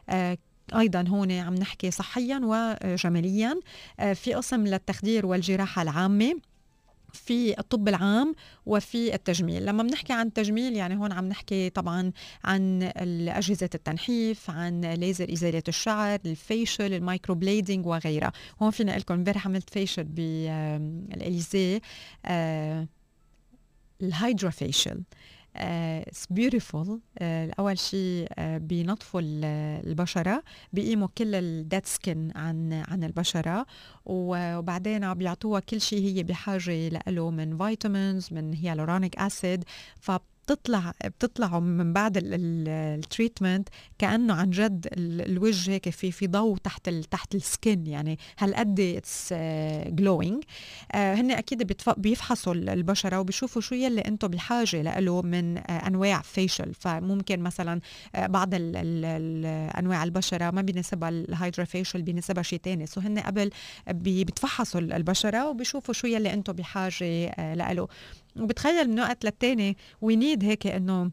آه، 0.09 0.39
أيضا 0.77 1.05
هون 1.09 1.33
عم 1.33 1.55
نحكي 1.55 1.91
صحيا 1.91 2.41
وجماليا. 2.45 3.61
آه، 4.01 4.13
في 4.13 4.35
قسم 4.35 4.67
للتخدير 4.67 5.27
والجراحة 5.27 5.83
العامة. 5.83 6.33
في 7.17 7.59
الطب 7.59 7.89
العام 7.89 8.35
وفي 8.67 9.14
التجميل. 9.14 9.67
لما 9.67 9.83
بنحكي 9.83 10.12
عن 10.12 10.27
التجميل 10.27 10.77
يعني 10.77 10.97
هون 10.97 11.12
عم 11.12 11.29
نحكي 11.29 11.71
طبعا 11.71 12.12
عن 12.45 12.83
أجهزة 13.29 13.71
التنحيف 13.75 14.51
عن 14.51 14.81
ليزر 14.81 15.33
إزالة 15.33 15.62
الشعر 15.69 16.19
ال 16.27 16.35
facial 16.35 16.84
ال 16.84 16.93
microblading 16.93 17.87
وغيرها. 17.87 18.33
هون 18.62 18.71
فيني 18.70 18.89
قل 18.89 18.99
لكم 18.99 19.14
امبارح 19.14 19.47
عملت 19.47 19.71
facial 19.70 20.05
بالإليزي 20.05 21.81
آه 22.27 22.87
ال 24.03 24.51
hydrafacial. 24.51 25.01
it's 25.57 26.24
uh, 26.25 26.27
beautiful 26.31 27.01
uh, 27.15 27.23
اول 27.59 27.79
شيء 27.79 28.27
uh, 28.27 28.41
بينظفوا 28.41 29.21
البشرة 29.25 30.43
بيقيموا 30.73 31.09
كل 31.19 31.35
ال 31.35 31.45
dead 31.45 31.87
skin 31.87 32.33
عن 32.37 32.73
عن 32.73 33.05
البشرة. 33.05 33.67
وبعدين 34.07 35.15
بيعطوها 35.15 35.61
كل 35.61 35.81
شيء 35.81 36.17
هي 36.17 36.23
بحاجة 36.23 36.89
له 36.89 37.31
من 37.31 37.59
فيتامينز 37.59 38.29
من 38.33 38.55
hyaluronic 38.55 39.16
acid 39.18 39.64
ف 40.01 40.11
بتطلع 40.47 40.92
بتطلعوا 41.05 41.61
من 41.61 41.92
بعد 41.92 42.18
ال 42.22 42.37
treatment 42.37 43.68
كأنه 43.99 44.34
عن 44.34 44.51
جد 44.51 44.88
الوجه 44.97 45.70
هيك 45.70 45.88
في 45.88 46.12
في 46.12 46.26
ضوء 46.26 46.57
تحت 46.57 46.88
ال 46.88 47.05
تحت 47.05 47.34
ال 47.35 47.43
skin. 47.43 47.87
يعني 47.86 48.18
هالقد 48.38 48.80
it's 48.81 49.33
glowing 49.87 50.45
هن 50.94 51.30
أكيد 51.30 51.72
بيفحصوا 51.97 52.55
البشرة 52.55 53.20
وبيشوفوا 53.20 53.62
شو 53.62 53.74
يلي 53.74 54.01
أنتم 54.01 54.28
بحاجه 54.28 55.01
له 55.01 55.22
من 55.22 55.59
uh, 55.59 55.62
أنواع 55.70 56.22
facial 56.22 56.74
فممكن 56.74 57.40
مثلا 57.40 57.80
uh, 58.16 58.18
بعض 58.20 58.55
ال 58.55 58.76
ال 58.76 59.47
أنواع 59.78 60.05
البشرة 60.05 60.51
ما 60.51 60.62
بيناسبها 60.62 61.09
ال 61.09 61.64
hydrafacial 61.64 62.03
بيناسبها 62.03 62.42
شيء 62.42 62.61
ثاني 62.64 62.86
so 62.87 63.01
هن 63.01 63.18
قبل 63.18 63.51
بيتفحصوا 63.90 64.80
البشرة 64.80 65.49
وبيشوفوا 65.49 65.94
شو 65.94 66.07
يلي 66.07 66.32
أنتم 66.32 66.53
بحاجه 66.53 67.34
له 67.72 67.88
وبتخيل 68.39 68.91
من 68.91 69.01
وقت 69.01 69.24
للتاني 69.24 69.76
we 70.01 70.16
need 70.16 70.45
هيك 70.45 70.66
إنه 70.66 71.11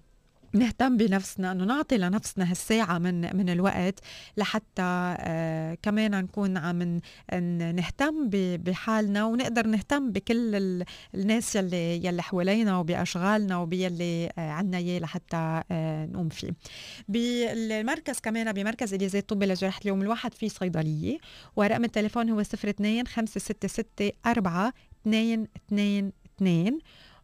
نهتم 0.55 0.97
بنفسنا 0.97 1.51
إنه 1.51 1.63
نعطي 1.63 1.97
لنفسنا 1.97 2.51
هالساعة 2.51 2.97
من 2.97 3.36
من 3.36 3.49
الوقت 3.49 3.99
لحتى 4.38 5.15
آه 5.19 5.78
كمان 5.82 6.24
نكون 6.24 6.57
عم 6.57 6.99
نهتم 7.76 8.30
بحالنا 8.57 9.26
ونقدر 9.26 9.67
نهتم 9.67 10.11
بكل 10.11 10.84
الناس 11.15 11.55
يلي 11.55 12.05
يلي 12.05 12.21
حوالينا 12.21 12.78
وبأشغالنا 12.80 13.57
وبيلي 13.57 14.30
آه 14.38 14.49
عنا 14.49 14.78
إياه 14.78 14.99
لحتى 14.99 15.61
آه 15.71 16.05
نقوم 16.05 16.30
فيه. 16.30 16.53
بالمركز 17.07 18.19
كمان 18.19 18.51
بمركز 18.51 18.93
اليزي 18.93 19.19
الطبي 19.19 19.45
لجراحه 19.45 19.80
اليوم 19.82 20.01
الواحد 20.01 20.34
في 20.34 20.49
صيدلية 20.49 21.17
ورقم 21.55 21.84
التليفون 21.84 22.30
هو 22.30 22.41
02 22.41 23.07
566 23.07 24.11
4 24.26 24.74
2 25.07 25.47
2 25.67 26.11
2 26.38 26.80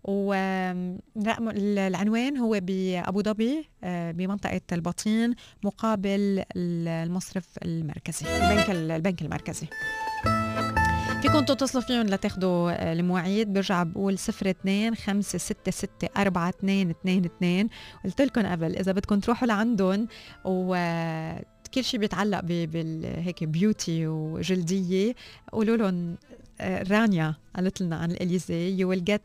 ورقم 0.09 1.49
العنوان 1.49 2.37
هو 2.37 2.59
بأبو 2.61 3.21
ظبي 3.21 3.69
آه، 3.83 4.11
بمنطقة 4.11 4.61
البطين 4.71 5.35
مقابل 5.63 6.43
المصرف 6.55 7.45
المركزي 7.65 8.25
البنك 8.37 8.69
البنك 8.69 9.21
المركزي. 9.21 9.67
فيكم 11.21 11.39
تتصلوا 11.39 11.83
فيهم 11.83 12.07
لتاخذوا 12.07 12.71
آه، 12.71 12.93
المواعيد. 12.93 13.53
برجع 13.53 13.83
بقول 13.83 14.17
02 14.17 14.95
566 14.95 16.09
4222 16.17 17.69
قلت 18.05 18.21
لكم 18.21 18.45
قبل 18.45 18.75
إذا 18.75 18.91
بدكم 18.91 19.19
تروحوا 19.19 19.47
لعندهم 19.47 20.07
و 20.45 20.75
كل 21.73 21.83
شيء 21.83 21.99
بيتعلق 21.99 22.39
بهيك 22.43 23.43
beauty 23.43 24.07
وجلدية 24.07 25.15
قولوا 25.51 25.77
لهم 25.77 26.17
رانيا 26.61 27.35
قالت 27.55 27.81
لنا 27.81 27.95
عن 27.95 28.11
الإليزي 28.11 28.69
you 28.79 28.89
will 28.89 29.03
get 29.03 29.21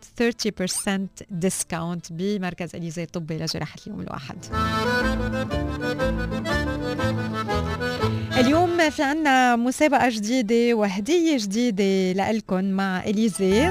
30% 0.87 1.01
discount 1.31 2.12
بمركز 2.12 2.76
إليزي 2.76 3.03
الطبي 3.03 3.39
لجراحة 3.39 3.76
اليوم 3.87 4.01
الواحد. 4.01 4.37
اليوم 8.39 8.91
في 8.91 9.03
عنا 9.03 9.57
مسابقة 9.57 10.09
جديدة 10.11 10.74
وهدية 10.74 11.37
جديدة 11.39 12.12
لكم 12.32 12.64
مع 12.64 13.05
إليزي. 13.05 13.70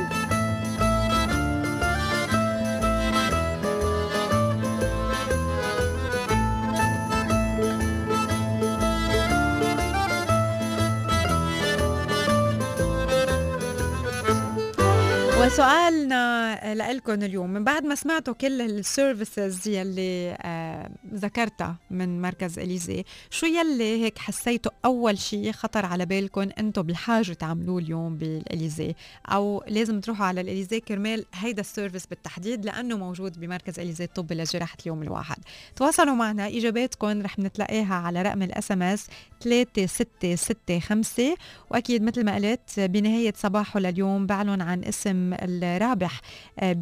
وسؤالنا 15.53 16.93
لكم 16.93 17.13
اليوم. 17.13 17.49
من 17.49 17.63
بعد 17.63 17.85
ما 17.85 17.95
سمعتوا 17.95 18.33
كل 18.33 18.61
ال 18.61 18.73
services 18.73 19.67
يلي 19.67 20.37
آه 20.41 20.89
ذكرتها 21.13 21.75
من 21.91 22.21
مركز 22.21 22.59
إليزي 22.59 23.03
شو 23.29 23.45
يلي 23.45 24.03
هيك 24.03 24.17
حسيتوا 24.17 24.71
أول 24.85 25.17
شيء 25.17 25.51
خطر 25.51 25.85
على 25.85 26.05
بالكم 26.05 26.49
أنتم 26.59 26.81
بحاجه 26.81 27.33
تعملوه 27.33 27.79
اليوم 27.79 28.17
بالإليزي؟ 28.17 28.95
أو 29.27 29.63
لازم 29.67 29.99
تروحوا 29.99 30.25
على 30.25 30.41
الإليزي 30.41 30.79
كرمال 30.79 31.25
هيدا 31.33 31.61
ال 31.61 31.67
service 31.67 32.05
بالتحديد 32.05 32.65
لأنه 32.65 32.97
موجود 32.97 33.39
بمركز 33.39 33.79
إليزي 33.79 34.03
الطبي 34.03 34.35
لجراحة 34.35 34.77
اليوم 34.83 35.03
الواحد. 35.03 35.37
تواصلوا 35.75 36.15
معنا 36.15 36.47
اجاباتكم 36.47 37.21
رح 37.21 37.39
نتلاقيها 37.39 37.95
على 37.95 38.21
رقم 38.21 38.41
ال 38.43 38.71
SMS 38.71 39.07
3665 39.39 41.35
وأكيد 41.71 42.03
مثل 42.03 42.25
ما 42.25 42.35
قلت 42.35 42.79
بنهاية 42.79 43.33
صباحه 43.37 43.79
لليوم 43.79 44.25
بعلن 44.25 44.61
عن 44.61 44.83
اسم 44.83 45.33
الرابح 45.43 46.21
آه، 46.59 46.73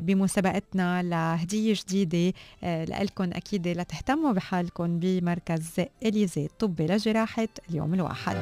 بمسابقتنا 0.00 1.02
لهدية 1.02 1.74
جديدة 1.88 2.38
آه، 2.64 2.84
لكم 2.84 3.24
أكيد 3.24 3.68
لتهتموا 3.68 4.32
بحالكم 4.32 4.98
بمركز 4.98 5.70
إليزي. 6.02 6.44
الطبي 6.44 6.86
لجراحة 6.86 7.48
اليوم 7.70 7.94
الواحد. 7.94 8.36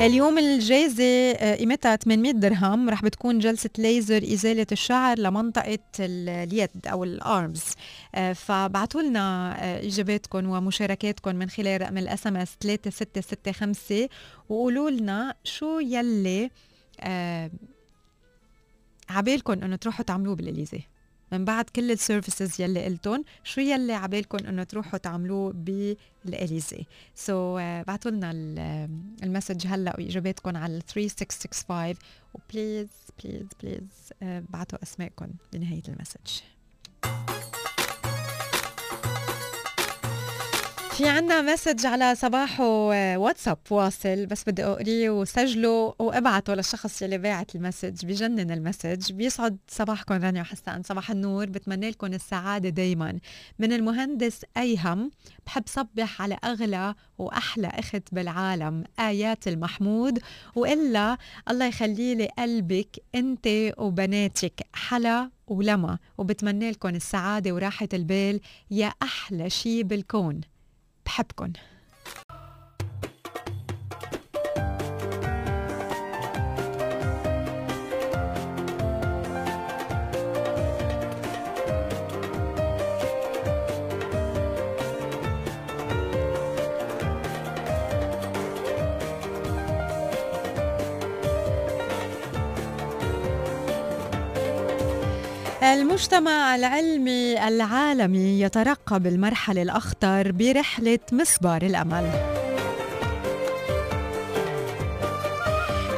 اليوم 0.00 0.38
الجائزة 0.38 1.04
آه، 1.32 1.56
قيمتها 1.56 1.96
800 1.96 2.32
درهم. 2.32 2.90
رح 2.90 3.02
بتكون 3.02 3.38
جلسة 3.38 3.70
ليزر 3.78 4.22
إزالة 4.22 4.66
الشعر 4.72 5.18
لمنطقة 5.18 5.78
اليد 6.00 6.70
أو 6.86 7.04
الأرمز 7.04 7.62
آه، 8.14 8.32
فبعتوا 8.32 9.02
لنا 9.02 9.54
آه، 9.58 9.86
إجاباتكم 9.86 10.50
ومشاركاتكم 10.50 11.36
من 11.36 11.50
خلال 11.50 11.80
رقم 11.82 11.98
ال 11.98 12.26
SMS 12.26 12.56
3665 12.60 14.08
وقولوا 14.48 14.90
لنا 14.90 15.34
شو 15.44 15.78
يلي 15.78 16.50
عبالكم 19.08 19.52
إنه 19.52 19.76
تروحوا 19.76 20.04
تعملوه 20.04 20.34
بالاليزي 20.34 20.80
من 21.38 21.44
بعد 21.44 21.64
كل 21.64 21.90
ال 21.90 21.98
services 21.98 22.60
يلي 22.60 22.84
قلتهم 22.84 23.24
شو 23.44 23.60
يلي 23.60 23.92
عبالكم 23.92 24.46
إنه 24.46 24.64
تروحوا 24.64 24.98
تعملوه 24.98 25.52
بالإليزي. 25.52 26.86
so 27.14 27.58
so, 27.58 27.60
uh, 27.60 27.86
بعتوا 27.86 28.10
لنا 28.10 28.30
المسج 29.22 29.66
هلأ 29.66 29.96
وإجاباتكم 29.98 30.56
على 30.56 30.80
3665 30.88 31.94
و 32.34 32.42
please 32.42 32.88
please 33.24 33.46
please 33.62 34.12
بعتوا 34.22 34.82
اسمائكم 34.82 35.26
بنهايه 35.52 35.82
ال 35.88 35.94
message. 35.94 36.40
في 40.96 41.08
عنا 41.08 41.42
message 41.42 41.86
على 41.86 42.14
صباحو 42.14 42.64
واتساب 43.16 43.58
واصل. 43.70 44.26
بس 44.26 44.44
بدي 44.46 44.64
أقريه 44.64 45.10
وسجله 45.10 45.94
وأبعته 45.98 46.54
للشخص 46.54 47.02
يلي 47.02 47.18
باعت 47.18 47.54
ال 47.54 47.60
message 47.60 48.06
بجنن 48.06 48.50
ال 48.50 48.58
message 48.58 49.12
بيسعد 49.12 49.56
صباحكم 49.68 50.14
رانيا 50.14 50.40
وحسان. 50.42 50.82
صباح 50.82 51.10
النور. 51.10 51.46
بتمنى 51.46 51.90
لكم 51.90 52.06
السعادة 52.06 52.68
دايما. 52.68 53.18
من 53.58 53.72
المهندس 53.72 54.40
أيهم 54.56 55.10
بحب 55.46 55.62
صبح 55.66 56.22
على 56.22 56.38
أغلى 56.44 56.94
وأحلى 57.18 57.66
أخت 57.66 58.02
بالعالم 58.12 58.84
آيات 58.98 59.48
المحمود. 59.48 60.18
وإلا 60.54 61.18
الله 61.50 61.66
يخلي 61.66 62.14
لي 62.14 62.28
قلبك 62.38 62.96
أنت 63.14 63.48
وبناتك 63.78 64.66
حلا 64.72 65.30
ولما. 65.46 65.98
وبتمنى 66.18 66.70
لكم 66.70 66.88
السعادة 66.88 67.52
وراحة 67.52 67.88
البال. 67.92 68.40
يا 68.70 68.92
أحلى 69.02 69.50
شي 69.50 69.82
بالكون. 69.82 70.40
بحبكن. 71.06 71.52
المجتمع 95.74 96.54
العلمي 96.54 97.48
العالمي 97.48 98.40
يترقب 98.40 99.06
المرحلة 99.06 99.62
الأخطر 99.62 100.32
برحلة 100.32 100.98
مسبار 101.12 101.62
الأمل. 101.62 102.10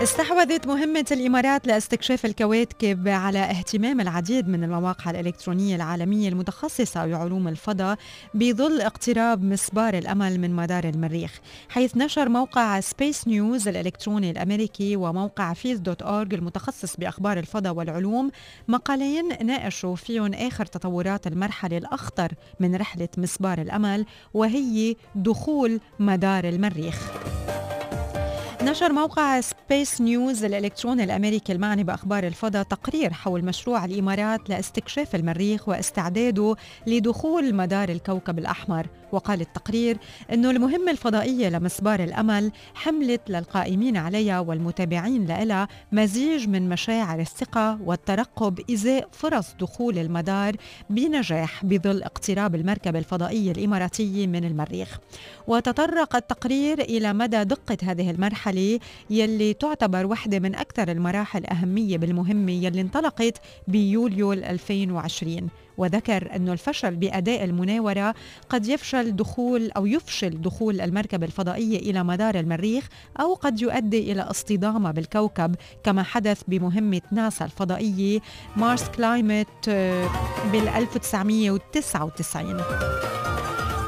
استحوذت 0.06 0.66
مهمة 0.66 1.04
الإمارات 1.12 1.66
لاستكشاف 1.66 2.26
الكواكب 2.26 3.08
على 3.08 3.38
اهتمام 3.38 4.00
العديد 4.00 4.48
من 4.48 4.64
المواقع 4.64 5.10
الإلكترونية 5.10 5.76
العالمية 5.76 6.28
المتخصصة 6.28 7.06
بعلوم 7.06 7.48
الفضاء 7.48 7.98
بظل 8.34 8.80
اقتراب 8.80 9.42
مسبار 9.42 9.98
الأمل 9.98 10.40
من 10.40 10.50
مدار 10.56 10.84
المريخ 10.84 11.40
حيث 11.68 11.96
نشر 11.96 12.28
موقع 12.28 12.80
SpaceNews 12.80 13.68
الإلكتروني 13.68 14.30
الأمريكي 14.30 14.96
وموقع 14.96 15.52
Phys 15.52 15.78
dot 15.78 16.02
org 16.02 16.34
المتخصص 16.34 16.96
بأخبار 16.96 17.38
الفضاء 17.38 17.74
والعلوم 17.74 18.30
مقالين 18.68 19.46
ناقشوا 19.46 19.96
فيهم 19.96 20.34
آخر 20.34 20.66
تطورات 20.66 21.26
المرحلة 21.26 21.78
الأخطر 21.78 22.32
من 22.60 22.76
رحلة 22.76 23.08
مسبار 23.18 23.60
الأمل 23.60 24.06
وهي 24.34 24.96
دخول 25.14 25.80
مدار 25.98 26.48
المريخ. 26.48 27.12
نشر 28.66 28.92
موقع 28.92 29.40
سبيس 29.40 30.00
نيوز 30.00 30.44
الإلكتروني 30.44 31.04
الأمريكي 31.04 31.52
المعني 31.52 31.84
بأخبار 31.84 32.26
الفضاء 32.26 32.62
تقرير 32.62 33.12
حول 33.12 33.44
مشروع 33.44 33.84
الإمارات 33.84 34.50
لاستكشاف 34.50 35.14
المريخ 35.14 35.68
واستعداده 35.68 36.56
لدخول 36.86 37.54
مدار 37.54 37.88
الكوكب 37.88 38.38
الأحمر. 38.38 38.86
وقال 39.12 39.40
التقرير 39.40 39.98
أن 40.32 40.44
المهمة 40.44 40.90
الفضائية 40.90 41.48
لمسبار 41.48 42.02
الأمل 42.04 42.52
حملت 42.74 43.20
للقائمين 43.30 43.96
عليها 43.96 44.40
والمتابعين 44.40 45.26
لها 45.26 45.68
مزيج 45.92 46.48
من 46.48 46.68
مشاعر 46.68 47.20
الثقة 47.20 47.78
والترقب 47.82 48.60
إزاء 48.70 49.08
فرص 49.12 49.54
دخول 49.60 49.98
المدار 49.98 50.56
بنجاح 50.90 51.64
بظل 51.64 52.02
اقتراب 52.02 52.54
المركبة 52.54 52.98
الفضائية 52.98 53.52
الإماراتية 53.52 54.26
من 54.26 54.44
المريخ. 54.44 54.98
وتطرق 55.46 56.16
التقرير 56.16 56.80
إلى 56.80 57.12
مدى 57.12 57.44
دقة 57.44 57.76
هذه 57.82 58.10
المرحلة 58.10 58.78
يلي 59.10 59.54
تعتبر 59.54 60.06
واحدة 60.06 60.38
من 60.38 60.54
أكثر 60.54 60.90
المراحل 60.90 61.46
أهمية 61.46 61.98
بالمهمة 61.98 62.52
يلي 62.52 62.80
انطلقت 62.80 63.38
بيوليو 63.68 64.32
2020 64.32 65.48
وذكر 65.78 66.36
أن 66.36 66.48
الفشل 66.48 66.96
بأداء 66.96 67.44
المناورة 67.44 68.14
قد 68.48 68.66
يفشل 68.66 69.16
دخول 69.16 69.70
أو 69.70 69.86
يفشل 69.86 70.40
دخول 70.42 70.80
المركبة 70.80 71.26
الفضائية 71.26 71.78
إلى 71.78 72.04
مدار 72.04 72.40
المريخ 72.40 72.88
أو 73.20 73.34
قد 73.34 73.60
يؤدي 73.60 74.12
إلى 74.12 74.22
اصطدامها 74.22 74.92
بالكوكب 74.92 75.54
كما 75.84 76.02
حدث 76.02 76.42
بمهمة 76.48 77.02
ناسا 77.12 77.44
الفضائية 77.44 78.20
مارس 78.56 78.88
كلايمت 78.88 79.70
بال 80.52 80.68
1999 80.68 82.60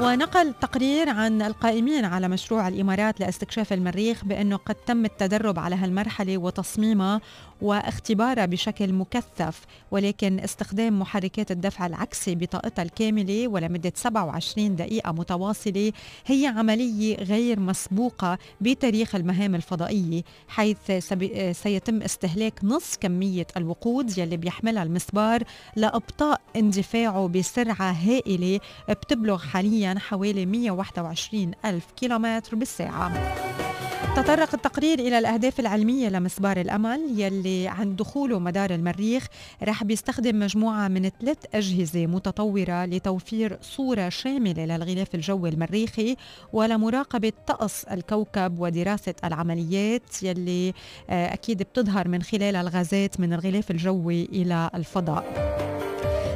ونقل 0.01 0.55
تقرير 0.61 1.09
عن 1.09 1.43
القائمين 1.43 2.05
على 2.05 2.29
مشروع 2.29 2.69
الإمارات 2.69 3.21
لاستكشاف 3.21 3.73
المريخ 3.73 4.25
بأنه 4.25 4.57
قد 4.57 4.75
تم 4.75 5.05
التدرب 5.05 5.59
على 5.59 5.77
هالمرحلة 5.77 6.39
وتصميمها 6.39 7.21
واختبارها 7.63 8.47
بشكل 8.47 8.93
مكثف 8.93 9.61
ولكن 9.91 10.41
استخدام 10.41 10.99
محركات 11.01 11.51
الدفع 11.51 11.87
العكسي 11.87 12.35
بطاقتها 12.35 12.83
الكاملة 12.83 13.49
ولمدة 13.49 13.93
27 13.95 14.77
دقيقة 14.77 15.13
متواصلة 15.13 15.93
هي 16.27 16.47
عملية 16.47 17.17
غير 17.17 17.61
مسبوقة 17.61 18.39
بتاريخ 18.61 19.15
المهام 19.15 19.55
الفضائية 19.55 20.23
حيث 20.49 20.93
سيتم 21.53 22.03
استهلاك 22.03 22.61
نصف 22.65 22.97
كمية 23.01 23.47
الوقود 23.57 24.19
يلي 24.19 24.37
بيحملها 24.37 24.83
المسبار 24.83 25.43
لإبطاء 25.77 26.41
اندفاعه 26.57 27.29
بسرعة 27.29 27.91
هائلة 27.93 28.61
بتبلغ 28.89 29.39
حاليا 29.39 29.95
حوالي 29.99 30.47
121 30.47 31.53
ألف 31.65 31.85
كيلومتر 31.97 32.57
بالساعة. 32.57 33.13
تطرق 34.17 34.55
التقرير 34.55 34.99
إلى 34.99 35.19
الأهداف 35.19 35.61
العلمية 35.61 36.09
لمسبار 36.09 36.61
الأمل 36.61 37.21
يلي 37.21 37.69
عن 37.69 37.97
دخوله 37.97 38.39
مدار 38.39 38.71
المريخ 38.71 39.27
رح 39.63 39.85
بيستخدم 39.85 40.39
مجموعة 40.39 40.89
من 40.89 41.11
ثلاث 41.21 41.39
أجهزة 41.55 42.07
متطورة 42.07 42.85
لتوفير 42.85 43.59
صورة 43.63 44.09
شاملة 44.09 44.65
للغلاف 44.65 45.15
الجوي 45.15 45.49
المريخي 45.49 46.17
ولمراقبة 46.53 47.33
طقس 47.47 47.85
الكوكب 47.85 48.61
ودراسة 48.61 49.15
العمليات 49.25 50.23
يلي 50.23 50.75
آه، 51.11 51.33
أكيد 51.35 51.63
بتظهر 51.63 52.09
من 52.09 52.23
خلال 52.23 52.57
الغازات 52.57 53.21
من 53.21 53.33
الغلاف 53.33 53.71
الجوي 53.71 54.25
إلى 54.25 54.71
الفضاء. 54.75 55.49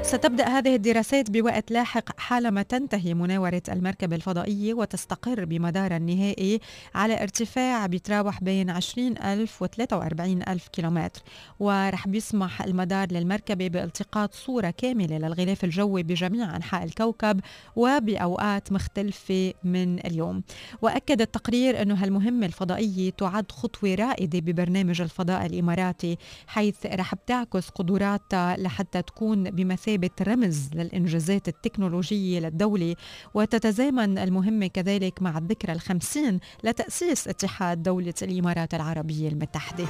ستبدأ 0.02 0.48
هذه 0.48 0.74
الدراسات 0.74 1.30
بوقت 1.30 1.70
لاحق 1.70 2.20
حالما 2.20 2.62
تنتهي 2.62 3.14
مناورة 3.14 3.62
المركبة 3.68 4.16
الفضائية 4.16 4.74
وتستقر 4.74 5.44
بمدارها 5.44 5.96
النهائي 5.96 6.60
على 6.94 7.22
ارتفاع 7.22 7.86
بيتراوح 7.86 8.44
بين 8.44 8.70
20 8.70 9.18
ألف 9.18 9.62
و 9.62 9.66
43 9.66 10.42
ألف 10.48 10.68
كيلومتر. 10.68 11.22
ورح 11.60 12.08
بيسمح 12.08 12.62
المدار 12.62 13.12
للمركبة 13.12 13.68
بالتقاط 13.68 14.34
صورة 14.34 14.70
كاملة 14.70 15.18
للغلاف 15.18 15.64
الجوي 15.64 16.02
بجميع 16.02 16.56
أنحاء 16.56 16.84
الكوكب 16.84 17.40
وبأوقات 17.76 18.72
مختلفة 18.72 19.54
من 19.64 19.98
اليوم. 19.98 20.42
وأكد 20.82 21.20
التقرير 21.20 21.82
أنه 21.82 21.94
هالمهمة 21.94 22.46
الفضائية 22.46 23.10
تعد 23.10 23.52
خطوة 23.52 23.94
رائدة 23.94 24.38
ببرنامج 24.38 25.00
الفضاء 25.00 25.46
الإماراتي 25.46 26.18
حيث 26.46 26.86
رح 26.86 27.14
بتعكس 27.14 27.68
قدراتها 27.68 28.56
لحتى 28.56 29.02
تكون 29.02 29.50
بمثابة 29.50 29.91
بمثابة 29.96 30.10
رمز 30.32 30.70
للإنجازات 30.74 31.48
التكنولوجية 31.48 32.40
للدولة 32.40 32.96
وتتزامن 33.34 34.18
المهمة 34.18 34.66
كذلك 34.66 35.22
مع 35.22 35.38
الذكرى 35.38 35.72
الخمسين 35.72 36.40
لتأسيس 36.64 37.28
اتحاد 37.28 37.82
دولة 37.82 38.14
الإمارات 38.22 38.74
العربية 38.74 39.28
المتحدة. 39.28 39.84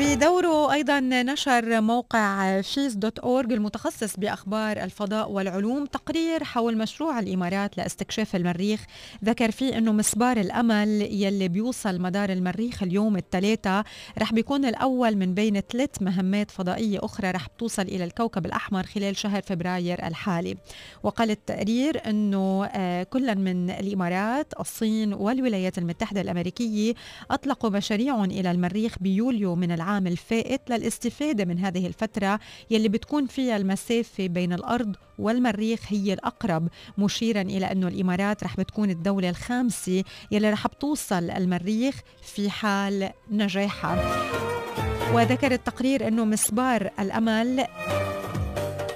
بدوره 0.00 0.72
أيضا 0.72 1.00
نشر 1.00 1.80
موقع 1.80 2.60
Phys 2.60 2.94
dot 2.94 3.18
org 3.18 3.52
المتخصص 3.52 4.16
بأخبار 4.16 4.76
الفضاء 4.82 5.30
والعلوم 5.30 5.86
تقرير 5.86 6.44
حول 6.44 6.78
مشروع 6.78 7.18
الإمارات 7.18 7.76
لاستكشاف 7.76 8.36
المريخ. 8.36 8.84
ذكر 9.24 9.50
فيه 9.50 9.78
أنه 9.78 9.92
مسبار 9.92 10.36
الأمل 10.36 10.88
يلي 11.10 11.48
بيوصل 11.48 12.00
مدار 12.00 12.32
المريخ 12.32 12.82
اليوم 12.82 13.16
الثلاثة 13.16 13.84
رح 14.18 14.32
بيكون 14.32 14.64
الأول 14.64 15.16
من 15.16 15.34
بين 15.34 15.60
ثلاث 15.60 15.90
مهمات 16.02 16.50
فضائية 16.50 16.98
أخرى 17.02 17.30
رح 17.30 17.46
توصل 17.46 17.82
إلى 17.82 18.04
الكوكب 18.04 18.46
الأحمر 18.46 18.82
خلال 18.82 19.16
شهر 19.16 19.42
فبراير 19.42 20.06
الحالي. 20.06 20.56
وقال 21.02 21.30
التقرير 21.30 22.08
أنه 22.10 22.64
آه، 22.64 23.02
كلا 23.02 23.34
من 23.34 23.70
الإمارات 23.70 24.52
الصين 24.60 25.14
والولايات 25.14 25.78
المتحدة 25.78 26.20
الأمريكية 26.20 26.94
أطلقوا 27.30 27.70
مشاريع 27.70 28.24
إلى 28.24 28.50
المريخ 28.50 28.98
بيوليو 29.00 29.54
من 29.54 29.72
العام 29.72 29.89
الفائت 29.98 30.70
للاستفادة 30.70 31.44
من 31.44 31.58
هذه 31.58 31.86
الفترة 31.86 32.40
يلي 32.70 32.88
بتكون 32.88 33.26
فيها 33.26 33.56
المسافة 33.56 34.26
بين 34.26 34.52
الأرض 34.52 34.96
والمريخ 35.18 35.80
هي 35.88 36.12
الأقرب 36.12 36.68
مشيرا 36.98 37.40
إلى 37.42 37.72
أنه 37.72 37.88
الإمارات 37.88 38.44
رح 38.44 38.56
بتكون 38.56 38.90
الدولة 38.90 39.28
الخامسة 39.30 40.04
يلي 40.30 40.50
رح 40.50 40.66
بتوصل 40.66 41.30
المريخ 41.30 42.00
في 42.22 42.50
حال 42.50 43.10
نجاحها. 43.30 44.20
وذكر 45.14 45.52
التقرير 45.52 46.08
أنه 46.08 46.24
مسبار 46.24 46.90
الأمل 47.00 47.66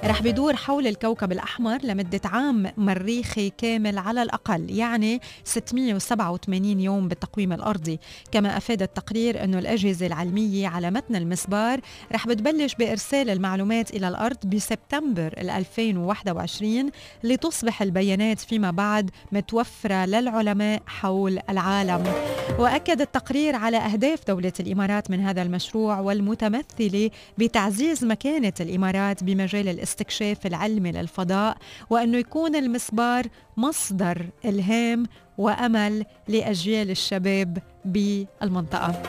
رح 0.06 0.22
بيدور 0.22 0.56
حول 0.56 0.86
الكوكب 0.86 1.32
الأحمر 1.32 1.78
لمدة 1.82 2.20
عام 2.24 2.72
مريخي 2.76 3.50
كامل 3.50 3.98
على 3.98 4.22
الأقل 4.22 4.70
يعني 4.70 5.20
687 5.44 6.80
يوم 6.80 7.08
بالتقويم 7.08 7.52
الأرضي. 7.52 8.00
كما 8.32 8.56
أفاد 8.56 8.82
التقرير 8.82 9.44
أنه 9.44 9.58
الأجهزة 9.58 10.06
العلمية 10.06 10.68
على 10.68 10.90
متن 10.90 11.16
المسبار 11.16 11.80
رح 12.12 12.26
بتبلش 12.26 12.74
بإرسال 12.74 13.30
المعلومات 13.30 13.90
إلى 13.90 14.08
الأرض 14.08 14.36
بسبتمبر 14.46 15.34
2021 15.38 16.90
لتصبح 17.24 17.82
البيانات 17.82 18.40
فيما 18.40 18.70
بعد 18.70 19.10
متوفرة 19.32 20.04
للعلماء 20.04 20.82
حول 20.86 21.38
العالم. 21.50 22.12
وأكد 22.58 23.00
التقرير 23.00 23.56
على 23.56 23.76
أهداف 23.76 24.20
دولة 24.28 24.52
الإمارات 24.60 25.10
من 25.10 25.20
هذا 25.20 25.42
المشروع 25.42 26.00
والمتمثلة 26.00 27.10
بتعزيز 27.38 28.04
مكانة 28.04 28.52
الإمارات 28.60 29.24
بمجال 29.24 29.68
الاستثمار 29.68 29.93
الاستكشاف 29.94 30.46
العلمي 30.46 30.92
للفضاء 30.92 31.56
وأنه 31.90 32.18
يكون 32.18 32.56
المسبار 32.56 33.26
مصدر 33.56 34.26
إلهام 34.44 35.06
وأمل 35.38 36.04
لأجيال 36.28 36.90
الشباب 36.90 37.58
بالمنطقة. 37.84 39.02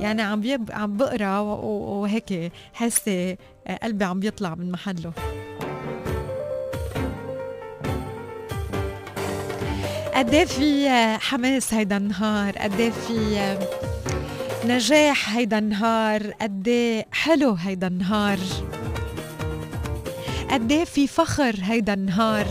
يعني 0.00 0.22
عم 0.22 0.40
بيب 0.40 0.70
عم 0.72 0.96
بقرأ 0.96 1.38
وهيك 1.38 2.52
حاسة 2.72 3.36
قلبي 3.82 4.04
عم 4.04 4.20
بيطلع 4.20 4.54
من 4.54 4.72
محله. 4.72 5.12
قد 10.14 10.34
إيه 10.34 10.44
في 10.44 10.88
حماس 11.20 11.74
هيدا 11.74 11.96
النهار؟ 11.96 12.58
قد 12.58 12.80
إيه 12.80 12.90
في 12.90 13.58
نجاح 14.64 15.36
هيدا 15.36 15.58
النهار؟ 15.58 16.30
قد 16.40 16.68
إيه 16.68 17.06
حلو 17.12 17.52
هيدا 17.52 17.86
النهار؟ 17.86 18.38
قد 20.50 20.72
إيه 20.72 20.84
في 20.84 21.06
فخر 21.06 21.54
هيدا 21.62 21.94
النهار؟ 21.94 22.46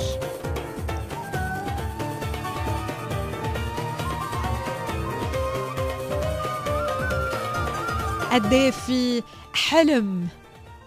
قد 8.32 8.54
إيه 8.54 8.72
في 8.72 9.24
حلم 9.54 10.28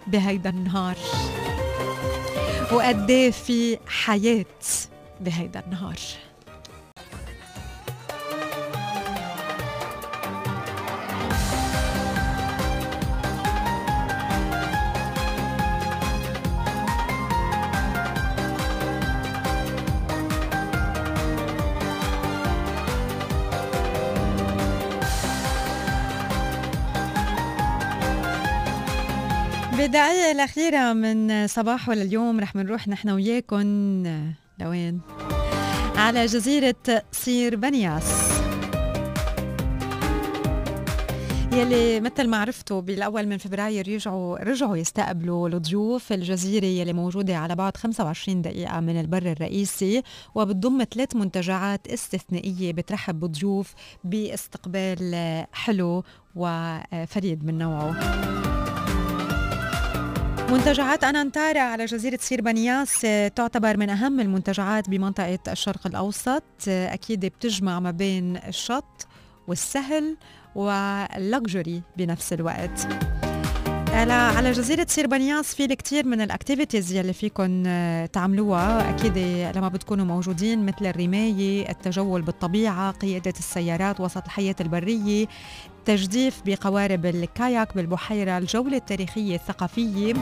بهيدا 0.07 0.49
النهار؟ 0.49 0.95
وقد 2.71 3.09
إيه 3.11 3.31
في 3.31 3.77
حياة 3.87 4.45
بهيدا 5.21 5.59
النهار؟ 5.65 5.97
بالدقائق 29.93 30.31
الأخيرة 30.31 30.93
من 30.93 31.47
صباحه 31.47 31.93
لليوم 31.93 32.39
رح 32.39 32.55
منروح 32.55 32.87
نحن 32.87 33.09
وياكم 33.09 34.03
لوين؟ 34.59 35.01
على 35.95 36.25
جزيرة 36.25 37.03
صير 37.11 37.55
بنياس 37.55 38.39
يلي 41.51 41.99
مثل 41.99 42.27
ما 42.27 42.37
عرفتوا 42.37 42.81
بالأول 42.81 43.27
من 43.27 43.37
فبراير 43.37 43.87
يرجعوا 43.87 44.37
رجعوا 44.37 44.77
يستقبلوا 44.77 45.47
الضيوف 45.47 46.13
الجزيرة 46.13 46.65
يلي 46.65 46.93
موجودة 46.93 47.37
على 47.37 47.55
بعد 47.55 47.77
25 47.77 48.41
دقيقة 48.41 48.79
من 48.79 48.99
البر 48.99 49.31
الرئيسي 49.31 50.03
وبتضم 50.35 50.83
ثلاث 50.93 51.15
منتجعات 51.15 51.87
استثنائية 51.87 52.73
بترحب 52.73 53.19
بضيوف 53.19 53.73
باستقبال 54.03 55.45
حلو 55.53 56.03
وفريد 56.35 57.45
من 57.45 57.57
نوعه 57.57 58.62
منتجعات 60.51 61.03
أنانتارا 61.03 61.59
على 61.59 61.85
جزيرة 61.85 62.17
سير 62.21 62.41
بنياس 62.41 63.05
آه، 63.05 63.27
تعتبر 63.27 63.77
من 63.77 63.89
أهم 63.89 64.19
المنتجعات 64.19 64.89
بمنطقة 64.89 65.39
الشرق 65.47 65.87
الأوسط. 65.87 66.43
آه، 66.67 66.93
أكيد 66.93 67.25
بتجمع 67.25 67.79
ما 67.79 67.91
بين 67.91 68.37
الشط 68.37 69.07
والسهل 69.47 70.17
وال 70.55 70.86
luxury 70.86 71.81
بنفس 71.97 72.33
الوقت. 72.33 72.87
على 73.93 74.51
جزيرة 74.51 74.85
سير 74.89 75.07
بنياس 75.07 75.55
في 75.55 75.65
الكثير 75.65 76.05
من 76.05 76.21
ال 76.21 76.27
activities 76.27 76.91
يلي 76.91 77.13
فيكم 77.13 77.63
آه، 77.67 78.05
تعملوها. 78.05 78.89
أكيد 78.89 79.17
لما 79.57 79.67
بتكونوا 79.67 80.05
موجودين 80.05 80.65
مثل 80.65 80.85
الرماية، 80.85 81.69
التجول 81.69 82.21
بالطبيعة، 82.21 82.91
قيادة 82.91 83.33
السيارات 83.39 83.99
وسط 83.99 84.25
الحياة 84.25 84.55
البرية، 84.61 85.27
تجديف 85.85 86.41
بقوارب 86.45 87.05
الكاياك 87.05 87.75
بالبحيرة 87.75 88.37
الجولة 88.37 88.77
التاريخية 88.77 89.35
الثقافية. 89.35 90.13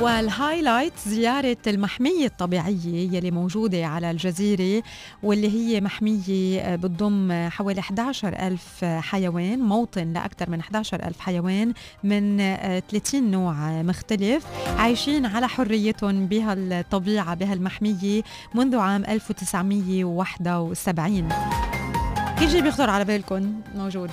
والهايلايت 0.00 0.92
زيارة 1.06 1.56
المحمية 1.66 2.26
الطبيعية 2.26 3.16
يلي 3.16 3.30
موجودة 3.30 3.86
على 3.86 4.10
الجزيرة 4.10 4.82
واللي 5.22 5.50
هي 5.50 5.80
محمية 5.80 6.76
بتضم 6.76 7.48
حوالي 7.48 7.80
11 7.80 8.28
ألف 8.28 8.84
حيوان 8.84 9.58
موطن 9.58 10.12
لأكثر 10.12 10.50
من 10.50 10.60
11 10.60 11.02
ألف 11.06 11.20
حيوان 11.20 11.72
من 12.04 12.36
30 12.90 13.30
نوع 13.30 13.82
مختلف 13.82 14.44
عايشين 14.76 15.26
على 15.26 15.48
حريتهم 15.48 16.26
بهالطبيعة 16.26 17.34
بهالمحمية 17.34 18.22
منذ 18.54 18.76
عام 18.76 19.04
1971 19.04 21.28
كل 22.40 22.50
شيء 22.50 22.62
بيخطر 22.62 22.90
على 22.90 23.04
بالكم 23.04 23.60
موجود. 23.74 24.10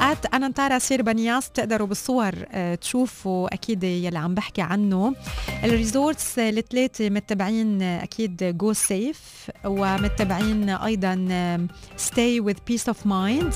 at 0.00 0.34
أنانتارا 0.34 0.78
سير 0.78 1.02
بنياس 1.02 1.48
بتقدروا 1.48 1.86
بالصور 1.86 2.32
آه، 2.52 2.74
تشوفوا 2.74 3.54
أكيد 3.54 3.84
يلي 3.84 4.18
عم 4.18 4.34
بحكي 4.34 4.62
عنه. 4.62 5.14
ال 5.64 5.73
resorts 5.73 6.38
الثلاثه 6.38 7.10
متبعين 7.10 7.82
آه، 7.82 8.02
أكيد 8.02 8.56
Go 8.58 8.72
Safe 8.72 9.50
ومتبعين 9.64 10.68
أيضا 10.70 11.28
Stay 11.96 12.40
with 12.40 12.54
Peace 12.66 12.88
of 12.88 13.06
Mind 13.06 13.54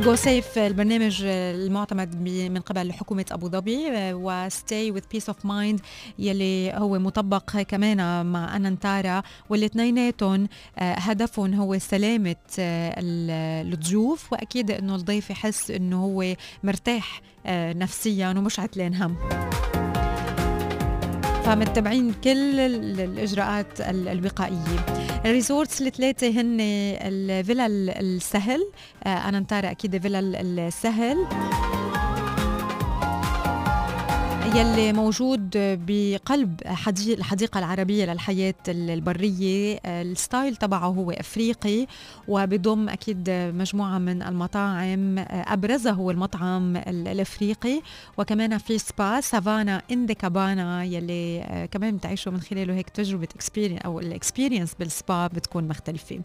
Go 0.00 0.14
Safe 0.14 0.58
البرنامج 0.58 1.24
المعتمد 1.24 2.16
من 2.50 2.60
قبل 2.60 2.92
حكومة 2.92 3.24
أبو 3.30 3.48
ظبي 3.48 3.86
و 4.14 4.29
Stay 4.29 4.90
with 4.90 5.00
Peace 5.12 5.28
of 5.28 5.46
Mind 5.46 5.80
يلي 6.18 6.72
هو 6.74 6.98
مطبق 6.98 7.60
كمان 7.60 8.26
مع 8.26 8.56
أنانتارا 8.56 9.22
والاثنيناتهم 9.50 10.48
آه، 10.78 10.92
هدفهم 10.94 11.54
هو 11.54 11.78
سلامة 11.78 12.36
آه، 12.58 12.94
الضيوف 13.62 14.32
وأكيد 14.32 14.70
أنه 14.70 14.94
الضيف 14.94 15.30
يحس 15.30 15.70
أنه 15.70 16.04
هو 16.04 16.34
مرتاح 16.62 17.20
آه، 17.46 17.72
نفسيا 17.72 18.28
ومش 18.28 18.60
عتلان 18.60 18.94
هم. 18.94 19.16
فمتبعين 21.46 22.14
كل 22.24 22.60
الإجراءات 22.60 23.80
الوقائية. 23.80 24.86
الريزورتس 25.24 25.82
الثلاثة 25.82 26.28
هن 26.28 26.56
الفيلا 26.60 27.66
السهل. 28.00 28.70
آه، 29.04 29.28
أنا 29.28 29.40
نتارا 29.40 29.70
أكيد 29.70 30.02
فيلا 30.02 30.20
السهل. 30.40 31.16
يلي 34.56 34.92
موجود 34.92 35.50
بقلب 35.86 36.60
الحديقة 37.08 37.58
العربية 37.58 38.04
للحياة 38.04 38.54
البرية. 38.68 39.80
ال 39.84 39.96
style 39.96 40.56
تبعه 40.56 40.86
هو 40.86 41.10
أفريقي 41.10 41.86
وبضم 42.28 42.88
أكيد 42.88 43.30
مجموعة 43.30 43.98
من 43.98 44.22
المطاعم 44.22 45.14
أبرزها 45.28 45.92
هو 45.92 46.10
المطعم 46.10 46.76
الأفريقي. 46.76 47.82
وكمان 48.18 48.58
في 48.58 48.78
سبا 48.78 49.20
سافانا 49.20 49.82
إندي 49.90 50.14
كابانا 50.14 50.84
يلي 50.84 51.68
كمان 51.70 51.96
بتعيشوا 51.96 52.32
من 52.32 52.40
خلاله 52.40 52.74
هيك 52.74 52.90
تجربة 52.90 53.28
experience 53.34 53.80
أو 53.84 54.00
ال 54.00 54.07
experience 54.07 54.74
بالسبا 54.78 55.26
بتكون 55.26 55.68
مختلفة. 55.68 56.20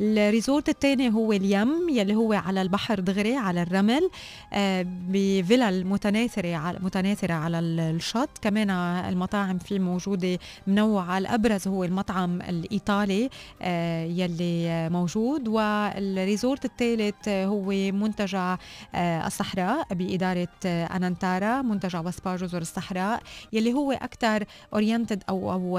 ال 0.00 0.10
resort 0.10 0.68
الثاني 0.68 1.14
هو 1.14 1.32
اليم 1.32 1.88
يلي 1.90 2.14
هو 2.14 2.32
على 2.32 2.62
البحر 2.62 3.00
دغري 3.00 3.36
على 3.36 3.62
الرمل 3.62 4.10
بفلل 5.08 5.86
متناثرة 5.86 6.78
متناثرة 6.82 7.34
على 7.34 7.71
الشط. 7.80 8.38
كمان 8.42 8.70
المطاعم 8.70 9.58
فيه 9.58 9.78
موجودة 9.78 10.38
منوعة. 10.66 11.18
الأبرز 11.18 11.68
هو 11.68 11.84
المطعم 11.84 12.42
الإيطالي 12.42 13.30
آه، 13.62 14.04
يلي 14.04 14.88
موجود. 14.90 15.48
وال 15.48 15.77
resort 15.77 16.64
الثالث 16.64 17.28
هو 17.28 17.68
منتجع 17.92 18.56
آه، 18.94 19.26
الصحراء 19.26 19.86
بإدارة 19.94 20.48
أنانتارا 20.66 21.62
منتجع 21.62 22.00
وسبا 22.00 22.36
جزر 22.36 22.58
الصحراء 22.58 23.22
يلي 23.52 23.72
هو 23.72 23.92
أكثر 23.92 24.44
oriented 24.74 25.22
أو 25.28 25.52
أو 25.52 25.78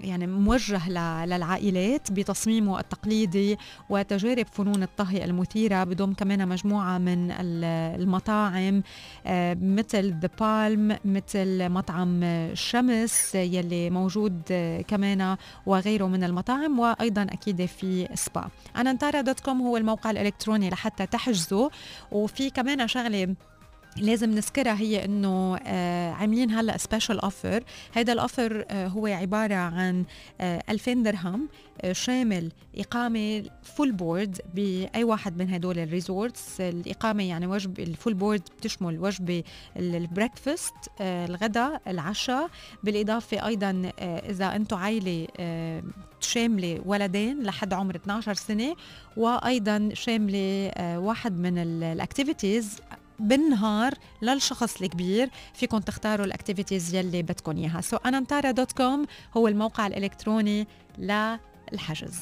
يعني 0.00 0.26
موجه 0.26 0.88
للعائلات 1.26 2.12
بتصميمه 2.12 2.80
التقليدي 2.80 3.58
وتجارب 3.90 4.46
فنون 4.46 4.82
الطهي 4.82 5.24
المثيرة. 5.24 5.84
بضم 5.84 6.12
كمان 6.12 6.48
مجموعة 6.48 6.98
من 6.98 7.30
المطاعم 7.30 8.82
آه، 9.26 9.56
مثل 9.60 10.14
The 10.20 10.28
Palm 10.40 10.98
مثل 11.28 11.68
مطعم 11.68 12.24
شمس 12.54 13.34
يلي 13.34 13.90
موجود 13.90 14.42
كمان 14.88 15.36
وغيره 15.66 16.04
من 16.06 16.24
المطاعم 16.24 16.78
وأيضا 16.78 17.22
أكيد 17.22 17.64
في 17.66 18.08
سبا. 18.14 18.48
أنانتارا 18.76 19.20
dot 19.20 19.40
com 19.40 19.60
هو 19.62 19.76
الموقع 19.76 20.10
الإلكتروني 20.10 20.70
لحتى 20.70 21.06
تحجزوا. 21.06 21.68
وفي 22.12 22.50
كمان 22.50 22.88
شغلة 22.88 23.34
لازم 23.96 24.30
نذكرها 24.30 24.74
هي 24.78 25.04
إنه 25.04 25.56
آه 25.56 26.12
عاملين 26.12 26.50
هلأ 26.50 26.76
special 26.76 27.20
offer 27.20 27.64
هذا 27.92 28.12
ال 28.12 28.21
offer 28.21 28.64
آه 28.70 28.86
هو 28.86 29.06
عبارة 29.06 29.54
عن 29.54 30.04
آه 30.40 30.62
2000 30.70 30.92
درهم 30.94 31.48
آه 31.80 31.92
شامل 31.92 32.52
إقامة 32.78 33.44
full 33.62 33.92
board 33.92 34.40
بأي 34.54 35.04
واحد 35.04 35.38
من 35.38 35.50
هدول 35.54 35.78
ال 35.78 35.88
resorts 35.88 36.60
الإقامة 36.60 37.22
يعني 37.28 37.46
وجبه 37.46 37.82
ال 37.82 37.88
full 37.88 38.14
board 38.14 38.42
بتشمل 38.58 38.98
وجبة 39.00 39.42
ال 39.76 39.86
breakfast 39.86 40.74
آه 41.00 41.26
الغداء 41.26 41.82
العشاء. 41.88 42.50
بالإضافة 42.82 43.46
أيضا 43.46 43.90
آه 43.98 44.30
إذا 44.30 44.56
أنتم 44.56 44.76
عائله 44.76 45.26
آه 45.40 45.82
شاملة 46.20 46.80
ولدين 46.86 47.42
لحد 47.42 47.72
عمر 47.72 47.96
12 47.96 48.34
سنة 48.34 48.76
وأيضا 49.16 49.88
شاملة 49.92 50.68
آه 50.74 50.98
واحد 50.98 51.38
من 51.38 51.58
ال 51.58 51.69
activities 51.69 52.76
بالنهار 53.18 53.94
للشخص 54.22 54.82
الكبير 54.82 55.30
فيكم 55.54 55.78
تختاروا 55.78 56.26
ال 56.26 56.32
activities 56.32 56.94
يلي 56.94 57.22
بدكم 57.22 57.56
إياها. 57.56 57.80
so 57.80 57.96
so 57.96 58.06
انانتارا 58.06 58.50
dot 58.50 58.72
com 58.72 59.06
هو 59.36 59.48
الموقع 59.48 59.86
الإلكتروني 59.86 60.66
للحجز. 60.98 62.20